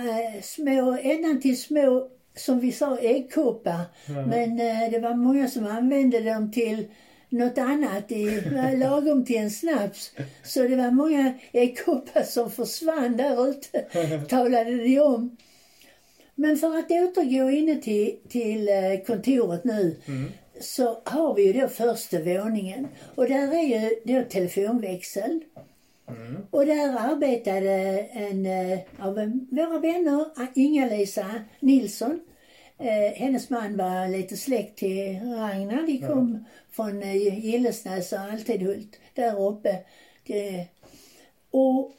eh, 0.02 0.42
små, 0.42 0.98
ända 1.02 1.40
till 1.40 1.62
små, 1.62 2.08
som 2.38 2.60
vi 2.60 2.72
sa, 2.72 2.98
äggkoppar. 2.98 3.80
Men 4.26 4.60
eh, 4.60 4.90
det 4.90 4.98
var 4.98 5.14
många 5.14 5.48
som 5.48 5.66
använde 5.66 6.20
dem 6.20 6.52
till 6.52 6.86
något 7.28 7.58
annat, 7.58 8.12
i, 8.12 8.40
lagom 8.76 9.24
till 9.24 9.36
en 9.36 9.50
snaps. 9.50 10.12
Så 10.42 10.62
det 10.62 10.76
var 10.76 10.90
många 10.90 11.32
äggkoppar 11.52 12.22
som 12.22 12.50
försvann 12.50 13.16
där 13.16 13.48
ute, 13.48 13.80
talade 14.28 14.76
de 14.76 15.00
om. 15.00 15.36
Men 16.34 16.56
för 16.56 16.78
att 16.78 16.90
återgå 16.90 17.50
inne 17.50 17.76
till, 17.76 18.16
till 18.28 18.68
eh, 18.68 19.04
kontoret 19.06 19.64
nu 19.64 19.96
så 20.60 21.02
har 21.04 21.34
vi 21.34 21.46
ju 21.46 21.60
då 21.60 21.68
första 21.68 22.18
våningen 22.18 22.88
och 23.14 23.28
där 23.28 23.54
är 23.54 23.62
ju 23.62 24.00
då 24.04 24.28
telefonväxel 24.28 25.40
Och 26.50 26.66
där 26.66 27.12
arbetade 27.12 27.70
en 28.12 28.46
eh, 28.46 28.78
av 28.98 29.14
våra 29.50 29.78
vänner, 29.78 30.26
Inga-Lisa 30.54 31.26
Nilsson. 31.60 32.20
Eh, 32.80 33.12
hennes 33.14 33.50
man 33.50 33.76
var 33.76 34.08
lite 34.08 34.36
släkt 34.36 34.78
till 34.78 35.20
Ragnar. 35.20 35.86
De 35.86 35.98
kom 35.98 36.44
från 36.70 37.02
eh, 37.02 37.44
Gillesnäs 37.44 38.12
och 38.12 38.18
Altidhult 38.18 39.00
där 39.14 39.48
uppe. 39.48 39.78
Det, 40.26 40.66
och 41.50 41.92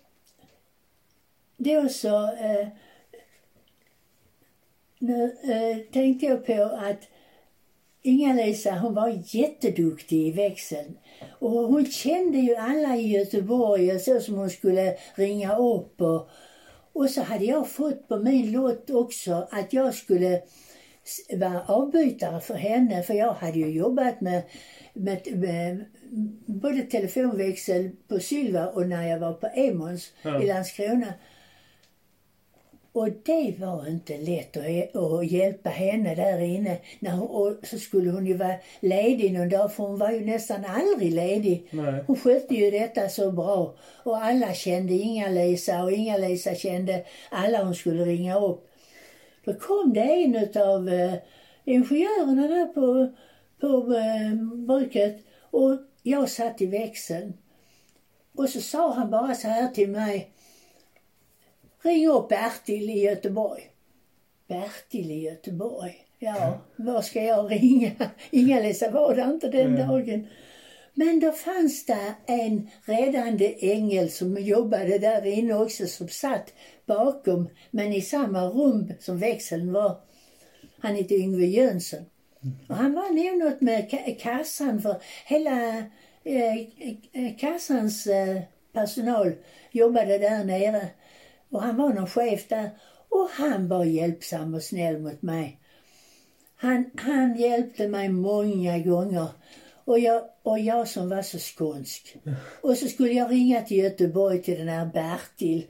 då 1.58 1.90
så 1.90 2.24
eh, 2.24 2.68
nu 5.00 5.24
eh, 5.44 5.78
tänkte 5.94 6.26
jag 6.26 6.46
på 6.46 6.64
att 6.64 7.08
Inga-Lisa 8.02 8.72
hon 8.72 8.94
var 8.94 9.22
jätteduktig 9.26 10.28
i 10.28 10.32
växeln. 10.32 10.98
Och 11.40 11.52
hon 11.52 11.86
kände 11.86 12.38
ju 12.38 12.56
alla 12.56 12.96
i 12.96 13.08
Göteborg 13.08 13.96
och 13.96 14.02
så 14.02 14.20
som 14.20 14.36
hon 14.36 14.50
skulle 14.50 14.98
ringa 15.16 15.56
upp. 15.58 16.02
Och, 16.02 16.30
och 16.94 17.10
så 17.10 17.22
hade 17.22 17.46
jag 17.46 17.70
fått 17.70 18.08
på 18.08 18.18
min 18.18 18.52
lott 18.52 18.90
också 18.90 19.48
att 19.52 19.74
jag 19.74 19.96
skulle 19.96 20.42
vara 21.34 21.62
avbytare 21.68 22.42
för 22.42 22.54
henne. 22.54 23.04
För 23.04 23.14
jag 23.14 23.34
hade 23.34 23.60
ju 23.60 23.70
jobbat 23.70 24.22
med, 24.22 24.42
med, 24.94 25.22
med 25.36 25.86
både 26.46 26.82
telefonväxel 26.82 27.90
på 28.08 28.20
Sylva 28.20 28.68
och 28.68 28.88
när 28.88 29.08
jag 29.08 29.20
var 29.20 29.34
på 29.34 29.48
Emons 29.54 30.12
Ja. 30.22 30.44
i 30.44 30.48
Landskrona. 30.48 31.14
Och 32.92 33.10
det 33.26 33.56
var 33.60 33.90
inte 33.90 34.18
lätt 34.18 34.58
att, 34.58 34.96
att 34.96 35.32
hjälpa 35.32 35.70
henne 35.70 36.16
där 36.16 36.40
inne. 36.40 36.78
När 37.00 37.12
hon, 37.12 37.28
och 37.28 37.68
så 37.68 37.78
skulle 37.78 38.12
hon 38.12 38.26
ju 38.26 38.34
vara 38.34 38.56
ledig 38.80 39.34
någon 39.34 39.50
dag, 39.50 39.74
för 39.74 39.84
hon 39.84 39.98
var 39.98 40.12
ju 40.12 40.26
nästan 40.26 40.66
aldrig 40.66 41.14
ledig. 41.14 41.68
Nej. 41.72 42.04
Hon 42.08 42.16
skötte 42.16 42.56
ju 42.56 42.72
detta 42.72 43.10
så 43.10 43.32
bra. 43.32 43.76
Och 44.04 44.18
alla 44.18 44.54
kände 44.54 44.94
Inga-Lisa 44.94 45.84
och 45.84 45.92
Inga-Lisa 45.92 46.56
kände 46.56 47.04
alla 47.30 47.64
hon 47.64 47.76
skulle 47.76 48.06
ringa 48.06 48.40
upp. 48.40 48.69
Då 49.44 49.54
kom 49.54 49.94
det 49.94 50.24
en 50.24 50.36
utav 50.36 50.90
eh, 50.90 51.14
ingenjörerna 51.66 52.48
där 52.48 52.66
på, 52.66 53.14
på 53.60 53.96
eh, 53.96 54.36
bruket 54.68 55.26
och 55.42 55.80
jag 56.04 56.30
satt 56.30 56.62
i 56.62 56.66
växeln. 56.66 57.34
Och 58.36 58.50
så 58.50 58.62
sa 58.62 58.94
han 58.94 59.12
bara 59.12 59.36
så 59.36 59.48
här 59.48 59.68
till 59.68 59.90
mig. 59.90 60.32
Ring 61.82 62.08
upp 62.08 62.30
Bertil 62.30 62.90
i 62.90 63.00
Göteborg. 63.00 63.72
Bertil 64.48 65.12
i 65.12 65.20
Göteborg? 65.20 66.06
Ja, 66.20 66.60
var 66.76 67.02
ska 67.02 67.24
jag 67.24 67.52
ringa? 67.52 67.92
Inga-Lisa 68.32 68.92
var 68.92 69.16
det 69.16 69.22
inte 69.22 69.50
den 69.50 69.74
Nej. 69.74 69.88
dagen. 69.88 70.28
Men 70.94 71.20
då 71.20 71.32
fanns 71.32 71.86
det 71.86 72.14
en 72.26 72.70
räddande 72.86 73.56
ängel 73.72 74.12
som 74.12 74.38
jobbade 74.38 74.98
där 74.98 75.26
inne 75.26 75.54
också 75.54 75.88
som 75.88 76.08
satt 76.08 76.54
bakom 76.90 77.50
men 77.72 77.94
i 77.94 78.02
samma 78.02 78.46
rum 78.46 78.94
som 79.00 79.18
växeln 79.18 79.74
var. 79.74 79.98
Han 80.80 80.96
hette 80.96 81.16
Yngve 81.16 81.46
Jönsson. 81.46 82.06
Och 82.68 82.76
han 82.76 82.94
var 82.94 83.10
nog 83.10 83.50
något 83.50 83.62
med 83.62 84.20
kassan 84.20 84.82
för 84.82 85.02
hela 85.26 85.78
eh, 86.24 86.56
eh, 87.12 87.38
kassans 87.38 88.08
eh, 88.08 88.42
personal 88.74 89.34
jobbade 89.72 90.18
där 90.18 90.44
nere. 90.44 90.88
Och 91.50 91.62
han 91.62 91.78
var 91.78 91.94
någon 91.94 92.08
chef 92.08 92.48
där. 92.48 92.70
Och 93.10 93.30
han 93.30 93.68
var 93.68 93.86
hjälpsam 93.86 94.54
och 94.54 94.64
snäll 94.64 95.00
mot 95.00 95.22
mig. 95.22 95.60
Han, 96.56 96.92
han 96.96 97.36
hjälpte 97.36 97.88
mig 97.88 98.10
många 98.10 98.80
gånger. 98.80 99.28
Och 99.86 100.00
jag, 100.00 100.24
och 100.44 100.60
jag 100.60 100.88
som 100.88 101.10
var 101.10 101.22
så 101.22 101.38
skånsk. 101.40 102.18
Och 102.62 102.78
så 102.78 102.88
skulle 102.88 103.14
jag 103.14 103.32
ringa 103.32 103.62
till 103.62 103.78
Göteborg 103.78 104.42
till 104.42 104.58
den 104.58 104.68
här 104.68 104.86
Bertil. 104.86 105.66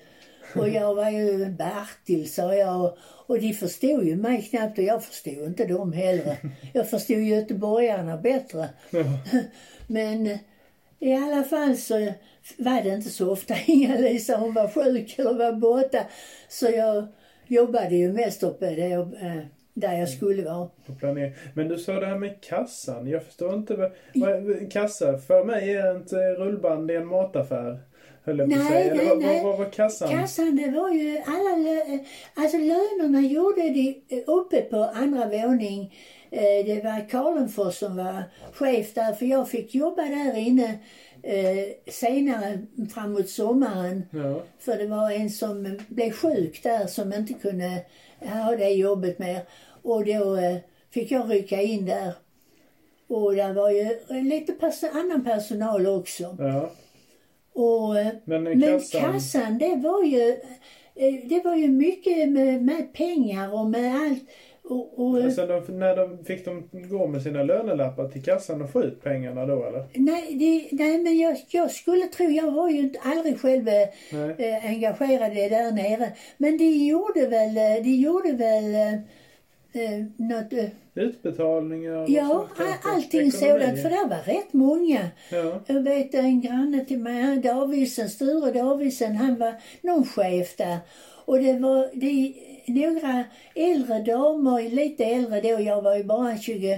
Och 0.56 0.70
jag 0.70 0.96
var 0.96 1.10
ju 1.10 1.46
Bertil 1.46 2.34
sa 2.34 2.56
jag. 2.56 2.82
Och, 2.86 2.98
och 3.28 3.40
de 3.40 3.54
förstod 3.54 4.04
ju 4.04 4.16
mig 4.16 4.42
knappt 4.42 4.78
och 4.78 4.84
jag 4.84 5.04
förstod 5.04 5.48
inte 5.48 5.66
dem 5.66 5.94
heller. 5.94 6.38
Jag 6.74 6.90
förstod 6.90 7.18
göteborgarna 7.18 8.18
bättre. 8.18 8.70
Men 9.88 10.40
i 11.00 11.14
alla 11.14 11.44
fall 11.44 11.78
så 11.78 12.14
var 12.58 12.84
det 12.84 12.90
inte 12.90 13.10
så 13.10 13.32
ofta 13.32 13.56
Inga-Lisa 13.66 14.38
hon 14.38 14.54
var 14.54 14.68
sjuk 14.68 15.20
eller 15.20 15.34
var 15.34 15.54
borta. 15.54 16.06
Så 16.48 16.66
jag 16.66 17.08
jobbade 17.48 17.96
ju 17.96 18.14
mest 18.14 18.44
uppe 18.44 18.76
där 18.76 18.88
jag, 18.88 19.02
eh, 19.02 19.42
där 19.74 19.94
jag 19.94 20.10
skulle 20.10 20.44
vara. 20.44 20.70
Men 21.54 21.68
du 21.68 21.78
sa 21.78 22.00
det 22.00 22.06
här 22.06 22.18
med 22.18 22.42
kassan. 22.42 23.08
Jag 23.08 23.24
förstår 23.24 23.54
inte 23.54 23.76
vad... 23.76 23.92
vad 24.16 24.72
kassa, 24.72 25.18
för 25.18 25.44
mig 25.44 25.74
är 25.74 25.96
inte 25.96 26.16
rullband 26.16 26.92
i 26.92 26.96
en 26.96 27.08
mataffär. 27.08 27.80
Höll 28.30 28.40
jag 28.40 28.50
på 28.50 28.56
att 28.62 28.68
säga. 28.68 28.94
Nej, 28.96 29.08
vad, 29.08 29.20
nej. 29.20 29.44
vad, 29.44 29.58
var 29.58 29.70
kassan? 29.72 30.10
Kassan, 30.10 30.56
det 30.56 30.72
var 30.72 30.90
ju 30.90 31.18
alla 31.26 31.56
lö- 31.58 32.06
alltså 32.34 32.58
lönerna 32.58 33.22
gjorde 33.22 33.62
de 33.62 34.04
eh, 34.10 34.24
uppe 34.28 34.62
på 34.62 34.78
andra 34.84 35.26
våning. 35.30 35.96
Eh, 36.32 36.42
Det 36.66 36.82
var 36.84 37.10
Karlenfors 37.10 37.76
som 37.76 37.98
var 37.98 38.24
chef 38.54 38.94
där, 38.94 39.14
för 39.14 39.26
jag 39.26 39.50
fick 39.50 39.76
jobba 39.76 40.02
där 40.02 40.38
inne 40.38 40.80
eh, 41.24 41.92
senare 41.92 42.60
framåt 42.94 43.30
sommaren. 43.30 44.04
Ja. 44.12 44.42
För 44.60 44.78
det 44.78 44.88
var 44.88 45.12
en 45.12 45.30
som 45.30 45.78
blev 45.88 46.12
sjuk 46.12 46.64
där 46.64 46.88
som 46.88 47.14
inte 47.14 47.34
kunde 47.34 47.86
ha 48.20 48.56
det 48.56 48.70
jobbet 48.70 49.20
mer. 49.20 49.42
Och 49.84 50.06
då 50.06 50.36
eh, 50.36 50.56
fick 50.94 51.12
jag 51.12 51.32
rycka 51.34 51.62
in 51.62 51.86
där. 51.86 52.14
Och 53.08 53.36
där 53.36 53.54
var 53.54 53.70
ju 53.72 53.98
lite 54.24 54.52
pers- 54.54 54.90
annan 54.94 55.24
personal 55.24 55.88
också. 55.88 56.36
ja. 56.40 56.70
Och, 57.60 58.00
eh, 58.00 58.08
Men 58.26 58.44
men 58.44 58.62
kassan... 58.62 59.02
kassan, 59.02 59.58
det 59.58 59.76
var 59.76 60.04
ju, 60.04 60.30
eh, 60.96 61.30
det 61.30 61.42
var 61.46 61.56
ju 61.56 61.68
mycket 61.68 62.30
med, 62.30 62.64
med 62.64 62.94
pengar 62.94 63.54
och 63.54 63.66
med 63.66 63.96
allt. 63.96 64.24
Och, 64.64 65.00
och, 65.00 65.24
Alltså 65.24 65.46
de, 65.46 65.80
när 65.80 65.96
de, 65.96 66.26
fick 66.26 66.46
de 66.46 66.70
gå 66.72 67.08
med 67.08 67.22
sina 67.22 67.44
lönelappar 67.44 68.08
till 68.08 68.24
kassan 68.24 68.62
och 68.62 68.72
få 68.72 68.84
ut 68.84 69.04
pengarna 69.04 69.46
då 69.46 69.66
eller? 69.66 69.86
nej, 69.94 70.36
det, 70.36 70.84
nej, 70.84 70.98
men 70.98 71.20
jag, 71.20 71.38
jag 71.50 71.72
skulle 71.72 72.06
tro, 72.06 72.26
jag 72.26 72.52
var 72.52 72.70
ju 72.70 72.80
inte, 72.80 73.00
aldrig 73.00 73.40
själv 73.40 73.68
eh, 73.68 73.82
eh, 74.38 74.66
engagerad 74.66 75.32
i 75.32 75.36
det 75.36 75.50
där 75.50 75.72
nere. 75.72 76.12
Men 76.38 76.58
de 76.58 76.66
gjorde 76.66 77.28
väl, 77.28 77.58
eh, 77.58 77.84
de 77.84 77.96
gjorde 77.96 78.32
väl 78.32 78.76
eh, 79.74 80.06
något, 80.18 80.54
Utbetalningar 81.00 81.96
och 81.96 82.10
ja, 82.10 82.48
allting 82.84 83.32
sådant. 83.32 83.82
För 83.82 83.90
det 83.90 84.08
var 84.10 84.34
rätt 84.34 84.54
många. 84.54 85.08
Ja. 85.32 85.60
Jag 85.68 85.82
vet 85.82 86.14
en 86.14 86.42
granne 86.42 86.86
till 86.86 87.00
mig, 87.00 87.38
Davidsen, 87.38 88.10
Sture 88.10 88.52
Davidsen, 88.52 89.16
han 89.16 89.40
var 89.40 89.54
någon 89.82 90.06
chef 90.06 90.56
där. 90.58 90.78
Och 91.26 91.40
det 91.40 91.60
var 91.60 91.90
det, 91.94 92.34
några 92.68 93.24
äldre 93.56 94.00
damer, 94.00 94.70
lite 94.70 95.06
äldre 95.06 95.42
då, 95.42 95.62
jag 95.62 95.82
var 95.82 95.96
ju 95.96 96.04
bara 96.04 96.38
22 96.38 96.76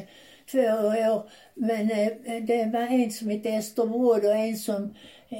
år. 0.57 1.29
Men 1.53 1.91
eh, 1.91 2.43
det 2.43 2.69
var 2.73 2.81
en 2.81 3.11
som 3.11 3.29
hette 3.29 3.49
Ester 3.49 3.85
Bråd 3.85 4.25
och 4.25 4.35
en 4.35 4.57
som 4.57 4.93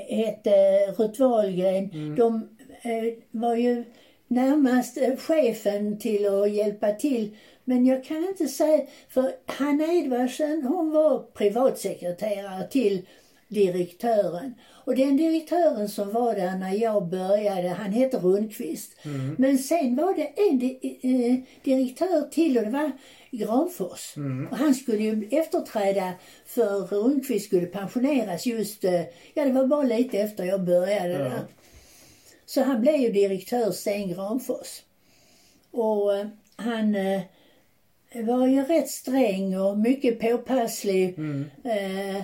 hette 0.09 0.51
Ruth 0.97 1.21
Wahlgren. 1.21 2.15
De 2.15 2.49
eh, 2.81 3.13
var 3.31 3.55
ju 3.55 3.83
närmast 4.27 4.97
chefen 5.17 5.99
till 5.99 6.27
att 6.27 6.51
hjälpa 6.51 6.91
till. 6.91 7.35
Men 7.71 7.85
jag 7.85 8.03
kan 8.03 8.23
inte 8.25 8.47
säga, 8.47 8.85
för 9.09 9.31
Hanna 9.45 9.93
Edvardsen 9.93 10.63
hon 10.63 10.91
var 10.91 11.19
privatsekreterare 11.19 12.67
till 12.67 13.07
direktören. 13.47 14.53
Och 14.85 14.95
den 14.95 15.17
direktören 15.17 15.89
som 15.89 16.11
var 16.11 16.35
där 16.35 16.55
när 16.57 16.73
jag 16.73 17.07
började, 17.09 17.67
han 17.69 17.91
hette 17.91 18.17
Rundqvist. 18.17 18.91
Men 19.37 19.57
sen 19.57 19.95
var 19.95 20.13
det 20.15 20.49
en 20.49 20.59
di- 20.59 20.99
eh, 21.03 21.63
direktör 21.63 22.21
till 22.29 22.57
och 22.57 22.63
det 22.63 22.69
var 22.69 22.91
Granfors. 23.31 24.13
Och 24.51 24.57
han 24.57 24.75
skulle 24.75 25.03
ju 25.03 25.27
efterträda 25.31 26.13
för 26.45 26.79
Rundqvist 26.79 27.45
skulle 27.45 27.65
pensioneras 27.65 28.45
just, 28.45 28.83
eh, 28.83 29.01
ja 29.33 29.45
det 29.45 29.51
var 29.51 29.65
bara 29.67 29.83
lite 29.83 30.17
efter 30.19 30.43
jag 30.43 30.63
började 30.63 31.09
Ja. 31.13 31.17
där. 31.19 31.41
Så 32.45 32.61
han 32.61 32.81
blev 32.81 32.95
ju 32.95 33.09
direktör 33.11 33.71
Sten 33.71 34.09
Granfors. 34.09 34.81
Och 35.71 36.17
eh, 36.17 36.27
han 36.55 36.95
var 38.13 38.47
ju 38.47 38.63
rätt 38.63 38.89
sträng 38.89 39.59
och 39.59 39.77
mycket 39.77 40.19
påpasslig. 40.19 41.19
Eh, 41.63 42.21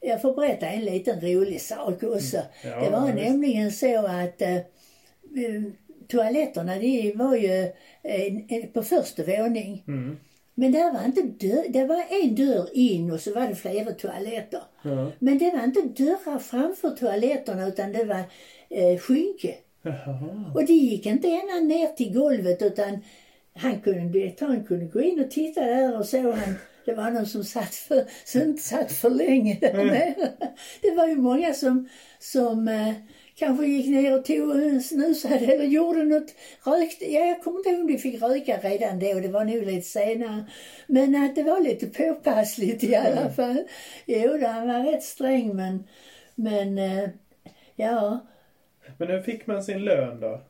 jag 0.00 0.22
får 0.22 0.34
berätta 0.34 0.66
en 0.66 0.84
liten 0.84 1.20
rolig 1.20 1.60
sak 1.60 2.02
också. 2.02 2.36
Ja, 2.64 2.80
det 2.80 2.90
var 2.90 3.12
visst. 3.12 3.28
nämligen 3.28 3.72
så 3.72 4.06
att 4.06 4.42
eh, 4.42 4.56
eh, 4.56 5.62
toaletterna 6.08 6.78
de 6.78 7.12
var 7.12 7.34
ju 7.36 7.62
eh, 8.02 8.36
eh, 8.48 8.64
på 8.72 8.82
första 8.82 9.22
våning. 9.22 9.84
Mm. 9.88 10.16
Men 10.54 10.72
där 10.72 10.92
var 10.92 11.04
inte 11.04 11.22
dörr, 11.22 11.64
det 11.68 11.84
var 11.84 12.04
en 12.22 12.34
dörr 12.34 12.68
in 12.72 13.10
och 13.10 13.20
så 13.20 13.34
var 13.34 13.48
det 13.48 13.54
flera 13.54 13.92
toaletter. 13.92 14.62
Ja. 14.82 15.12
Men 15.18 15.38
det 15.38 15.50
var 15.50 15.64
inte 15.64 16.02
dörrar 16.04 16.38
framför 16.38 16.90
toaletterna 16.90 17.66
utan 17.66 17.92
det 17.92 18.04
var 18.04 18.22
eh, 18.70 18.98
skynke. 18.98 19.54
Och 20.54 20.64
det 20.64 20.72
gick 20.72 21.06
inte 21.06 21.28
ända 21.28 21.74
ner 21.74 21.86
till 21.86 22.14
golvet 22.14 22.62
utan 22.62 22.98
han 23.58 23.80
kunde, 23.80 24.18
direktören 24.18 24.64
kunde 24.64 24.84
gå 24.86 25.00
in 25.00 25.24
och 25.24 25.30
titta 25.30 25.60
där 25.60 25.98
och 25.98 26.06
så 26.06 26.32
han, 26.32 26.54
det 26.84 26.94
var 26.94 27.10
någon 27.10 27.26
som 27.26 27.44
satt 27.44 27.74
för, 27.74 28.04
som 28.24 28.40
inte 28.42 28.62
satt 28.62 28.92
för 28.92 29.10
länge 29.10 29.58
där 29.60 29.72
nere. 29.84 30.14
Det 30.82 30.90
var 30.90 31.06
ju 31.06 31.16
många 31.16 31.54
som, 31.54 31.88
som 32.18 32.68
eh, 32.68 32.92
kanske 33.34 33.66
gick 33.66 33.86
ner 33.88 34.18
och 34.18 34.24
tog 34.24 34.82
snusade 34.82 35.34
eller 35.38 35.64
gjorde 35.64 36.02
något, 36.04 36.34
rökte. 36.64 37.12
Ja, 37.12 37.20
jag 37.20 37.42
kommer 37.42 37.58
inte 37.58 37.70
ihåg 37.70 37.80
om 37.80 37.86
de 37.86 37.98
fick 37.98 38.22
röka 38.22 38.56
redan 38.58 38.98
då, 38.98 39.20
det 39.20 39.28
var 39.28 39.44
nog 39.44 39.62
lite 39.66 39.88
senare. 39.88 40.44
Men 40.86 41.14
att 41.24 41.34
det 41.34 41.42
var 41.42 41.60
lite 41.60 41.86
påpassligt 41.86 42.84
i 42.84 42.94
alla 42.96 43.20
Mm. 43.20 43.32
fall. 43.32 43.64
Jo, 44.06 44.36
då, 44.40 44.46
han 44.46 44.68
var 44.68 44.92
rätt 44.92 45.02
sträng 45.02 45.56
men, 45.56 45.84
men 46.34 46.78
eh, 46.78 47.08
ja. 47.76 48.26
Men 48.96 49.08
hur 49.08 49.20
fick 49.22 49.46
man 49.46 49.62
sin 49.62 49.84
lön 49.84 50.20
då? 50.20 50.40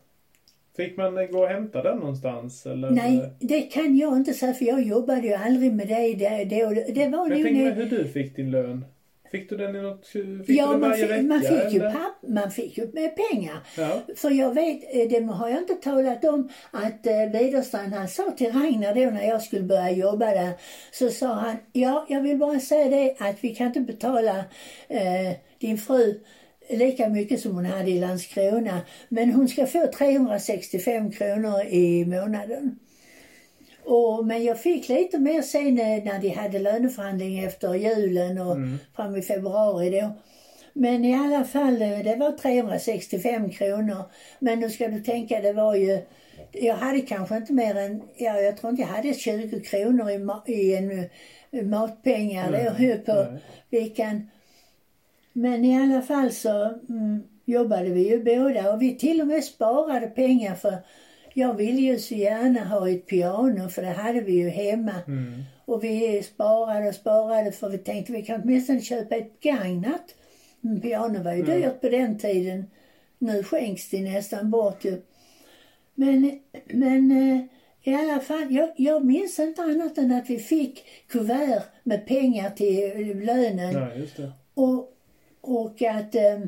Fick 0.78 0.96
man 0.96 1.14
gå 1.30 1.38
och 1.38 1.48
hämta 1.48 1.82
den 1.82 1.98
någonstans? 1.98 2.66
Eller? 2.66 2.90
Nej, 2.90 3.32
det 3.40 3.62
kan 3.62 3.96
jag 3.96 4.16
inte 4.16 4.32
säga 4.34 4.54
för 4.54 4.64
jag 4.64 4.82
jobbade 4.82 5.20
ju 5.26 5.34
aldrig 5.34 5.72
med 5.72 5.88
det 5.88 6.14
då. 6.44 6.70
Det, 6.70 6.94
det 6.94 7.08
var 7.08 7.28
Jag 7.30 7.42
tänker 7.42 7.52
mig 7.52 7.72
hur 7.72 7.86
du 7.86 8.08
fick 8.08 8.36
din 8.36 8.50
lön. 8.50 8.84
Fick 9.30 9.50
du 9.50 9.56
den 9.56 9.76
i 9.76 9.82
något... 9.82 10.06
Fick 10.06 10.46
du 10.46 10.54
Ja, 10.54 10.70
den 10.70 10.80
man 10.80 10.90
varje 10.90 11.02
fick, 11.06 11.10
vecka? 11.10 11.22
man 11.22 11.40
fick 11.40 11.72
ju 11.72 11.80
eller? 11.80 11.90
papp, 11.90 12.28
man 12.28 12.50
fick 12.50 12.78
ju 12.78 12.90
med 12.92 13.16
pengar. 13.16 13.56
Ja. 13.78 14.02
För 14.16 14.30
jag 14.30 14.54
vet, 14.54 14.82
eh, 14.94 15.08
det 15.08 15.32
har 15.32 15.48
jag 15.48 15.58
inte 15.58 15.74
talat 15.74 16.24
om, 16.24 16.48
att 16.70 17.06
eh, 17.06 17.40
Widerstrand 17.40 17.92
han 17.94 18.08
sa 18.08 18.30
till 18.30 18.46
Ragnar 18.52 18.94
då 18.94 19.10
när 19.10 19.28
jag 19.28 19.42
skulle 19.42 19.62
börja 19.62 19.90
jobba 19.90 20.26
där, 20.26 20.50
så 20.92 21.10
sa 21.10 21.32
han, 21.32 21.56
ja 21.72 22.06
jag 22.08 22.20
vill 22.22 22.38
bara 22.38 22.60
säga 22.60 22.88
det 22.90 23.14
att 23.18 23.44
vi 23.44 23.54
kan 23.54 23.66
inte 23.66 23.80
betala 23.80 24.38
eh, 24.88 25.32
din 25.58 25.78
fru 25.78 26.20
lika 26.70 27.08
mycket 27.08 27.40
som 27.40 27.54
hon 27.54 27.64
hade 27.64 27.90
i 27.90 28.00
Landskrona, 28.00 28.80
men 29.08 29.32
hon 29.32 29.48
ska 29.48 29.66
få 29.66 29.86
365 29.98 31.10
kronor 31.10 31.60
i 31.68 32.04
månaden. 32.04 32.78
Och, 33.84 34.26
men 34.26 34.44
jag 34.44 34.60
fick 34.60 34.88
lite 34.88 35.18
mer 35.18 35.42
sen 35.42 35.78
eh, 35.78 36.04
när 36.04 36.20
de 36.20 36.28
hade 36.28 36.58
löneförhandling 36.58 37.38
efter 37.44 37.74
julen 37.74 38.38
och 38.38 38.56
fram 38.96 39.16
i 39.16 39.22
februari 39.22 39.90
då. 39.90 40.10
Men 40.72 41.04
i 41.04 41.14
alla 41.14 41.44
fall, 41.44 41.82
eh, 41.82 41.98
det 41.98 42.16
var 42.16 42.32
365 42.32 43.50
kronor. 43.50 44.02
Men 44.38 44.60
nu 44.60 44.70
ska 44.70 44.88
du 44.88 45.00
tänka, 45.00 45.40
det 45.40 45.52
var 45.52 45.74
ju... 45.74 46.00
Jag 46.52 46.74
hade 46.74 47.00
kanske 47.00 47.36
inte 47.36 47.52
mer 47.52 47.74
än, 47.76 48.02
ja 48.16 48.40
jag 48.40 48.56
tror 48.56 48.70
inte 48.70 48.82
jag 48.82 48.88
hade 48.88 49.14
20 49.14 49.60
kronor 49.60 50.10
i, 50.10 50.18
ma- 50.18 50.48
i 50.50 50.76
en 50.76 51.08
eh, 51.50 51.62
matpengar 51.62 52.52
då 52.52 52.72
Nej, 52.78 52.98
på 52.98 53.12
nej. 53.14 53.82
veckan. 53.82 54.30
Men 55.38 55.64
i 55.64 55.82
alla 55.82 56.02
fall 56.02 56.32
så 56.32 56.64
mm, 56.88 57.22
jobbade 57.44 57.88
vi 57.88 58.08
ju 58.08 58.24
båda 58.24 58.72
och 58.72 58.82
vi 58.82 58.94
till 58.96 59.20
och 59.20 59.26
med 59.26 59.44
sparade 59.44 60.06
pengar 60.06 60.54
för 60.54 60.74
jag 61.34 61.54
ville 61.54 61.80
ju 61.80 61.98
så 61.98 62.14
gärna 62.14 62.64
ha 62.64 62.90
ett 62.90 63.06
piano 63.06 63.68
för 63.68 63.82
det 63.82 63.88
hade 63.88 64.20
vi 64.20 64.32
ju 64.32 64.48
hemma. 64.48 64.94
Mm. 65.06 65.42
Och 65.64 65.84
vi 65.84 66.22
sparade 66.22 66.88
och 66.88 66.94
sparade 66.94 67.52
för 67.52 67.68
vi 67.68 67.78
tänkte 67.78 68.12
vi 68.12 68.22
kan 68.22 68.40
åtminstone 68.42 68.80
köpa 68.80 69.16
ett 69.16 69.40
gagnat. 69.40 70.14
Men 70.60 70.80
piano 70.80 71.22
var 71.22 71.32
ju 71.32 71.42
Mm. 71.42 71.60
dyrt 71.60 71.80
på 71.80 71.88
den 71.88 72.18
tiden. 72.18 72.64
Nu 73.18 73.42
skänks 73.42 73.90
det 73.90 74.00
nästan 74.00 74.50
bort 74.50 74.84
ju. 74.84 75.02
Men, 75.94 76.40
men 76.66 77.10
eh, 77.10 77.44
i 77.82 77.94
alla 77.94 78.20
fall, 78.20 78.46
jag, 78.50 78.70
jag 78.76 79.04
minns 79.04 79.38
inte 79.38 79.62
annat 79.62 79.98
än 79.98 80.12
att 80.12 80.30
vi 80.30 80.38
fick 80.38 80.84
kuvert 81.08 81.62
med 81.82 82.06
pengar 82.06 82.50
till 82.50 83.10
eh, 83.10 83.24
lönen. 83.24 83.74
Det. 84.16 84.32
Och, 84.54 84.94
och 85.48 85.82
att, 85.82 86.14
eh, 86.14 86.40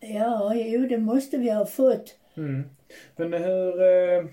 ja, 0.00 0.54
jo 0.54 0.86
det 0.86 0.98
måste 0.98 1.36
vi 1.36 1.50
ha 1.50 1.66
fått. 1.66 2.14
Mm. 2.36 2.64
Men 3.16 3.32
hur... 3.32 3.82
Eh, 3.82 4.24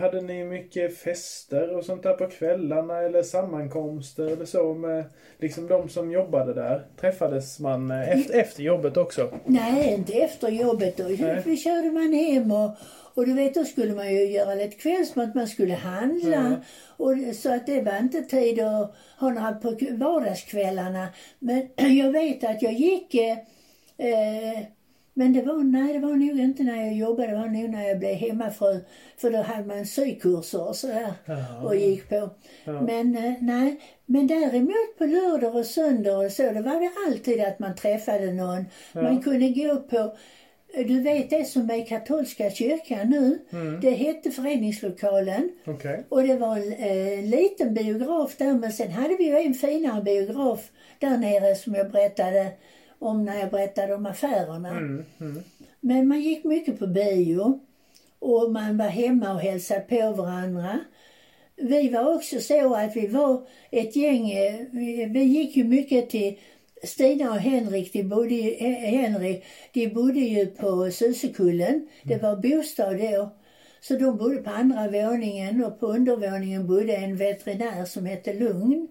hade 0.00 0.20
ni 0.20 0.44
mycket 0.44 0.98
fester 0.98 1.76
och 1.76 1.84
sånt 1.84 2.02
där 2.02 2.12
på 2.12 2.26
kvällarna 2.26 2.98
eller 2.98 3.22
sammankomster 3.22 4.26
eller 4.26 4.44
så 4.44 4.74
med 4.74 5.04
liksom 5.38 5.66
de 5.66 5.88
som 5.88 6.10
jobbade 6.10 6.54
där? 6.54 6.86
Träffades 7.00 7.58
man 7.58 7.90
eh, 7.90 8.08
efter, 8.08 8.38
efter 8.38 8.62
jobbet 8.62 8.96
också? 8.96 9.30
Nej, 9.44 9.94
inte 9.94 10.12
efter 10.12 10.48
jobbet. 10.48 10.96
Då, 10.96 11.04
Nej. 11.04 11.56
körde 11.56 11.90
man 11.90 12.12
hem 12.12 12.52
och, 12.52 12.70
och 13.14 13.26
du 13.26 13.32
vet, 13.32 13.54
då 13.54 13.64
skulle 13.64 13.94
man 13.94 14.14
ju 14.14 14.30
göra 14.30 14.54
lite 14.54 14.76
kvällsmat, 14.76 15.34
man 15.34 15.48
skulle 15.48 15.74
handla. 15.74 16.36
Ja. 16.36 16.56
Och, 17.04 17.36
så 17.36 17.54
att 17.54 17.66
det 17.66 17.82
var 17.82 17.98
inte 17.98 18.22
tid 18.22 18.60
att 18.60 18.96
ha 19.18 19.30
några 19.30 19.52
på 19.52 19.76
vardagskvällarna. 19.90 21.08
Men 21.38 21.68
jag 21.96 22.12
vet 22.12 22.44
att 22.44 22.62
jag 22.62 22.72
gick 22.72 23.14
eh, 23.14 23.38
eh, 23.98 24.62
men 25.18 25.32
det 25.32 25.42
var, 25.42 25.64
nej, 25.64 25.92
det 25.92 25.98
var 25.98 26.14
nog 26.14 26.40
inte 26.40 26.62
när 26.62 26.76
jag 26.76 26.94
jobbade, 26.94 27.28
det 27.28 27.36
var 27.38 27.46
nog 27.46 27.70
när 27.70 27.88
jag 27.88 27.98
blev 27.98 28.14
hemmafru. 28.14 28.80
För 29.16 29.30
då 29.30 29.42
hade 29.42 29.64
man 29.64 29.86
sykurser 29.86 30.68
och 30.68 30.76
sådär 30.76 31.12
Jaha. 31.24 31.62
och 31.62 31.76
gick 31.76 32.08
på. 32.08 32.30
Ja. 32.64 32.80
Men 32.80 33.16
eh, 33.16 33.32
nej, 33.40 33.80
men 34.06 34.26
däremot 34.26 34.98
på 34.98 35.06
lördag 35.06 35.56
och 35.56 35.66
söndag 35.66 36.18
och 36.18 36.32
så, 36.32 36.42
det 36.42 36.62
var 36.62 36.80
det 36.80 36.90
alltid 37.06 37.40
att 37.40 37.58
man 37.58 37.74
träffade 37.74 38.32
någon. 38.32 38.64
Man 38.92 39.22
kunde 39.22 39.48
gå 39.48 39.76
på, 39.76 40.16
du 40.74 41.00
vet 41.00 41.30
det 41.30 41.44
som 41.44 41.70
är 41.70 41.86
katolska 41.86 42.50
kyrkan 42.50 43.10
nu, 43.10 43.38
Mm. 43.52 43.80
det 43.80 43.90
hette 43.90 44.30
föreningslokalen. 44.30 45.50
Okej. 45.66 46.04
Och 46.08 46.22
det 46.22 46.36
var 46.36 46.56
en 46.56 46.72
eh, 46.72 47.24
liten 47.24 47.74
biograf 47.74 48.36
där, 48.36 48.52
men 48.54 48.72
sen 48.72 48.90
hade 48.90 49.16
vi 49.16 49.24
ju 49.24 49.36
en 49.38 49.54
finare 49.54 50.02
biograf 50.02 50.70
där 50.98 51.18
nere 51.18 51.54
som 51.54 51.74
jag 51.74 51.90
berättade 51.90 52.46
om 52.98 53.24
när 53.24 53.40
jag 53.40 53.50
berättade 53.50 53.94
om 53.94 54.06
affärerna. 54.06 54.70
Mm. 54.70 55.04
Mm. 55.20 55.42
Men 55.80 56.08
man 56.08 56.20
gick 56.20 56.44
mycket 56.44 56.78
på 56.78 56.86
bio 56.86 57.60
och 58.18 58.50
man 58.52 58.78
var 58.78 58.88
hemma 58.88 59.32
och 59.34 59.40
hälsade 59.40 59.80
på 59.80 60.12
varandra. 60.22 60.80
Vi 61.56 61.88
var 61.88 62.14
också 62.14 62.40
så 62.40 62.74
att 62.74 62.96
vi 62.96 63.06
var 63.06 63.46
ett 63.70 63.96
gäng, 63.96 64.30
eh, 64.30 64.54
vi, 64.70 65.04
vi 65.04 65.22
gick 65.22 65.56
ju 65.56 65.64
mycket 65.64 66.10
till 66.10 66.38
Stina 66.82 67.30
och 67.30 67.38
Henrik, 67.38 67.92
de 67.92 68.02
bodde 68.02 68.34
ju, 68.34 68.54
Henry, 68.86 69.42
de 69.72 69.88
bodde 69.88 70.20
ju 70.20 70.46
på 70.46 70.90
Susekullen. 70.90 71.88
Det 72.02 72.22
var 72.22 72.36
bostad 72.36 72.98
då. 72.98 73.30
Så 73.80 73.94
de 73.94 74.16
bodde 74.16 74.36
på 74.36 74.50
andra 74.50 74.90
våningen 74.90 75.64
och 75.64 75.80
på 75.80 75.86
undervåningen 75.86 76.66
bodde 76.66 76.96
en 76.96 77.16
veterinär 77.16 77.84
som 77.84 78.06
hette 78.06 78.34
Lugn. 78.34 78.88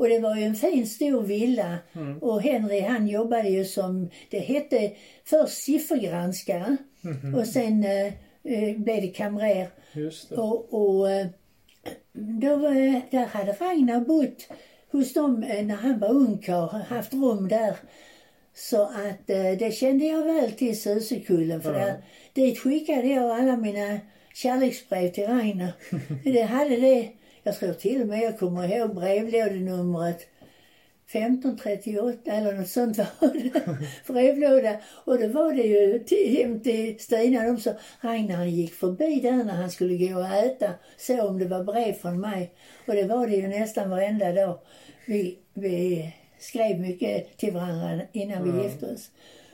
Och 0.00 0.08
det 0.08 0.18
var 0.18 0.36
ju 0.36 0.42
en 0.42 0.54
fin 0.54 0.86
stor 0.86 1.22
villa. 1.22 1.78
Och 2.20 2.42
Henry 2.42 2.80
han 2.80 3.08
jobbade 3.08 3.48
ju 3.48 3.64
som, 3.64 4.10
det 4.30 4.38
hette 4.38 4.92
först 5.24 5.62
siffergranskare 5.62 6.76
och 7.36 7.46
sen 7.46 7.84
eh, 7.84 8.06
eh, 8.44 8.76
blev 8.76 9.00
det 9.02 9.08
kamrer. 9.08 9.68
Just 9.92 10.28
det. 10.28 10.36
Och, 10.36 10.74
och 10.74 11.10
eh, 11.10 11.26
då 12.12 12.56
där 13.10 13.26
hade 13.26 13.52
Ragnar 13.52 14.00
bott 14.00 14.48
hos 14.92 15.12
dem 15.14 15.42
eh, 15.42 15.66
när 15.66 15.76
han 15.76 15.98
var 15.98 16.08
ungkarl, 16.08 16.80
haft 16.88 17.12
rum 17.14 17.48
där. 17.48 17.76
Så 18.54 18.82
att 18.82 19.30
eh, 19.30 19.52
det 19.58 19.74
kände 19.74 20.04
jag 20.04 20.24
väl 20.24 20.52
till 20.52 20.80
Susekullen 20.80 21.62
för 21.62 21.72
Ja. 21.72 21.78
där, 21.86 22.02
dit 22.32 22.58
skickade 22.58 23.06
jag 23.06 23.30
alla 23.40 23.56
mina 23.56 24.00
kärleksbrev 24.34 25.08
till 25.08 25.26
Ragnar. 25.26 25.72
det 26.24 26.42
hade 26.42 26.76
det, 26.76 27.08
jag 27.42 27.58
tror 27.58 27.72
till 27.72 28.00
och 28.02 28.06
med 28.08 28.20
jag 28.20 28.38
kommer 28.38 28.76
ihåg 28.76 28.94
brevlådenumret 28.94 30.26
1538 31.12 32.30
eller 32.32 32.52
något 32.52 32.68
sånt 32.68 32.98
var 32.98 33.06
det. 33.42 33.76
Brevlåda. 34.12 34.76
Och 35.04 35.18
då 35.18 35.28
var 35.28 35.52
det 35.52 35.62
ju 35.62 35.98
till, 35.98 36.36
hem 36.36 36.60
till 36.60 36.98
Stina. 36.98 37.42
De 37.42 37.56
sa, 37.60 37.70
Ragnar 38.00 38.36
han 38.36 38.50
gick 38.50 38.74
förbi 38.74 39.20
där 39.20 39.44
när 39.44 39.54
han 39.54 39.70
skulle 39.70 40.06
gå 40.08 40.18
och 40.18 40.26
äta. 40.26 40.70
Så 40.96 41.28
om 41.28 41.38
det 41.38 41.44
var 41.44 41.64
brev 41.64 41.92
från 41.92 42.20
mig. 42.20 42.50
Och 42.86 42.94
det 42.94 43.04
var 43.04 43.26
det 43.26 43.36
ju 43.36 43.48
nästan 43.48 43.90
varenda 43.90 44.32
dag. 44.32 44.58
Vi, 45.06 45.38
vi 45.54 46.12
skrev 46.38 46.80
mycket 46.80 47.36
till 47.38 47.52
varandra 47.52 48.00
innan 48.12 48.44
vi 48.44 48.50
Mm. 48.50 48.62
gifte 48.62 48.86
oss. 48.86 49.10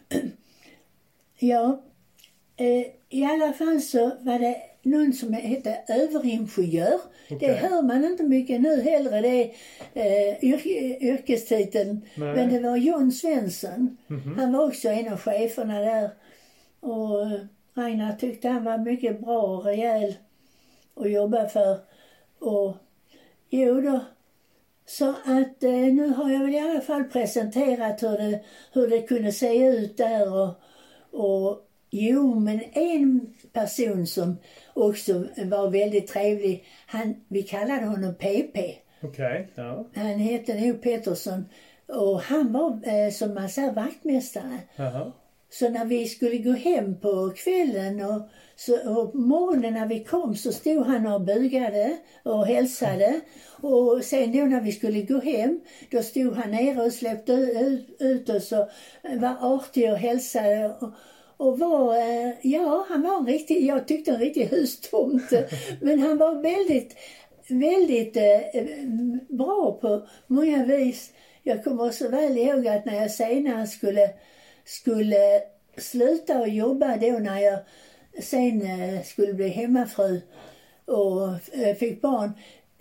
ja, 1.38 1.83
eh, 2.57 2.87
i 3.09 3.25
alla 3.25 3.53
fall 3.53 3.81
så 3.83 4.11
var 4.21 4.38
det 4.38 4.57
någon 4.87 5.12
som 5.12 5.33
hette 5.33 5.79
överingenjör. 5.88 7.01
Det 7.29 7.35
Okej. 7.35 7.55
hör 7.55 7.83
man 7.83 8.05
inte 8.05 8.22
mycket 8.22 8.61
nu 8.61 8.81
heller, 8.81 9.22
det 9.22 9.29
är 9.29 9.51
eh, 9.94 10.44
yrke, 10.44 10.68
yrkestiteln. 11.07 12.03
Nej. 12.14 12.35
Men 12.35 12.53
det 12.53 12.61
var 12.61 12.77
John 12.77 13.12
Svensson. 13.12 13.96
Mhm. 14.07 14.38
Han 14.38 14.53
var 14.53 14.66
också 14.66 14.88
en 14.88 15.12
av 15.12 15.18
cheferna 15.18 15.81
där. 15.81 16.11
Och 16.81 17.22
eh, 17.22 17.40
Ragnar 17.75 18.12
tyckte 18.12 18.49
han 18.49 18.64
var 18.64 18.79
mycket 18.79 19.20
bra 19.20 19.42
och 19.42 19.64
rejäl 19.64 20.14
att 20.94 21.11
jobba 21.11 21.49
för. 21.49 21.79
Och 22.38 22.77
jo 23.51 23.81
då. 23.81 24.01
Så 24.87 25.09
att 25.09 25.62
eh, 25.62 25.70
nu 25.70 26.09
har 26.09 26.31
jag 26.31 26.40
väl 26.40 26.55
i 26.55 26.61
alla 26.61 26.81
fall 26.81 27.05
presenterat 27.05 28.03
hur 28.03 28.18
det, 28.18 28.40
hur 28.72 28.88
det 28.88 29.03
kunde 29.03 29.33
se 29.33 29.66
ut 29.66 29.96
där 29.96 30.35
och, 30.35 30.55
och 31.11 31.66
Jo, 31.90 32.40
men 32.40 32.61
en 32.72 33.35
person 33.53 34.07
som 34.07 34.37
också 34.75 35.25
var 35.44 35.70
väldigt 35.70 36.07
trevlig, 36.07 36.64
han, 36.87 37.14
vi 37.29 37.42
kallade 37.42 37.87
honom 37.87 38.14
PP. 38.14 38.59
Okej. 39.03 39.49
Ja. 39.55 39.87
Han 39.94 40.07
hette 40.07 40.61
nog 40.61 40.83
Pettersson 40.83 41.44
och 41.87 42.20
han 42.20 42.53
var, 42.53 42.81
eh, 42.83 43.11
som 43.12 43.35
man 43.35 43.49
säger, 43.49 43.72
vaktmästare. 43.72 44.59
Jaha. 44.77 45.12
Så 45.51 45.68
när 45.68 45.85
vi 45.85 46.07
skulle 46.07 46.38
gå 46.38 46.53
hem 46.53 47.01
på 47.01 47.33
kvällen 47.37 48.01
och, 48.01 48.29
så, 48.57 49.01
och 49.01 49.14
morgonen 49.14 49.75
när 49.75 49.87
vi 49.87 50.05
kom 50.05 50.37
så 50.37 50.53
stod 50.53 50.87
han 50.87 51.07
och 51.07 51.20
bugade 51.20 51.96
och 52.22 52.46
hälsade. 52.46 53.20
Och 53.61 54.05
sen 54.05 54.33
då 54.33 54.44
när 54.44 54.61
vi 54.61 54.72
skulle 54.72 55.03
gå 55.03 55.20
hem, 55.20 55.61
då 55.90 56.03
stod 56.03 56.35
han 56.35 56.51
nere 56.51 56.83
och 56.83 56.92
släppte 56.92 57.33
ut, 57.33 57.96
ut 57.99 58.29
oss 58.29 58.53
och 58.53 58.68
var 59.03 59.37
artig 59.40 59.92
och 59.92 59.99
hälsade. 59.99 60.77
Och, 60.81 60.92
och 61.37 61.59
var, 61.59 61.96
eh, 61.96 62.33
ja 62.42 62.87
han 62.88 63.03
var 63.03 63.18
en 63.18 63.27
riktig, 63.27 63.66
jag 63.66 63.88
tyckte 63.88 64.11
en 64.11 64.18
riktig 64.18 64.46
hustomte. 64.46 65.49
Men 65.81 65.99
han 65.99 66.18
var 66.18 66.42
väldigt, 66.42 66.96
väldigt 67.49 68.16
eh, 68.16 68.64
bra 69.29 69.79
på 69.81 70.07
många 70.27 70.64
vis. 70.64 71.12
Jag 71.42 71.64
kommer 71.64 71.90
så 71.90 72.09
väl 72.09 72.38
ihåg 72.38 72.66
att 72.66 72.85
när 72.85 73.01
jag 73.01 73.11
senare 73.11 73.66
skulle, 73.66 74.11
skulle 74.64 75.42
sluta 75.77 76.40
och 76.40 76.49
jobba 76.49 76.96
då 76.96 77.18
när 77.18 77.40
jag 77.40 77.59
sen 78.22 78.62
eh, 78.62 79.03
skulle 79.03 79.35
bli 79.35 79.49
hemmafru 79.49 80.20
och 80.85 81.40
fick 81.79 82.01
barn. 82.01 82.33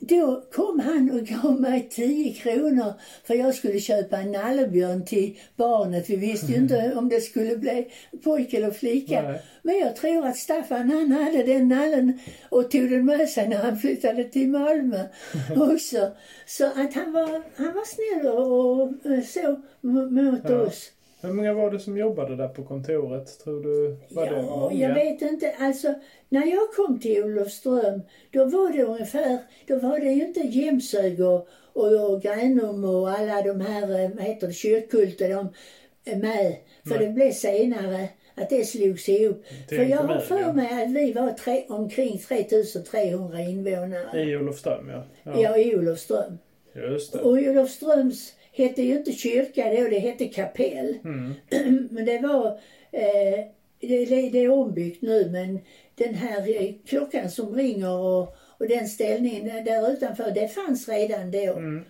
Då 0.07 0.43
kom 0.53 0.79
han 0.79 1.11
och 1.11 1.21
gav 1.27 1.61
mig 1.61 1.89
10 1.91 2.33
kronor 2.33 2.93
för 3.23 3.33
jag 3.33 3.55
skulle 3.55 3.79
köpa 3.79 4.17
en 4.17 4.31
nallebjörn 4.31 5.05
till 5.05 5.37
barnet. 5.55 6.09
Vi 6.09 6.15
visste 6.15 6.51
ju 6.51 6.57
inte 6.57 6.93
om 6.95 7.09
det 7.09 7.21
skulle 7.21 7.57
bli 7.57 7.87
pojke 8.23 8.57
eller 8.57 8.71
flicka. 8.71 9.21
Nej. 9.21 9.41
Men 9.61 9.77
jag 9.79 9.95
tror 9.95 10.27
att 10.27 10.37
Staffan 10.37 10.89
han 10.89 11.11
hade 11.11 11.43
den 11.43 11.67
nallen 11.67 12.19
och 12.49 12.71
tog 12.71 12.89
den 12.89 13.05
med 13.05 13.29
sig 13.29 13.47
när 13.49 13.57
han 13.57 13.77
flyttade 13.77 14.23
till 14.23 14.47
Malmö 14.49 15.03
också. 15.55 16.11
Så 16.45 16.65
att 16.65 16.93
han 16.93 17.11
var, 17.13 17.43
han 17.55 17.73
var 17.73 17.85
snäll 17.85 18.27
och, 18.33 18.81
och 18.81 18.91
så 19.25 19.61
mot 19.87 20.39
Ja. 20.49 20.55
oss. 20.61 20.91
Hur 21.25 21.33
många 21.33 21.53
var 21.53 21.71
det 21.71 21.79
som 21.79 21.97
jobbade 21.97 22.35
där 22.35 22.47
på 22.47 22.63
kontoret? 22.63 23.39
Tror 23.43 23.63
du? 23.63 23.97
Var 24.15 24.25
det 24.25 24.31
Ja, 24.35 24.41
många? 24.41 24.73
jag 24.73 24.93
vet 24.93 25.21
inte. 25.21 25.53
Alltså, 25.59 25.93
när 26.29 26.45
jag 26.47 26.73
kom 26.75 26.99
till 26.99 27.23
Olofström, 27.23 28.01
då 28.31 28.45
var 28.45 28.77
det 28.77 28.83
ungefär, 28.83 29.37
då 29.67 29.79
var 29.79 29.99
det 29.99 30.05
ju 30.11 30.25
inte 30.25 30.39
Jämshög 30.39 31.19
och, 31.21 31.47
och, 31.73 32.11
och 32.11 32.21
Gränum 32.21 32.83
och 32.83 33.09
alla 33.09 33.41
de 33.41 33.61
här, 33.61 34.03
eh, 34.03 34.09
vad 34.15 34.23
heter 34.23 34.47
det, 34.47 34.53
kyrkkulter, 34.53 35.29
de 35.29 35.49
är 36.11 36.15
med. 36.15 36.55
För 36.87 36.95
Nej. 36.97 37.05
det 37.07 37.13
blev 37.13 37.31
senare 37.31 38.09
att 38.35 38.49
det 38.49 38.65
slogs 38.65 39.09
ihop. 39.09 39.43
Till 39.67 39.77
För 39.77 39.85
jag 39.85 39.97
har 39.97 40.19
för 40.19 40.39
ja. 40.39 40.53
mig 40.53 40.83
att 40.83 40.91
vi 40.91 41.13
var 41.13 41.31
tre, 41.31 41.65
omkring 41.69 42.17
3300 42.17 43.39
invånare. 43.41 44.23
I 44.23 44.37
Olofström, 44.37 44.89
ja. 44.89 45.03
Ja, 45.41 45.57
i 45.57 45.75
Olofström. 45.75 46.37
Just 46.73 47.13
det. 47.13 47.19
Och 47.19 47.31
Olofströms 47.31 48.33
hette 48.55 48.81
ju 48.81 48.97
inte 48.97 49.11
kyrka 49.11 49.69
då, 49.69 49.87
det 49.89 49.99
hette 49.99 50.25
kapell. 50.25 50.97
Mm. 51.03 51.33
Men 51.91 52.05
det 52.05 52.19
var, 52.19 52.47
eh, 52.91 53.45
det, 53.79 54.05
det, 54.05 54.39
är 54.39 54.49
ombyggt 54.49 55.01
nu 55.01 55.29
men 55.31 55.59
den 55.95 56.15
här 56.15 56.63
eh, 56.63 56.73
klockan 56.85 57.31
som 57.31 57.55
ringer 57.55 57.97
och, 57.97 58.35
och 58.57 58.67
den 58.67 58.87
ställningen 58.87 59.45
där- 59.45 59.61
där 59.61 59.93
utanför, 59.93 60.31
det 60.31 60.47
fanns 60.47 60.89
redan 60.89 61.31
då. 61.31 61.53
Mm. 61.53 61.85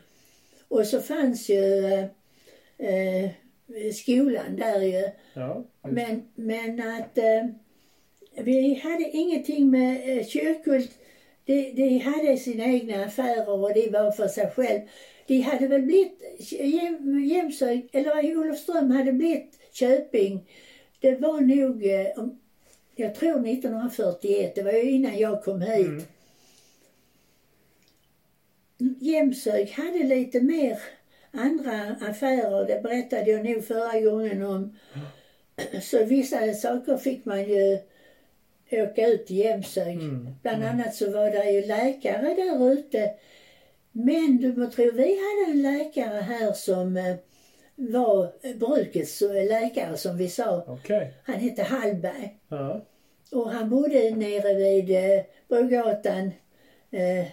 Och 0.67 0.87
så 0.87 1.01
fanns 1.01 1.49
ju 1.49 1.85
eh, 2.77 3.25
eh, 3.25 3.31
skolan 3.93 4.55
där 4.57 4.81
ju. 4.81 5.09
Ja. 5.33 5.63
Men, 5.81 6.23
men 6.35 6.79
att 6.79 7.17
eh, 7.17 7.45
vi 8.43 8.73
hade 8.83 9.09
ingenting 9.09 9.71
med 9.71 10.17
eh, 10.17 10.25
kyrkkult. 10.25 10.91
De, 11.45 11.71
de 11.71 11.97
hade 11.99 12.37
sina 12.37 12.65
egna 12.65 13.05
affärer 13.05 13.49
och 13.49 13.73
de 13.73 13.89
var 13.89 14.11
för 14.11 14.27
sig 14.27 14.51
själv. 14.51 14.81
De 15.27 15.41
hade 15.41 15.67
väl 15.67 15.81
blivit, 15.81 16.21
Jäm- 16.49 17.19
Jämshög, 17.25 17.89
eller 17.91 18.37
Olofström 18.37 18.91
hade 18.91 19.13
blivit 19.13 19.59
Köping. 19.71 20.49
Det 20.99 21.15
var 21.15 21.41
nog, 21.41 21.85
eh, 21.85 22.07
jag 22.95 23.15
tror 23.15 23.47
1941, 23.47 24.55
det 24.55 24.63
var 24.63 24.71
ju 24.71 24.91
innan 24.91 25.17
jag 25.17 25.43
kom 25.43 25.61
hit. 25.61 25.85
Mm. 25.87 26.03
Jämshög 28.99 29.69
hade 29.71 30.03
lite 30.03 30.41
mer 30.41 30.77
andra 31.31 31.95
affärer, 32.09 32.65
det 32.67 32.83
berättade 32.83 33.31
jag 33.31 33.45
nog 33.45 33.65
förra 33.65 33.99
gången 33.99 34.41
om. 34.43 34.77
Så 35.81 36.05
vissa 36.05 36.53
saker 36.53 36.97
fick 36.97 37.25
man 37.25 37.43
ju 37.49 37.77
åka 38.71 39.07
ut 39.07 39.27
till 39.27 39.37
Jämshög. 39.37 39.93
Mm. 39.95 40.27
Bland 40.41 40.63
annat 40.63 40.95
så 40.95 41.11
var 41.11 41.31
det 41.31 41.51
ju 41.51 41.65
läkare 41.65 42.33
där 42.33 42.71
ute. 42.71 43.11
Men 43.97 44.37
du 44.41 44.53
må 44.53 44.67
tro, 44.71 44.91
vi 44.93 45.01
hade 45.19 45.51
en 45.51 45.61
läkare 45.61 46.21
här 46.21 46.53
som 46.53 46.97
eh, 46.97 47.15
var 47.75 48.31
brukets 48.59 49.21
eh, 49.21 49.45
läkare 49.47 49.97
som 49.97 50.17
vi 50.17 50.29
sa. 50.29 50.63
Okej. 50.67 51.13
Han 51.23 51.35
hette 51.35 51.63
Hallberg. 51.63 52.39
Ja. 52.49 52.85
Och 53.31 53.51
han 53.51 53.69
bodde 53.69 54.09
nere 54.15 54.53
vid 54.53 54.89
eh, 54.91 55.23
Brogatan 55.47 56.31
eh, 56.91 57.25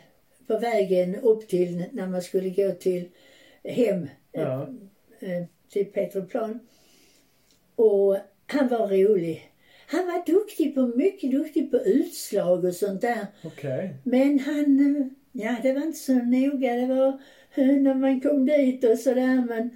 på 0.47 0.59
vägen 0.59 1.17
upp 1.17 1.49
till 1.49 1.85
när 1.93 2.07
man 2.07 2.23
skulle 2.23 2.51
gå 2.51 2.73
till 2.73 3.09
hem 3.65 4.09
Ja. 4.33 4.69
eh, 5.21 5.45
till 5.73 5.85
Petroplan. 5.93 6.59
Och 7.77 8.17
han 8.47 8.69
var 8.69 8.89
rolig. 8.89 9.49
Han 9.87 10.07
var 10.07 10.27
duktig 10.27 10.75
på, 10.75 10.87
mycket 10.87 11.31
duktig 11.31 11.71
på 11.71 11.77
utslag 11.77 12.65
och 12.65 12.75
sånt 12.75 13.01
där. 13.01 13.27
Okej. 13.45 13.95
Men 14.05 14.39
han, 14.39 15.15
ja 15.33 15.57
det 15.63 15.73
var 15.73 15.83
inte 15.83 15.99
så 15.99 16.15
noga. 16.15 16.75
Det 16.75 16.87
var 16.87 17.21
när 17.57 17.95
man 17.95 18.21
kom 18.21 18.47
dit 18.47 18.85
och 18.85 18.99
sådär 18.99 19.45
men 19.49 19.71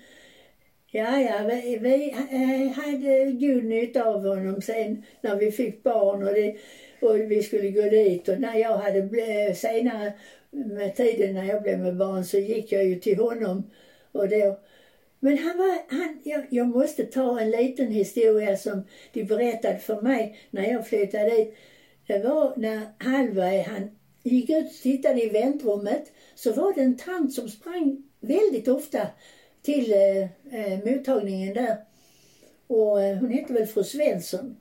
Ja, 0.97 1.21
ja, 1.21 1.47
vi, 1.49 1.79
vi 1.79 2.11
eh, 2.11 2.73
hade 2.73 3.33
god 3.33 3.65
nytta 3.65 4.05
av 4.05 4.27
honom 4.27 4.63
sen 4.63 5.05
när 5.21 5.37
vi 5.37 5.53
fick 5.53 5.83
barn 5.83 6.23
och, 6.23 6.35
det, 6.35 6.57
och 7.01 7.31
vi 7.31 7.43
skulle 7.43 7.71
gå 7.71 7.83
dit. 7.83 8.29
Och 8.29 8.41
när 8.41 8.59
jag 8.59 8.79
hade 8.79 8.99
eh, 8.99 9.55
senare 9.55 10.13
med 10.51 10.97
tiden 10.97 11.35
när 11.35 11.45
jag 11.45 11.63
blev 11.63 11.79
med 11.79 11.97
barn 11.97 12.25
så 12.25 12.39
gick 12.39 12.73
jag 12.73 12.85
ju 12.85 12.95
till 12.95 13.19
honom. 13.19 13.71
Och 14.13 14.29
då, 14.29 14.61
men 15.21 15.39
han 15.39 15.59
var, 15.59 15.79
han, 15.89 16.21
jag, 16.25 16.47
jag 16.51 16.69
måste 16.69 17.05
ta 17.05 17.41
en 17.41 17.51
liten 17.51 17.91
historia 17.91 18.57
som 18.57 18.85
de 19.13 19.25
berättade 19.25 19.79
för 19.79 20.01
mig 20.01 20.39
när 20.51 20.73
jag 20.73 20.87
flyttade 20.87 21.31
dit. 21.31 21.55
Det 22.07 22.19
var 22.19 22.55
när 22.57 22.81
Hallberg, 22.99 23.61
han 23.61 23.91
gick 24.29 24.51
ut 24.51 24.67
och 24.67 24.83
tittade 24.83 25.23
i 25.23 25.29
väntrummet 25.29 26.13
så 26.35 26.53
var 26.53 26.75
det 26.75 26.81
en 26.81 26.97
tant 26.97 27.33
som 27.33 27.49
sprang 27.49 28.03
väldigt 28.21 28.69
ofta 28.69 29.07
till 29.63 29.93
eh, 29.93 30.23
eh, 30.61 30.85
mottagningen 30.85 31.55
där. 31.55 31.77
Och 32.67 33.03
eh, 33.03 33.19
hon 33.19 33.31
hette 33.31 33.53
väl 33.53 33.67
fru 33.67 33.85
Svensson. 33.85 34.57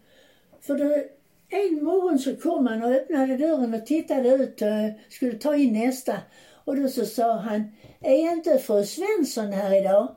För 0.62 0.78
då, 0.78 1.04
en 1.50 1.84
morgon 1.84 2.20
så 2.20 2.36
kom 2.36 2.68
han 2.68 2.84
och 2.84 2.92
öppnade 2.92 3.38
dörren 3.38 3.74
och 3.74 3.86
tittade 3.86 4.30
ut 4.30 4.62
och 4.62 5.14
skulle 5.14 5.38
ta 5.38 5.56
in 5.56 5.74
nästa. 5.74 6.18
Och 6.66 6.76
då 6.76 6.88
så 6.88 7.06
sa 7.06 7.38
han, 7.38 7.64
är 8.02 8.32
inte 8.32 8.58
fru 8.58 8.86
Svensson 8.86 9.54
här 9.54 9.80
idag? 9.80 10.16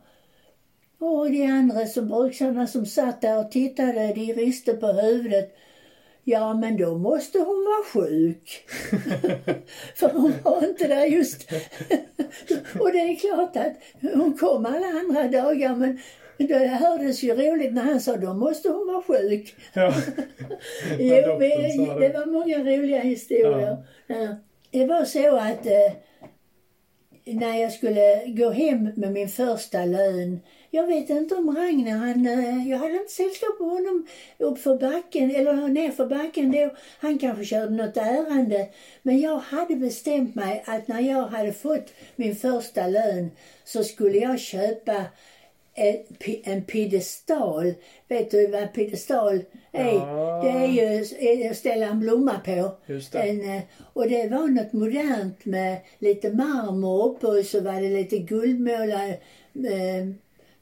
Och 0.98 1.30
de 1.30 1.46
andra 1.46 1.87
som 1.87 2.08
bruksarna 2.08 2.66
som 2.66 2.87
satt 2.87 3.20
där 3.20 3.38
och 3.38 3.50
tittade, 3.50 4.12
de 4.14 4.32
riste 4.32 4.72
på 4.72 4.87
huvudet. 4.87 5.56
Ja, 6.30 6.54
men 6.54 6.76
då 6.76 6.98
måste 6.98 7.38
hon 7.38 7.64
vara 7.64 7.84
sjuk. 7.84 8.64
För 9.94 10.08
hon 10.08 10.32
var 10.42 10.68
inte 10.68 10.88
där 10.88 11.04
just. 11.04 11.52
och 12.80 12.92
det 12.92 12.98
är 12.98 13.16
klart 13.16 13.56
att 13.56 13.76
hon 14.14 14.38
kom 14.38 14.66
alla 14.66 14.86
andra 14.86 15.28
dagar 15.28 15.76
men 15.76 15.98
det 16.38 16.66
hördes 16.66 17.22
ju 17.22 17.34
roligt 17.34 17.72
när 17.72 17.82
han 17.82 18.00
sa 18.00 18.16
då 18.16 18.34
måste 18.34 18.68
hon 18.68 18.86
vara 18.86 19.02
sjuk. 19.02 19.54
Ja. 19.72 19.94
Jo, 20.98 21.38
det. 21.38 21.98
det 22.00 22.18
var 22.18 22.26
många 22.26 22.58
roliga 22.58 23.00
historier. 23.00 23.76
Ja. 24.06 24.28
Det 24.70 24.86
var 24.86 25.04
så 25.04 25.36
att 25.36 25.66
eh, 25.66 25.92
när 27.24 27.62
jag 27.62 27.72
skulle 27.72 28.24
gå 28.26 28.50
hem 28.50 28.90
med 28.96 29.12
min 29.12 29.28
första 29.28 29.84
lön. 29.84 30.40
Jag 30.70 30.87
vet 30.87 31.11
inte 31.11 31.35
om 31.35 31.57
Ragnar, 31.57 31.96
han, 31.98 32.26
eh, 32.26 32.68
jag 32.70 32.78
hade 32.78 32.92
inte 32.96 33.12
sällskap 33.12 33.61
med 33.61 33.68
honom 33.68 34.07
upp 34.38 34.59
för 34.59 34.76
backen, 34.78 35.31
eller 35.31 35.68
ner 35.68 35.90
för 35.90 36.07
backen 36.07 36.52
då. 36.52 36.70
Han 37.00 37.18
kanske 37.18 37.44
körde 37.44 37.70
något 37.74 37.96
ärende. 37.96 38.68
Men 39.02 39.20
jag 39.20 39.38
hade 39.38 39.76
bestämt 39.76 40.35
mig 40.35 40.62
att 40.66 40.88
när 40.88 41.00
jag 41.00 41.22
hade 41.26 41.52
fått 41.52 41.92
min 42.16 42.37
första 42.37 42.87
lön 42.87 43.31
så 43.64 43.85
skulle 43.85 44.18
jag 44.18 44.40
köpa 44.40 45.04
en, 45.74 45.96
pi- 46.18 46.40
en 46.44 46.64
piedestal. 46.64 47.74
Vet 48.09 48.31
du 48.31 48.46
vad 48.46 48.72
piedestal 48.72 49.40
är? 49.72 49.92
Ja. 49.94 50.42
Det 50.44 51.29
är 51.29 51.35
ju 51.37 51.48
att 51.50 51.56
ställa 51.56 51.87
en 51.87 52.00
blomma 52.00 52.40
på. 52.44 52.71
En, 53.19 53.56
eh, 53.56 53.62
och 53.92 54.08
det 54.08 54.29
var 54.29 54.48
något 54.48 54.73
modernt 54.73 55.44
med 55.44 55.77
lite 55.98 56.31
marmor 56.33 57.06
uppe 57.08 57.27
och 57.27 57.44
så 57.44 57.60
var 57.60 57.81
det 57.81 57.88
lite 57.88 58.19
guldmålade 58.19 59.19
eh, 59.54 60.08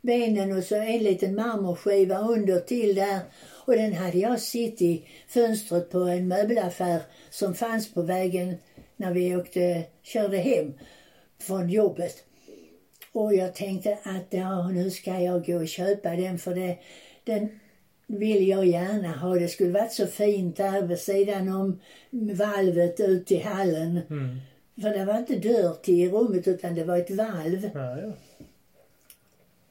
benen 0.06 0.52
och 0.52 0.64
så 0.64 0.74
en 0.74 1.02
liten 1.02 1.34
marmorskiva 1.34 2.18
under 2.18 2.60
till 2.60 2.94
där. 2.94 3.20
Och 3.66 3.76
den 3.76 3.92
hade 3.92 4.18
jag 4.18 4.40
sett 4.40 4.82
i 4.82 5.04
fönstret 5.28 5.90
på 5.90 5.98
en 5.98 6.28
möbelaffär 6.28 7.00
som 7.30 7.54
fanns 7.54 7.94
på 7.94 8.02
vägen 8.02 8.56
när 8.96 9.12
vi 9.12 9.36
åkte, 9.36 9.82
körde 10.02 10.38
hem 10.38 10.72
från 11.38 11.68
jobbet. 11.70 12.24
Och 13.12 13.34
jag 13.34 13.54
tänkte 13.54 13.98
att 14.02 14.26
ja, 14.30 14.68
nu 14.68 14.90
ska 14.90 15.20
jag 15.20 15.46
gå 15.46 15.56
och 15.56 15.68
köpa 15.68 16.10
den 16.10 16.38
för 16.38 16.54
det, 16.54 16.78
den, 17.24 17.48
vill 18.06 18.48
jag 18.48 18.66
gärna 18.66 19.16
ha. 19.16 19.34
Det 19.34 19.48
skulle 19.48 19.70
varit 19.70 19.92
så 19.92 20.06
fint 20.06 20.56
där 20.56 20.82
vid 20.82 20.98
sidan 20.98 21.48
om 21.48 21.80
valvet 22.10 23.00
ut 23.00 23.32
i 23.32 23.38
hallen. 23.38 24.00
Mm. 24.10 24.36
För 24.82 24.90
det 24.90 25.04
var 25.04 25.18
inte 25.18 25.38
dörr 25.38 25.74
till 25.82 26.10
rummet 26.10 26.48
utan 26.48 26.74
det 26.74 26.84
var 26.84 26.96
ett 26.96 27.10
valv. 27.10 27.70
Ja, 27.74 27.98
ja. 28.00 28.12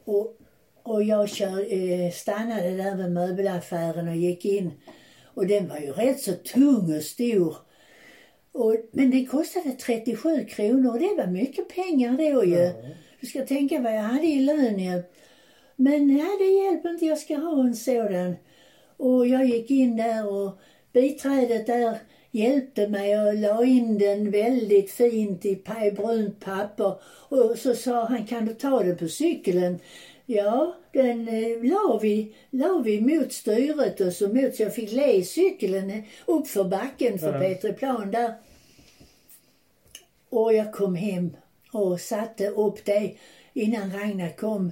Och, 0.06 0.38
och 0.84 1.04
jag 1.04 1.30
kör, 1.30 1.74
eh, 1.74 2.12
stannade 2.12 2.78
där 2.78 2.96
vid 2.96 3.12
möbelaffären 3.12 4.08
och 4.08 4.16
gick 4.16 4.46
in. 4.46 4.72
Och 5.24 5.48
den 5.48 5.68
var 5.68 5.78
ju 5.78 5.92
rätt 5.92 6.20
så 6.20 6.34
tung 6.34 6.96
och 6.96 7.04
stor. 7.04 7.56
Och, 8.52 8.76
men 8.92 9.12
den 9.12 9.26
kostade 9.26 9.72
37 9.72 10.46
kronor 10.46 10.92
och 10.92 11.00
det 11.00 11.16
var 11.18 11.28
mycket 11.28 11.70
pengar 11.70 12.18
då 12.18 12.46
ju. 12.46 12.74
Du 13.20 13.28
ska 13.28 13.46
tänka 13.46 13.82
vad 13.82 13.96
jag 13.96 14.02
hade 14.02 14.28
i 14.28 14.40
lön 14.40 14.80
ju. 14.80 15.04
Men 15.76 16.18
ja, 16.18 16.26
det 16.40 16.46
hjälper 16.46 16.90
inte, 16.90 17.06
jag 17.06 17.18
ska 17.18 17.36
ha 17.36 17.64
en 17.64 17.76
sådan. 17.76 18.36
Och 18.98 19.28
jag 19.28 19.46
gick 19.46 19.72
in 19.72 19.98
där 19.98 20.28
och 20.34 20.60
biträdet 20.94 21.68
där 21.68 21.98
hjälpte 22.36 22.88
mig 22.88 23.20
och 23.20 23.36
la 23.36 23.66
in 23.66 23.98
den 23.98 24.32
väldigt 24.32 24.92
fint 24.92 25.46
i 25.46 25.62
brunt 25.96 26.40
papper. 26.40 26.96
Och 27.04 27.58
så 27.58 27.76
sa 27.76 28.06
han, 28.06 28.28
kan 28.28 28.46
du 28.46 28.54
ta 28.54 28.84
den 28.84 28.98
på 28.98 29.08
cykeln? 29.08 29.80
Ja, 30.26 30.76
den 30.92 31.28
eh, 31.28 31.64
la 31.64 32.00
vi, 32.02 32.36
la 32.50 32.82
vi 32.86 33.02
mot 33.02 33.34
styret 33.34 34.02
och 34.02 34.14
så 34.14 34.28
mot, 34.28 34.56
så 34.56 34.64
jag 34.64 34.76
fick 34.76 34.92
le 34.92 35.24
cykeln 35.24 36.04
upp 36.26 36.48
för 36.48 36.64
backen 36.64 37.20
för 37.20 37.34
Ja. 37.34 37.40
Petri 37.40 37.74
plan 37.74 38.12
där. 38.12 38.34
Och 40.30 40.54
jag 40.54 40.74
kom 40.74 40.96
hem 40.96 41.38
och 41.72 42.02
satte 42.02 42.48
upp 42.48 42.86
det 42.86 43.16
innan 43.54 43.94
Ragnar 43.94 44.30
kom. 44.30 44.72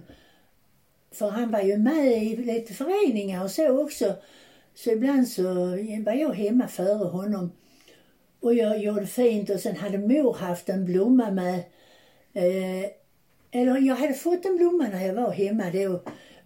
För 1.12 1.30
han 1.30 1.52
var 1.52 1.62
ju 1.62 1.78
med 1.78 2.24
i 2.24 2.36
lite 2.36 2.74
föreningar 2.74 3.44
och 3.44 3.52
så 3.52 3.84
också. 3.84 4.16
Så 4.76 4.92
ibland 4.92 5.28
så 5.28 5.44
var 6.06 6.14
jag 6.14 6.34
hemma 6.34 6.68
före 6.68 7.08
honom. 7.08 7.52
Och 8.40 8.54
jag 8.54 8.80
gjorde 8.80 9.06
fint 9.06 9.50
och 9.50 9.60
sen 9.60 9.76
hade 9.76 9.98
mor 9.98 10.34
haft 10.34 10.70
en 10.70 10.86
blomma 10.86 11.32
med. 11.32 11.56
Eh, 12.34 12.90
eller 13.52 13.78
jag 13.78 13.96
hade 13.96 14.14
fått 14.14 14.46
en 14.46 14.58
blomma 14.58 14.88
när 14.88 15.08
jag 15.08 15.14
var 15.14 15.32
hemma 15.32 15.72
då 15.74 16.04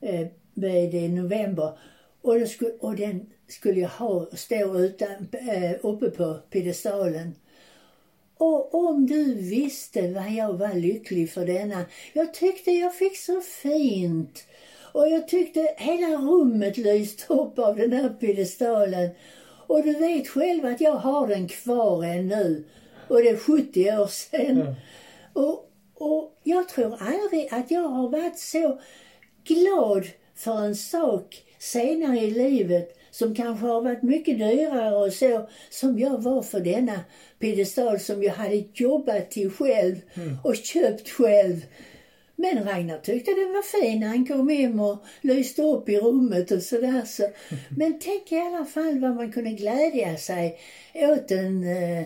eh, 0.08 0.28
vid 0.54 0.96
i 0.96 1.06
eh, 1.06 1.12
november. 1.12 1.78
Och, 2.22 2.40
då 2.40 2.46
skulle, 2.46 2.72
och 2.72 2.96
den 2.96 3.30
skulle 3.48 3.80
jag 3.80 3.90
ha 3.90 4.26
stå 4.34 4.80
utan, 4.80 5.28
eh, 5.32 5.72
uppe 5.82 6.10
på 6.10 6.34
piedestalen. 6.50 7.36
Och 8.38 8.76
om 8.76 9.06
du 9.06 9.36
visste 9.36 10.14
vad 10.14 10.32
jag 10.32 10.54
var 10.54 10.74
lycklig 10.74 11.32
för 11.32 11.46
denna. 11.46 11.86
Jag 12.14 12.34
tyckte 12.34 12.72
jag 12.72 12.96
fick 12.96 13.18
så 13.18 13.42
fint. 13.42 14.46
Och 14.98 15.10
jag 15.10 15.28
tyckte 15.28 15.74
hela 15.78 16.08
rummet 16.08 16.78
lyste 16.78 17.34
upp 17.34 17.60
av 17.60 17.76
den 17.76 17.94
här 17.94 18.10
piedestalen. 18.10 19.10
Och 19.68 19.84
du 19.84 19.94
vet 19.94 20.28
själv 20.28 20.66
att 20.66 20.82
jag 20.82 20.92
har 20.92 21.28
den 21.28 21.48
kvar 21.48 22.04
ännu. 22.04 22.64
Och 23.08 23.18
det 23.18 23.30
är 23.30 23.38
70 23.38 23.98
år 23.98 24.08
sedan. 24.08 24.58
Ja. 24.58 24.76
Och, 25.42 25.72
och 25.94 26.40
jag 26.44 26.70
tror 26.70 26.98
aldrig 27.00 27.48
att 27.52 27.72
jag 27.72 27.82
har 27.82 28.10
varit 28.10 28.40
så 28.40 28.80
glad 29.44 30.08
för 30.36 30.66
en 30.66 30.76
sak 30.76 31.44
senare 31.60 32.20
i 32.20 32.32
livet 32.32 32.98
som 33.12 33.36
kanske 33.36 33.66
har 33.66 33.82
varit 33.82 34.04
mycket 34.04 34.40
dyrare 34.40 34.96
och 34.96 35.14
så, 35.14 35.50
som 35.70 36.00
jag 36.00 36.22
var 36.22 36.42
för 36.42 36.60
denna 36.60 37.00
piedestal 37.40 38.00
som 38.00 38.24
jag 38.24 38.34
hade 38.34 38.64
jobbat 38.74 39.32
till 39.32 39.52
själv 39.52 39.96
och 40.44 40.56
köpt 40.56 41.10
själv. 41.10 41.62
Men 42.40 42.64
Ragnar 42.64 42.98
tyckte 42.98 43.32
den 43.32 43.54
var 43.54 43.62
fin 43.82 44.00
när 44.00 44.08
han 44.08 44.26
kom 44.28 44.50
hem 44.50 44.80
och 44.80 44.98
lyste 45.22 45.62
upp 45.64 45.90
i 45.90 45.98
rummet 45.98 46.52
och 46.52 46.62
sådär. 46.62 47.02
Så. 47.06 47.24
Men 47.78 48.00
tänk 48.00 48.32
i 48.32 48.38
alla 48.40 48.66
fall 48.66 49.00
vad 49.00 49.16
man 49.16 49.32
kunde 49.32 49.50
glädja 49.50 50.18
sig 50.18 50.60
åt 50.94 51.32
en 51.32 51.64
eh, 51.64 52.06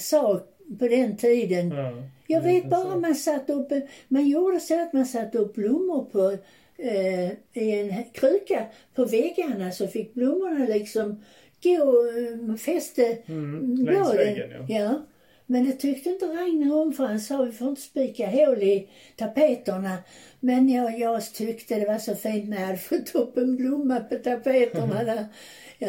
sak 0.00 0.42
på 0.78 0.88
den 0.88 1.16
tiden. 1.16 1.68
Ja. 1.70 1.90
Jag 2.26 2.42
Ja, 2.42 2.46
vet 2.46 2.70
bara 2.70 2.96
man 2.96 3.14
satte 3.14 3.52
upp, 3.52 3.72
man 4.08 4.28
gjorde 4.28 4.60
så 4.60 4.82
att 4.82 4.92
man 4.92 5.06
satte 5.06 5.38
upp 5.38 5.54
blommor 5.54 6.04
på, 6.12 6.36
eh, 6.82 7.30
i 7.64 7.80
en 7.80 8.04
kruka 8.12 8.66
på 8.94 9.04
väggarna 9.04 9.70
så 9.72 9.88
fick 9.88 10.14
blommorna 10.14 10.64
liksom 10.66 11.22
gå, 11.62 12.04
eh, 12.50 12.56
fäste 12.56 13.18
Mm, 13.26 13.60
längs 13.76 13.80
bladen. 13.88 14.16
väggen, 14.16 14.66
ja. 14.68 15.02
Men 15.50 15.64
det 15.64 15.72
tyckte 15.72 16.08
inte 16.10 16.24
Ragnar 16.24 16.76
om 16.76 16.92
för 16.92 17.06
han 17.06 17.20
sa 17.20 17.42
vi 17.42 17.52
får 17.52 17.68
inte 17.68 17.80
spika 17.80 18.26
hål 18.26 18.62
i 18.62 18.88
tapeterna. 19.16 19.96
Men 20.40 20.68
jag, 20.68 20.98
jag 20.98 21.22
tyckte 21.34 21.74
det 21.74 21.86
var 21.86 21.98
så 21.98 22.14
fint 22.14 22.48
när 22.48 22.60
jag 22.60 22.66
hade 22.66 22.78
fått 22.78 23.14
upp 23.14 23.36
en 23.36 23.56
blomma 23.56 24.00
på 24.00 24.14
tapeterna 24.14 25.04
där. 25.04 25.24
Ja. 25.78 25.88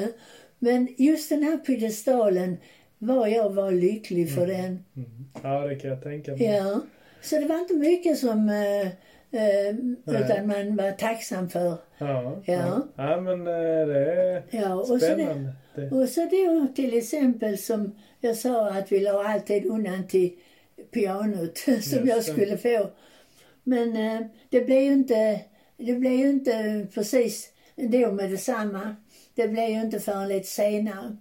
Men 0.59 0.88
just 0.97 1.30
den 1.30 1.43
här 1.43 1.57
piedestalen 1.57 2.57
var 2.97 3.28
jag 3.28 3.49
var 3.49 3.72
lycklig 3.72 4.36
för 4.36 4.47
den. 4.47 4.84
Mm. 4.95 5.26
Ja, 5.43 5.68
det 5.68 5.76
kan 5.76 5.89
jag 5.89 6.03
tänka 6.03 6.32
mig. 6.32 6.43
Ja, 6.43 6.82
så 7.22 7.36
det 7.36 7.45
var 7.45 7.59
inte 7.59 7.74
mycket 7.74 8.18
som, 8.18 8.49
eh, 8.49 8.88
eh, 9.41 9.76
utan 10.05 10.47
man 10.47 10.76
var 10.76 10.91
tacksam 10.91 11.49
för. 11.49 11.78
Ja. 11.97 12.41
Ja. 12.45 12.88
ja 12.95 13.22
men 13.22 13.47
eh, 13.47 13.88
det 13.88 14.14
är 14.14 14.43
Ja, 14.49 14.86
spännande. 14.86 15.53
Det, 15.76 15.91
och 15.91 16.09
så 16.09 16.22
då 16.26 16.67
till 16.76 16.97
exempel 16.97 17.57
som 17.57 17.95
jag 18.19 18.38
sa 18.38 18.69
att 18.69 18.91
vi 18.91 18.99
la 18.99 19.24
alltid 19.24 19.65
undan 19.65 20.07
till 20.07 20.32
pianot 20.91 21.57
som 21.57 21.74
Just 21.74 22.05
jag 22.05 22.24
skulle 22.24 22.57
få. 22.57 22.89
Men 23.63 23.95
eh, 23.95 24.28
det 24.49 24.61
blev 24.61 24.82
ju 24.82 24.93
inte, 24.93 25.41
det 25.78 25.93
blev 25.93 26.13
inte 26.13 26.88
precis 26.93 27.49
då 27.76 28.11
med 28.11 28.32
detsamma. 28.32 28.95
Det 29.36 29.47
blev 29.47 29.69
ju 29.69 29.82
inte 29.82 29.99
förrän 29.99 30.28
lite 30.28 30.47
senare. 30.47 31.17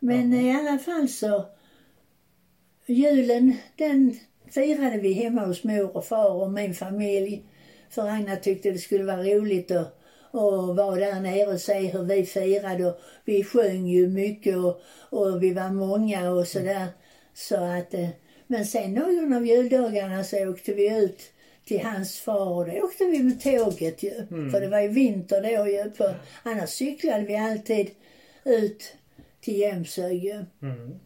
Men 0.00 0.34
i 0.34 0.56
alla 0.56 0.78
fall 0.78 1.08
så, 1.08 1.46
julen 2.86 3.56
den 3.76 4.18
firade 4.50 4.98
vi 4.98 5.12
hemma 5.12 5.46
hos 5.46 5.64
mor 5.64 5.96
och 5.96 6.04
far 6.04 6.30
och 6.30 6.52
min 6.52 6.74
familj. 6.74 7.44
För 7.90 8.02
Ragnar 8.02 8.36
tyckte 8.36 8.70
det 8.70 8.78
skulle 8.78 9.04
vara 9.04 9.22
roligt 9.22 9.70
att, 9.70 9.97
att 10.32 10.76
vara 10.76 10.94
där 10.94 11.20
nere 11.20 11.46
och 11.52 11.60
se 11.60 11.78
hur 11.86 12.02
vi 12.02 12.24
firade. 12.24 12.86
Och 12.86 13.00
vi 13.24 13.44
sjöng 13.44 13.86
ju 13.86 14.08
mycket 14.08 14.56
och, 14.56 14.80
och 15.10 15.42
vi 15.42 15.54
var 15.54 15.70
många 15.70 16.30
och 16.30 16.46
sådär. 16.46 16.86
Så 17.34 17.56
att, 17.56 17.94
eh, 17.94 18.08
men 18.46 18.66
sen 18.66 18.94
någon 18.94 19.32
av 19.32 19.46
juldagarna 19.46 20.24
så 20.24 20.48
åkte 20.48 20.74
vi 20.74 20.98
ut 20.98 21.20
till 21.64 21.80
hans 21.80 22.20
far 22.20 22.50
och 22.50 22.66
då 22.66 22.72
åkte 22.72 23.04
vi 23.04 23.22
med 23.22 23.40
tåget 23.40 24.02
ju. 24.02 24.26
För 24.50 24.60
det 24.60 24.68
var 24.68 24.80
ju 24.80 24.88
vinter 24.88 25.42
då 25.42 25.68
ju. 25.68 25.90
För 25.90 26.14
annars 26.42 26.70
cyklade 26.70 27.24
vi 27.24 27.36
alltid 27.36 27.90
ut 28.44 28.94
till 29.40 29.58
Jämshög 29.58 30.24
ju. 30.24 30.44
mm. 30.62 30.98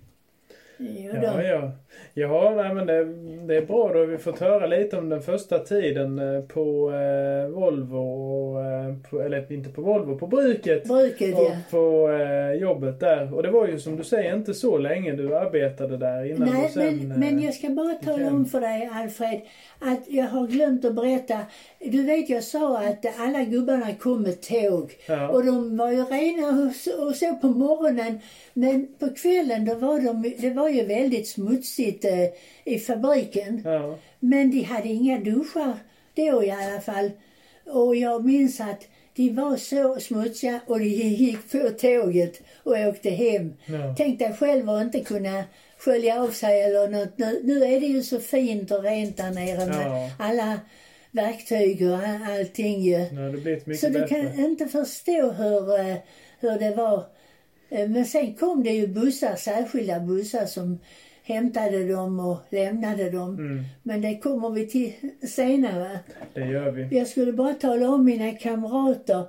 Jo 0.79 1.13
Ja, 1.23 1.43
ja. 1.43 1.73
Ja, 2.15 2.53
nej, 2.57 2.75
men 2.75 2.87
det, 2.87 3.05
det 3.47 3.57
är 3.57 3.67
bra. 3.67 3.93
Då 3.93 3.99
har 3.99 4.07
vi 4.07 4.19
fått 4.19 4.39
höra 4.39 4.67
lite 4.67 4.97
om 4.97 5.09
den 5.09 5.23
första 5.23 5.59
tiden 5.59 6.19
eh, 6.19 6.41
på 6.41 6.93
eh, 6.93 7.49
Volvo. 7.49 7.99
Och, 7.99 8.65
eh, 8.65 8.95
på, 9.11 9.21
eller 9.21 9.53
inte 9.53 9.71
på 9.71 9.83
Volvo, 9.83 10.19
på 10.19 10.27
bruket. 10.27 10.85
Bruket 10.85 11.35
Och 11.35 11.43
ja. 11.43 11.57
på 11.71 12.11
eh, 12.13 12.53
jobbet 12.53 13.01
där. 13.01 13.35
Och 13.35 13.43
det 13.43 13.51
var 13.51 13.67
ju 13.67 13.79
som 13.79 13.97
du 13.97 14.05
säger 14.05 14.37
inte 14.37 14.55
så 14.55 14.79
länge 14.79 15.13
du 15.13 15.37
arbetade 15.37 15.97
där 15.97 16.25
innan 16.25 16.49
Nej, 16.49 16.71
sen... 16.71 17.09
men, 17.09 17.21
men 17.21 17.39
eh, 17.39 17.45
jag 17.45 17.55
ska 17.55 17.69
bara 17.69 17.95
tala 17.95 18.27
om 18.27 18.47
för 18.47 18.61
dig 18.61 18.91
Alfred 18.93 19.41
att 19.79 20.09
jag 20.09 20.25
har 20.25 20.47
glömt 20.47 20.85
att 20.85 20.95
berätta. 20.95 21.39
Du 21.79 22.03
vet 22.03 22.31
jag 22.31 22.45
sa 22.45 22.79
att 22.79 23.07
alla 23.19 23.45
gubbarna 23.45 23.95
kom 23.95 24.23
med 24.23 24.41
tåg. 24.41 24.93
Ja. 25.07 25.29
Och 25.29 25.45
de 25.45 25.77
var 25.77 25.93
ju 25.93 26.05
rena 26.05 26.49
och 26.49 26.75
så, 26.75 27.07
och 27.07 27.15
så 27.15 27.35
på 27.35 27.47
morgonen. 27.47 28.21
Men 28.55 28.89
på 28.99 29.09
kvällen 29.15 29.65
då 29.65 29.75
var 29.75 30.01
de, 30.01 30.35
det 30.39 30.51
var 30.51 30.69
ju 30.69 30.87
väldigt 30.87 31.29
smutsigt 31.29 31.82
eh, 31.89 32.29
i 32.65 32.79
fabriken. 32.79 33.63
Ja. 33.65 33.99
Men 34.21 34.51
de 34.51 34.63
hade 34.63 34.89
inga 34.89 35.19
duschar 35.19 35.75
då 36.15 36.45
i 36.45 36.51
alla 36.51 36.81
fall. 36.81 37.11
Och 37.67 37.97
jag 37.97 38.25
minns 38.25 38.61
att 38.61 38.87
de 39.15 39.31
var 39.31 39.57
så 39.57 40.01
smutsiga 40.01 40.61
och 40.67 40.79
de 40.79 40.85
gick 40.89 41.51
på 41.53 41.71
tåget 41.71 42.41
och 42.63 42.73
åkte 42.89 43.11
hem. 43.11 43.53
Ja. 43.67 43.95
Tänk 43.99 44.19
dig 44.19 44.33
själv 44.35 44.71
att 44.71 44.83
inte 44.83 45.01
kunna 45.01 45.45
skölja 45.79 46.23
av 46.23 46.29
sig 46.31 46.63
eller 46.63 46.89
något. 46.89 47.19
Nu, 47.19 47.41
nu 47.45 47.65
är 47.65 47.81
det 47.81 47.87
ju 47.87 48.03
så 48.03 48.21
fint 48.21 48.71
och 48.71 48.83
rent 48.83 49.17
där 49.17 49.31
nere 49.31 49.67
med 49.67 49.87
Ja. 49.87 50.11
alla 50.19 50.61
verktyg 51.11 51.83
och 51.91 51.97
all- 51.99 52.39
allting 52.39 52.81
ju. 52.81 52.99
Mycket 53.45 53.81
Så 53.81 53.89
du 53.89 54.07
kan 54.07 54.45
inte 54.45 54.67
förstå 54.67 55.31
hur, 55.31 55.81
eh, 55.81 55.97
hur 56.41 56.59
det 56.59 56.75
var. 56.77 57.05
Eh, 57.71 57.89
Men 57.89 58.05
sen 58.07 58.35
kom 58.35 58.63
det 58.65 58.71
ju 58.71 58.87
bussar, 58.87 59.37
särskilda 59.37 60.01
bussar 60.01 60.47
som 60.47 60.79
hämtade 61.23 61.89
dem 61.89 62.21
och 62.21 62.37
lämnade 62.51 63.11
dem. 63.11 63.35
Mm, 63.39 63.65
Men 63.83 64.01
det 64.01 64.19
kommer 64.19 64.51
vi 64.51 64.67
till 64.67 64.93
senare. 65.29 65.99
det 66.35 66.47
gör 66.47 66.71
vi. 66.71 66.99
Jag 66.99 67.09
skulle 67.09 67.33
bara 67.33 67.55
tala 67.55 67.89
om 67.91 68.05
mina 68.05 68.33
kamrater. 68.33 69.25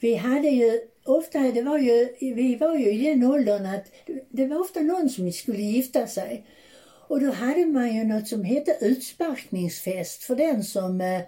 Vi 0.00 0.14
hade 0.14 0.48
ju 0.48 0.80
ofta, 1.04 1.38
det 1.38 1.62
var 1.62 1.78
ju, 1.78 2.08
vi 2.20 2.56
var 2.56 2.74
ju 2.78 2.92
i 2.92 3.04
den 3.10 3.24
åldern 3.24 3.66
att 3.66 3.84
det 4.30 4.46
var 4.46 4.60
ofta 4.60 4.80
någon 4.80 5.08
som 5.08 5.32
skulle 5.32 5.62
gifta 5.62 6.06
sig. 6.06 6.46
Och 7.08 7.20
då 7.20 7.30
hade 7.30 7.66
man 7.66 7.94
ju 7.96 8.04
något 8.04 8.28
som 8.28 8.44
hette 8.44 8.76
utsparkningsfest 8.80 10.22
för 10.22 10.36
den 10.36 10.64
som, 10.64 11.00
eh, 11.00 11.20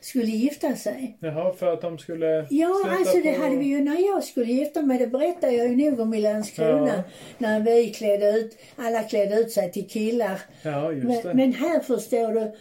skulle 0.00 0.26
gifta 0.26 0.76
sig. 0.76 1.16
Jaha, 1.20 1.52
för 1.52 1.72
att 1.72 1.80
de 1.80 1.98
skulle 1.98 2.46
Ja, 2.50 2.74
alltså 2.98 3.16
det 3.20 3.32
på- 3.32 3.42
hade 3.42 3.56
vi 3.56 3.64
ju 3.64 3.80
när 3.80 4.06
jag 4.06 4.24
skulle 4.24 4.52
gifta 4.52 4.82
mig. 4.82 4.98
Det 4.98 5.06
berättade 5.06 5.52
jag 5.52 5.68
ju 5.68 5.76
nog 5.90 6.00
om 6.00 6.14
i 6.14 6.20
Landskrona. 6.20 6.94
Ja. 6.96 7.02
När 7.38 7.60
vi 7.60 7.90
klädde 7.90 8.30
ut, 8.38 8.58
alla 8.76 9.02
klädde 9.02 9.34
ut 9.40 9.52
sig 9.52 9.72
till 9.72 9.88
killar. 9.88 10.40
Ja, 10.62 10.92
just 10.92 11.22
det. 11.22 11.28
Men, 11.28 11.36
men 11.36 11.52
här 11.52 11.80
förstår 11.80 12.32
du, 12.32 12.52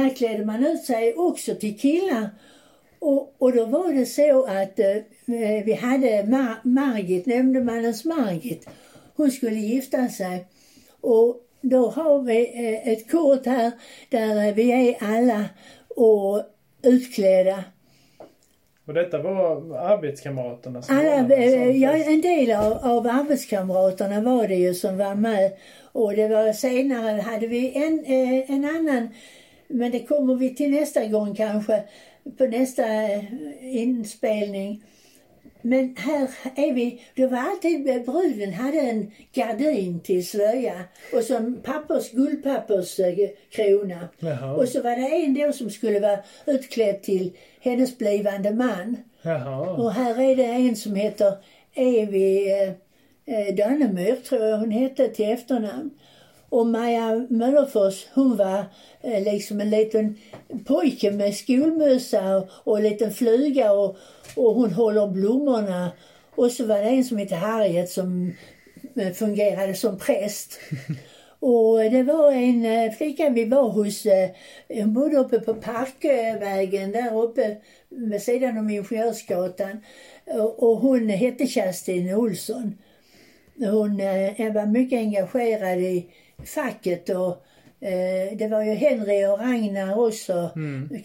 här 0.00 0.10
klädde 0.10 0.44
man 0.44 0.66
ut 0.66 0.84
sig 0.84 1.14
också 1.14 1.54
till 1.54 1.78
killar. 1.78 2.30
Och, 2.98 3.34
och 3.38 3.52
då 3.56 3.64
var 3.64 3.92
det 3.92 4.06
så 4.06 4.44
att 4.44 4.78
eh, 4.78 5.62
vi 5.64 5.72
hade 5.72 6.06
Mar- 6.22 6.60
Margit, 6.62 7.26
nämndemannens 7.26 8.04
Margit. 8.04 8.68
Hon 9.16 9.30
skulle 9.30 9.56
gifta 9.56 10.08
sig. 10.08 10.46
Och 11.00 11.36
då 11.60 11.90
har 11.90 12.22
vi 12.22 12.40
eh, 12.54 12.88
ett 12.92 13.10
kort 13.10 13.46
här 13.46 13.70
där 14.08 14.52
vi 14.52 14.72
är 14.72 14.96
alla 15.00 15.44
och 15.96 16.42
utklädda. 16.82 17.64
Och 18.84 18.94
detta 18.94 19.18
var 19.18 19.76
arbetskamraterna 19.76 20.82
som 20.82 20.98
Alla, 20.98 21.18
sån 21.18 21.32
eh, 21.32 21.76
ja, 21.76 21.96
en 21.96 22.20
del 22.20 22.50
av, 22.50 22.72
av 22.72 23.06
arbetskamraterna 23.06 24.20
var 24.20 24.48
det 24.48 24.54
ju 24.54 24.74
som 24.74 24.98
var 24.98 25.14
med. 25.14 25.52
Och 25.92 26.16
det 26.16 26.28
var 26.28 26.52
senare 26.52 27.20
hade 27.20 27.46
vi 27.46 27.76
en, 27.76 28.04
eh, 28.04 28.50
en 28.50 28.64
annan, 28.64 29.08
men 29.68 29.90
det 29.90 30.06
kommer 30.06 30.34
vi 30.34 30.54
till 30.54 30.70
nästa 30.70 31.06
gång 31.06 31.34
kanske, 31.34 31.82
på 32.38 32.46
nästa 32.46 32.82
eh, 32.82 33.24
inspelning. 33.76 34.84
Men 35.62 35.96
här 35.98 36.30
är 36.56 36.72
vi, 36.72 37.02
det 37.14 37.26
var 37.26 37.38
alltid, 37.38 37.84
bruden 37.84 38.52
hade 38.52 38.80
en 38.80 39.12
gardin 39.34 40.00
till 40.00 40.26
slöja 40.26 40.74
och 41.12 41.22
så 41.22 41.52
pappers, 41.62 42.10
guldpapperskrona. 42.10 44.08
Jaha. 44.18 44.54
Och 44.54 44.68
så 44.68 44.82
var 44.82 44.96
det 44.96 45.24
en 45.24 45.34
då 45.34 45.52
som 45.52 45.70
skulle 45.70 46.00
vara 46.00 46.18
utklädd 46.46 47.02
till 47.02 47.32
hennes 47.60 47.98
blivande 47.98 48.54
man. 48.54 48.96
Jaha. 49.22 49.70
Och 49.70 49.92
här 49.92 50.20
är 50.20 50.36
det 50.36 50.44
en 50.44 50.76
som 50.76 50.94
heter 50.94 51.34
Evi 51.74 52.52
eh, 52.52 52.68
eh, 53.36 53.54
Dannemyr, 53.54 54.16
tror 54.16 54.44
jag 54.44 54.58
hon 54.58 54.70
hette 54.70 55.08
till 55.08 55.30
efternamn. 55.30 55.90
Och 56.48 56.66
Maja 56.66 57.26
Möllerfors, 57.30 58.06
hon 58.14 58.36
var 58.36 58.64
eh, 59.02 59.32
liksom 59.32 59.60
en 59.60 59.70
liten 59.70 60.18
pojke 60.64 61.10
med 61.10 61.34
skolmössa 61.34 62.36
och, 62.36 62.48
och 62.64 62.76
en 62.76 62.82
liten 62.82 63.12
fluga 63.12 63.72
och, 63.72 63.96
och 64.36 64.54
hon 64.54 64.72
håller 64.72 65.06
blommorna. 65.06 65.92
Och 66.34 66.52
så 66.52 66.66
var 66.66 66.78
det 66.78 66.88
en 66.88 67.04
som 67.04 67.18
hette 67.18 67.34
Harriet 67.34 67.90
som 67.90 68.32
eh, 68.96 69.12
fungerade 69.12 69.74
som 69.74 69.98
präst. 69.98 70.60
Och 71.44 71.78
det 71.78 72.02
var 72.02 72.32
en 72.32 72.64
eh, 72.64 72.92
flicka 72.92 73.30
vi 73.30 73.44
var 73.44 73.68
hos, 73.68 74.06
eh, 74.06 74.30
hon 74.68 74.94
bodde 74.94 75.16
uppe 75.16 75.40
på 75.40 75.54
Parkvägen 75.54 76.92
där 76.92 77.22
uppe 77.22 77.56
vid 77.88 78.22
sidan 78.22 78.58
om 78.58 78.70
Ingenjörsgatan. 78.70 79.80
Och, 80.26 80.62
och 80.62 80.76
hon 80.76 81.08
hette 81.08 81.46
Kerstin 81.46 82.14
Olsson. 82.14 82.78
Hon 83.58 83.96
var 84.54 84.66
mycket 84.66 84.98
engagerad 84.98 85.78
i 85.78 86.06
facket 86.44 87.08
och 87.08 87.44
det 88.32 88.48
var 88.50 88.62
ju 88.62 88.74
Henry 88.74 89.26
och 89.26 89.38
Ragnar 89.38 89.98
också, 89.98 90.50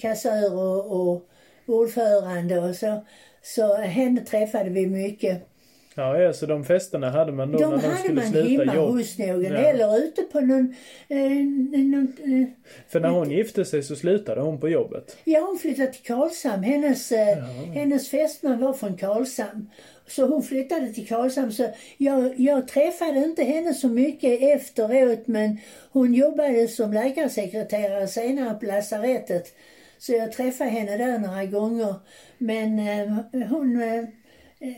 kassör 0.01 0.57
och, 0.57 0.91
och 0.91 1.26
ordförande 1.67 2.59
och 2.59 2.75
så. 2.75 3.05
Så 3.41 3.75
henne 3.75 4.21
träffade 4.21 4.69
vi 4.69 4.87
mycket. 4.87 5.47
Ja, 5.95 6.17
ja, 6.19 6.33
så 6.33 6.45
de 6.45 6.65
festerna 6.65 7.09
hade 7.09 7.31
man 7.31 7.51
då 7.51 7.57
De 7.57 7.69
när 7.69 7.77
de 7.77 7.83
hade 7.83 7.97
skulle 7.97 8.13
man 8.21 8.31
sluta 8.31 8.63
hemma 8.63 8.75
jobb. 8.75 8.95
hos 8.95 9.17
någon 9.17 9.43
Ja. 9.43 9.49
eller 9.57 9.97
ute 9.97 10.21
på 10.21 10.39
någon, 10.39 10.75
eh, 11.07 11.17
någon 11.19 12.13
eh, 12.23 12.47
För 12.87 12.99
när 12.99 13.09
hon 13.09 13.31
gifte 13.31 13.65
sig 13.65 13.83
så 13.83 13.95
slutade 13.95 14.41
hon 14.41 14.59
på 14.59 14.69
jobbet. 14.69 15.17
Ja, 15.23 15.39
hon 15.39 15.57
flyttade 15.59 15.93
till 15.93 16.03
Karlshamn. 16.03 16.63
Hennes, 16.63 17.11
eh, 17.11 17.37
hennes 17.73 18.09
fästman 18.09 18.59
var 18.61 18.73
från 18.73 18.97
Karlshamn. 18.97 19.69
Så 20.07 20.25
hon 20.27 20.43
flyttade 20.43 20.93
till 20.93 21.07
Karlshamn. 21.07 21.51
Så 21.51 21.67
jag, 21.97 22.39
jag 22.39 22.67
träffade 22.67 23.19
inte 23.19 23.43
henne 23.43 23.73
så 23.73 23.87
mycket 23.87 24.41
efteråt 24.41 25.27
men 25.27 25.57
hon 25.91 26.13
jobbade 26.13 26.67
som 26.67 26.93
läkarsekreterare 26.93 28.07
senare 28.07 28.53
på 28.59 28.65
lasarettet. 28.65 29.53
Så 29.99 30.11
jag 30.13 30.31
träffade 30.31 30.69
henne 30.69 30.97
där 30.97 31.19
några 31.19 31.45
gånger. 31.45 31.95
Men 32.37 32.79
eh, 32.79 33.47
hon, 33.47 33.81
eh, 33.81 34.03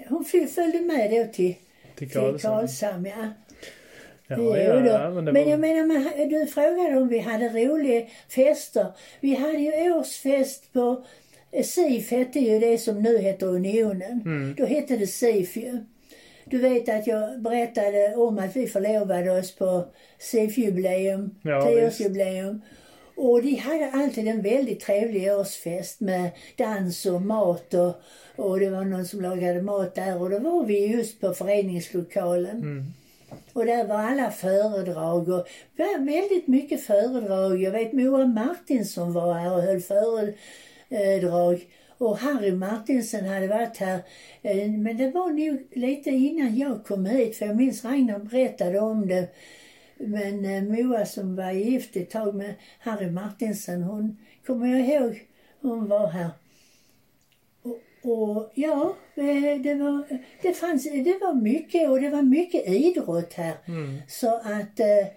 hon 0.09 0.25
fly- 0.25 0.47
följde 0.47 0.79
med 0.81 1.11
då 1.11 1.33
till, 1.33 1.55
Till 1.95 2.11
Karlshamn. 2.11 3.05
Ja. 3.05 3.27
Ja, 4.27 4.57
ja, 4.57 4.85
ja, 4.85 5.09
men 5.09 5.25
det 5.25 5.31
men 5.31 5.43
var... 5.43 5.51
jag 5.51 5.59
menar, 5.59 5.85
man- 5.85 6.29
du 6.29 6.47
frågade 6.47 6.97
om 7.01 7.07
vi 7.07 7.19
hade 7.19 7.49
roliga 7.49 8.05
fester. 8.29 8.85
Vi 9.19 9.35
hade 9.35 9.57
ju 9.57 9.91
årsfest 9.93 10.73
på 10.73 11.05
SIF 11.63 12.11
hette 12.11 12.39
ju 12.39 12.59
det 12.59 12.77
som 12.77 13.01
nu 13.03 13.17
heter 13.17 13.47
Unionen. 13.47 14.21
Mm. 14.25 14.55
Då 14.57 14.65
hette 14.65 14.97
det 14.97 15.07
SIF 15.07 15.55
ju. 15.55 15.77
Du 16.45 16.57
vet 16.57 16.89
att 16.89 17.07
jag 17.07 17.41
berättade 17.41 18.15
om 18.15 18.39
att 18.39 18.55
vi 18.55 18.67
förlovade 18.67 19.31
oss 19.31 19.55
på 19.55 19.85
SIF-jubileum, 20.19 21.35
Ja, 21.43 21.61
tioårsjubileum. 21.65 22.61
Och 23.21 23.43
de 23.43 23.55
hade 23.55 23.91
alltid 23.91 24.27
en 24.27 24.41
väldigt 24.41 24.79
trevlig 24.79 25.31
årsfest 25.33 25.99
med 25.99 26.29
dans 26.57 27.05
och 27.05 27.21
mat 27.21 27.73
och, 27.73 27.93
och 28.35 28.59
det 28.59 28.69
var 28.69 28.85
någon 28.85 29.05
som 29.05 29.21
lagade 29.21 29.61
mat 29.61 29.95
där 29.95 30.21
och 30.21 30.29
då 30.29 30.39
var 30.39 30.63
vi 30.65 30.85
just 30.85 31.21
på 31.21 31.33
föreningslokalen. 31.33 32.57
Mm. 32.57 32.85
Och 33.53 33.65
där 33.65 33.87
var 33.87 33.95
alla 33.95 34.31
föredrag 34.31 35.29
och 35.29 35.47
vä- 35.77 36.05
väldigt 36.05 36.47
mycket 36.47 36.81
föredrag. 36.83 37.61
Jag 37.61 37.71
vet 37.71 37.93
Moa 37.93 38.25
Martinsson 38.25 39.13
var 39.13 39.33
här 39.33 39.53
och 39.55 39.61
höll 39.61 39.81
föredrag. 39.81 41.67
Och 41.97 42.17
Harry 42.17 42.51
Martinsen 42.51 43.25
hade 43.25 43.47
varit 43.47 43.77
här. 43.77 43.99
Eh, 44.41 44.67
Men 44.71 44.97
det 44.97 45.11
var 45.11 45.29
nog 45.29 45.67
lite 45.71 46.09
innan 46.09 46.57
jag 46.57 46.85
kom 46.85 47.05
hit 47.05 47.37
för 47.37 47.45
jag 47.45 47.55
minns 47.55 47.85
Ragnar 47.85 48.19
berättade 48.19 48.79
om 48.79 49.07
det. 49.07 49.27
Men 49.99 50.45
eh, 50.45 50.63
Moa 50.63 51.05
som 51.05 51.35
var 51.35 51.51
gift 51.51 51.95
ett 51.95 52.09
tag 52.09 52.35
med 52.35 52.53
Harry 52.79 53.11
Martinsen, 53.11 53.83
hon 53.83 54.17
kommer 54.45 54.67
jag 54.67 54.87
ihåg, 54.87 55.27
hon 55.61 55.87
var 55.87 56.07
här. 56.07 56.29
Och, 57.61 58.11
och 58.11 58.51
ja, 58.55 58.95
eh, 59.15 59.61
det 59.61 59.75
var, 59.75 60.21
det 60.41 60.53
fanns, 60.53 60.83
det 60.83 61.17
var 61.21 61.33
mycket 61.33 61.89
och 61.89 62.01
det 62.01 62.09
var 62.09 62.21
mycket 62.21 62.67
idrott 62.67 63.33
här. 63.33 63.53
Mm. 63.67 63.97
Så 64.07 64.35
att 64.35 64.79
eh, 64.79 65.07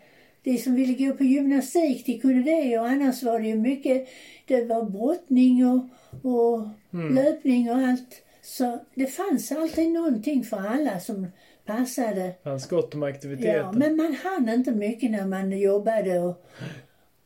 de 0.43 0.59
som 0.59 0.75
ville 0.75 1.07
gå 1.07 1.15
på 1.15 1.25
gymnastik, 1.25 2.07
de 2.07 2.19
kunde 2.19 2.43
det 2.43 2.79
och 2.79 2.89
annars 2.89 3.23
var 3.23 3.41
det 3.41 3.49
ju 3.49 3.57
mycket, 3.57 4.09
det 4.47 4.65
var 4.65 4.83
brottning 4.85 5.67
och, 5.67 5.89
och 6.23 6.69
löpning 7.11 7.71
och 7.71 7.77
allt. 7.77 8.23
Så 8.43 8.79
det 8.95 9.07
fanns 9.07 9.53
alltid 9.53 9.93
någonting 9.93 10.45
för 10.45 10.57
alla 10.57 11.01
som 11.01 11.27
passade. 11.67 12.35
Fanns 12.45 12.69
gott 12.69 12.95
om 12.95 13.03
aktiviteter. 13.03 13.57
Ja, 13.57 13.73
men 13.73 13.97
man 13.97 14.17
hann 14.25 14.49
inte 14.49 14.71
mycket 14.71 15.11
när 15.11 15.27
man 15.27 15.59
jobbade 15.59 16.19
och, 16.19 16.45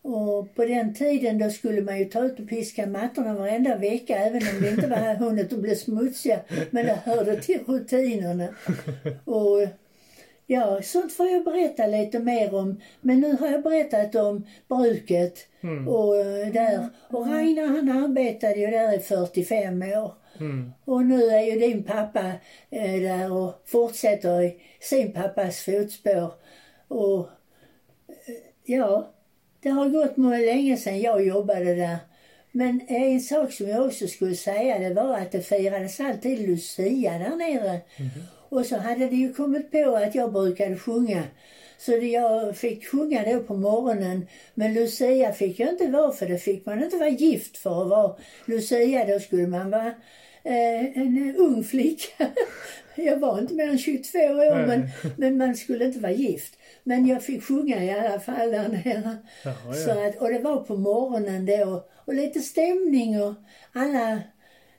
och 0.03 0.55
på 0.55 0.64
den 0.64 0.95
tiden 0.95 1.39
då 1.39 1.51
skulle 1.51 1.82
man 1.82 1.99
ju 1.99 2.05
ta 2.05 2.24
ut 2.24 2.41
och 2.41 2.49
piska 2.49 2.87
mattorna 2.87 3.34
varenda 3.34 3.76
vecka 3.76 4.16
även 4.16 4.43
om 4.55 4.62
det 4.62 4.70
inte 4.70 4.87
var 4.87 5.14
hunnit 5.18 5.53
att 5.53 5.59
bli 5.59 5.76
smutsiga. 5.76 6.41
Men 6.70 6.87
det 6.87 6.99
hörde 7.05 7.41
till 7.41 7.61
rutinerna. 7.66 8.49
Och 9.24 9.68
ja, 10.47 10.82
sånt 10.82 11.12
får 11.12 11.26
jag 11.26 11.45
berätta 11.45 11.87
lite 11.87 12.18
mer 12.18 12.55
om. 12.55 12.80
Men 13.01 13.20
nu 13.20 13.37
har 13.37 13.49
jag 13.49 13.62
berättat 13.62 14.14
om 14.14 14.47
bruket 14.68 15.39
och 15.89 16.16
eh, 16.16 16.53
där. 16.53 16.89
Och 17.09 17.26
Ragnar 17.26 17.66
han 17.66 18.05
arbetade 18.05 18.55
ju 18.55 18.66
där 18.66 18.97
i 18.97 18.99
45 18.99 19.82
år. 19.82 20.12
Mm. 20.41 20.72
Och 20.84 21.05
nu 21.05 21.28
är 21.28 21.41
ju 21.41 21.61
din 21.61 21.82
pappa 21.84 22.32
eh, 22.70 23.01
där 23.01 23.32
och 23.32 23.62
fortsätter 23.66 24.43
i 24.43 24.57
sin 24.80 25.12
pappas 25.12 25.61
fotspår. 25.61 26.32
Och 26.89 27.18
eh, 28.09 28.34
ja, 28.64 29.12
det 29.62 29.68
har 29.68 29.89
gått 29.89 30.16
många 30.16 30.39
länge 30.39 30.76
sedan 30.76 31.01
jag 31.01 31.26
jobbade 31.26 31.74
där. 31.74 31.97
Men 32.53 32.80
en 32.89 33.20
sak 33.20 33.53
som 33.53 33.68
jag 33.68 33.87
också 33.87 34.07
skulle 34.07 34.34
säga 34.34 34.78
det 34.78 34.95
var 34.95 35.18
att 35.18 35.32
det 35.32 35.41
firades 35.41 36.01
alltid 36.01 36.49
Lucia 36.49 37.18
där 37.18 37.37
nere. 37.37 37.80
Och 38.49 38.66
så 38.66 38.76
hade 38.76 39.07
det 39.07 39.16
ju 39.16 39.32
kommit 39.32 39.70
på 39.70 39.97
att 39.97 40.14
jag 40.14 40.32
brukade 40.32 40.76
sjunga. 40.76 41.22
Så 41.78 41.93
jag 41.93 42.57
fick 42.57 42.87
sjunga 42.87 43.24
då 43.32 43.41
på 43.41 43.55
morgonen. 43.55 44.26
Men 44.55 44.74
Lucia 44.74 45.32
fick 45.32 45.61
jag 45.61 45.68
inte 45.68 45.87
vara 45.87 46.12
för 46.12 46.26
det 46.26 46.39
fick 46.39 46.66
man 46.66 46.82
inte 46.82 46.97
vara 46.97 47.09
gift 47.09 47.59
för 47.59 47.82
att 47.82 47.89
vara 47.89 48.16
Lucia. 48.45 49.05
Då 49.07 49.20
skulle 49.20 49.47
man 49.47 49.70
vara 49.70 49.93
en 50.94 51.34
ung 51.38 51.64
flicka. 51.64 52.26
Jag 52.99 53.16
var 53.18 53.38
inte 53.38 53.55
mer 53.55 53.68
än 53.68 53.78
22 53.78 54.18
år 54.18 54.66
men, 54.66 54.88
men 55.16 55.36
man 55.36 55.55
skulle 55.57 55.84
inte 55.84 55.99
vara 55.99 56.12
gift. 56.12 56.59
Men 56.84 57.07
jag 57.07 57.22
fick 57.22 57.42
sjunga 57.44 57.84
i 57.84 57.90
alla 57.90 58.20
fall 58.20 58.51
där 58.51 58.68
nere. 58.68 59.16
Jaha, 59.44 59.74
Så 59.74 59.90
ja. 59.90 60.07
att, 60.09 60.16
och 60.16 60.28
det 60.32 60.38
var 60.38 60.57
på 60.57 60.76
morgonen 60.76 61.47
då. 61.47 61.86
Och 62.05 62.14
lite 62.14 62.40
stämning 62.40 63.22
och 63.22 63.34
alla 63.72 64.12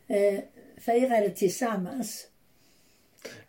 eh, 0.08 0.40
firade 0.78 1.30
tillsammans. 1.30 2.28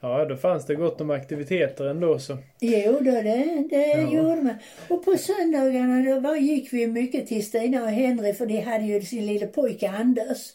Ja, 0.00 0.24
då 0.24 0.36
fanns 0.36 0.66
det 0.66 0.74
gott 0.74 1.00
om 1.00 1.10
aktiviteter 1.10 1.84
ändå 1.86 2.18
så. 2.18 2.36
Jo, 2.60 2.92
då, 2.92 3.10
det, 3.10 3.64
det 3.70 3.86
Ja. 3.86 4.10
gjorde 4.12 4.42
man. 4.42 4.54
Och 4.88 5.04
på 5.04 5.16
söndagarna 5.18 6.14
då 6.14 6.20
var, 6.20 6.36
gick 6.36 6.72
vi 6.72 6.86
mycket 6.86 7.26
till 7.26 7.46
Stina 7.46 7.82
och 7.82 7.90
Henry 7.90 8.32
för 8.34 8.46
de 8.46 8.60
hade 8.60 8.84
ju 8.84 9.02
sin 9.02 9.26
lille 9.26 9.46
pojke 9.46 9.88
Anders. 9.88 10.52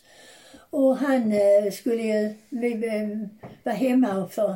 Och 0.74 0.97
han 0.97 1.32
eh, 1.32 1.71
skulle 1.71 2.03
ju 2.03 2.34
vi, 2.49 2.74
eh, 2.74 3.17
vara 3.63 3.76
hemma 3.76 4.28
för... 4.28 4.55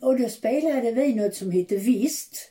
Och 0.00 0.20
då 0.20 0.28
spelade 0.28 0.92
vi 0.92 1.14
något 1.14 1.34
som 1.34 1.50
heter 1.50 1.76
Visst. 1.76 2.50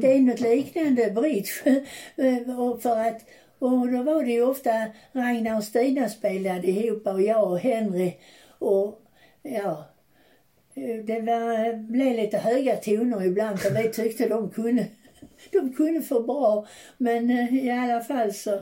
Det 0.00 0.12
är 0.12 0.20
något 0.20 0.40
liknande 0.40 1.10
bridge. 1.10 1.50
Eh, 2.16 2.60
och 2.60 2.82
för 2.82 2.96
att, 2.96 3.22
och 3.58 3.92
då 3.92 4.02
var 4.02 4.24
det 4.24 4.30
ju 4.30 4.42
ofta 4.42 4.86
Ragnar 5.12 5.56
och 5.56 5.64
Stina 5.64 6.08
spelade 6.08 6.66
ihop 6.66 7.06
och 7.06 7.22
jag 7.22 7.52
och 7.52 7.58
Henry. 7.58 8.12
Och 8.58 9.02
ja, 9.42 9.84
det 11.04 11.20
var, 11.20 11.76
blev 11.76 12.16
lite 12.16 12.38
höga 12.38 12.76
toner 12.76 13.24
ibland 13.24 13.60
för 13.60 13.70
vi 13.70 13.88
tyckte 13.88 14.28
de 14.28 14.50
kunde, 14.50 14.86
de 15.52 15.72
kunde 15.72 16.02
för 16.02 16.20
bra. 16.20 16.66
Men 16.98 17.30
i 17.30 17.70
alla 17.70 18.00
fall 18.00 18.32
så, 18.32 18.60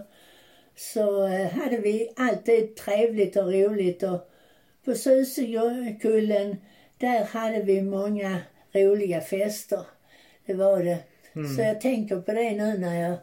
så 0.78 1.26
eh, 1.26 1.50
hade 1.50 1.76
vi 1.76 2.10
alltid 2.16 2.76
trevligt 2.76 3.36
och 3.36 3.52
roligt. 3.52 4.02
Och 4.02 4.30
på 4.84 4.94
Susekullen, 4.94 6.56
där 6.98 7.24
hade 7.24 7.62
vi 7.62 7.82
många 7.82 8.38
roliga 8.72 9.20
fester. 9.20 9.80
Det 10.46 10.54
var 10.54 10.82
det. 10.82 10.98
Så 11.56 11.62
jag 11.62 11.80
tänker 11.80 12.20
på 12.20 12.32
det 12.32 12.50
nu 12.50 12.78
när 12.78 13.02
jag 13.02 13.16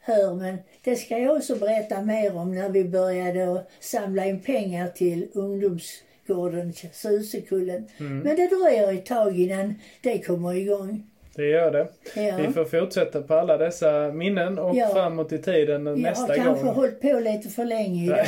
hör. 0.00 0.34
Men 0.34 0.58
det 0.84 0.96
ska 0.96 1.18
jag 1.18 1.36
också 1.36 1.56
berätta 1.56 2.02
mer 2.02 2.36
om 2.36 2.54
när 2.54 2.68
vi 2.68 2.84
började 2.84 3.66
samla 3.80 4.26
in 4.26 4.40
pengar 4.40 4.88
till 4.88 5.28
ungdomsgården 5.34 6.72
Susekullen. 6.92 7.88
Men 7.98 8.36
det 8.36 8.46
dröjer 8.46 8.92
ett 8.92 9.06
tag 9.06 9.40
innan 9.40 9.74
det 10.00 10.18
kommer 10.18 10.54
igång. 10.54 11.10
Det 11.36 11.46
gör 11.46 11.70
det. 11.70 11.88
Ja. 12.14 12.36
Vi 12.46 12.52
får 12.52 12.64
fortsätta 12.64 13.22
på 13.22 13.34
alla 13.34 13.56
dessa 13.56 14.12
minnen 14.12 14.58
och 14.58 14.76
Ja. 14.76 14.88
framåt 14.92 15.32
i 15.32 15.38
tiden 15.38 15.86
Jag 15.86 15.92
har 15.92 15.98
nästa 15.98 16.34
kanske 16.34 16.64
gång. 16.64 16.74
hållit 16.74 17.00
på 17.00 17.18
lite 17.20 17.48
för 17.48 17.64
länge 17.64 18.04
idag. 18.04 18.26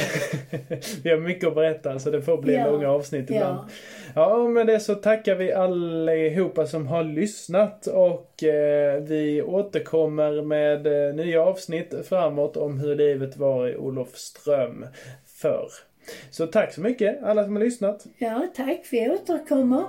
vi 1.02 1.10
har 1.10 1.16
mycket 1.18 1.48
att 1.48 1.54
berätta 1.54 1.98
så 1.98 2.10
det 2.10 2.22
får 2.22 2.36
bli 2.42 2.54
Ja. 2.54 2.70
långa 2.70 2.90
avsnitt 2.90 3.30
ibland. 3.30 3.58
Ja. 4.14 4.38
Ja, 4.38 4.48
med 4.48 4.66
det 4.66 4.80
så 4.80 4.94
tackar 4.94 5.34
vi 5.34 5.52
allihopa 5.52 6.66
som 6.66 6.86
har 6.86 7.04
lyssnat 7.04 7.86
och 7.86 8.44
eh, 8.44 9.00
vi 9.02 9.42
återkommer 9.42 10.42
med 10.42 10.86
eh, 11.08 11.14
nya 11.14 11.42
avsnitt 11.42 11.94
framåt 12.08 12.56
om 12.56 12.80
hur 12.80 12.94
livet 12.96 13.36
var 13.36 13.68
i 13.68 13.76
Olofström 13.76 14.86
förr. 15.26 15.68
Så 16.30 16.46
tack 16.46 16.72
så 16.74 16.80
mycket 16.80 17.22
alla 17.22 17.44
som 17.44 17.56
har 17.56 17.62
lyssnat. 17.62 18.04
ja, 18.18 18.46
tack. 18.56 18.80
Vi 18.90 19.10
återkommer. 19.10 19.82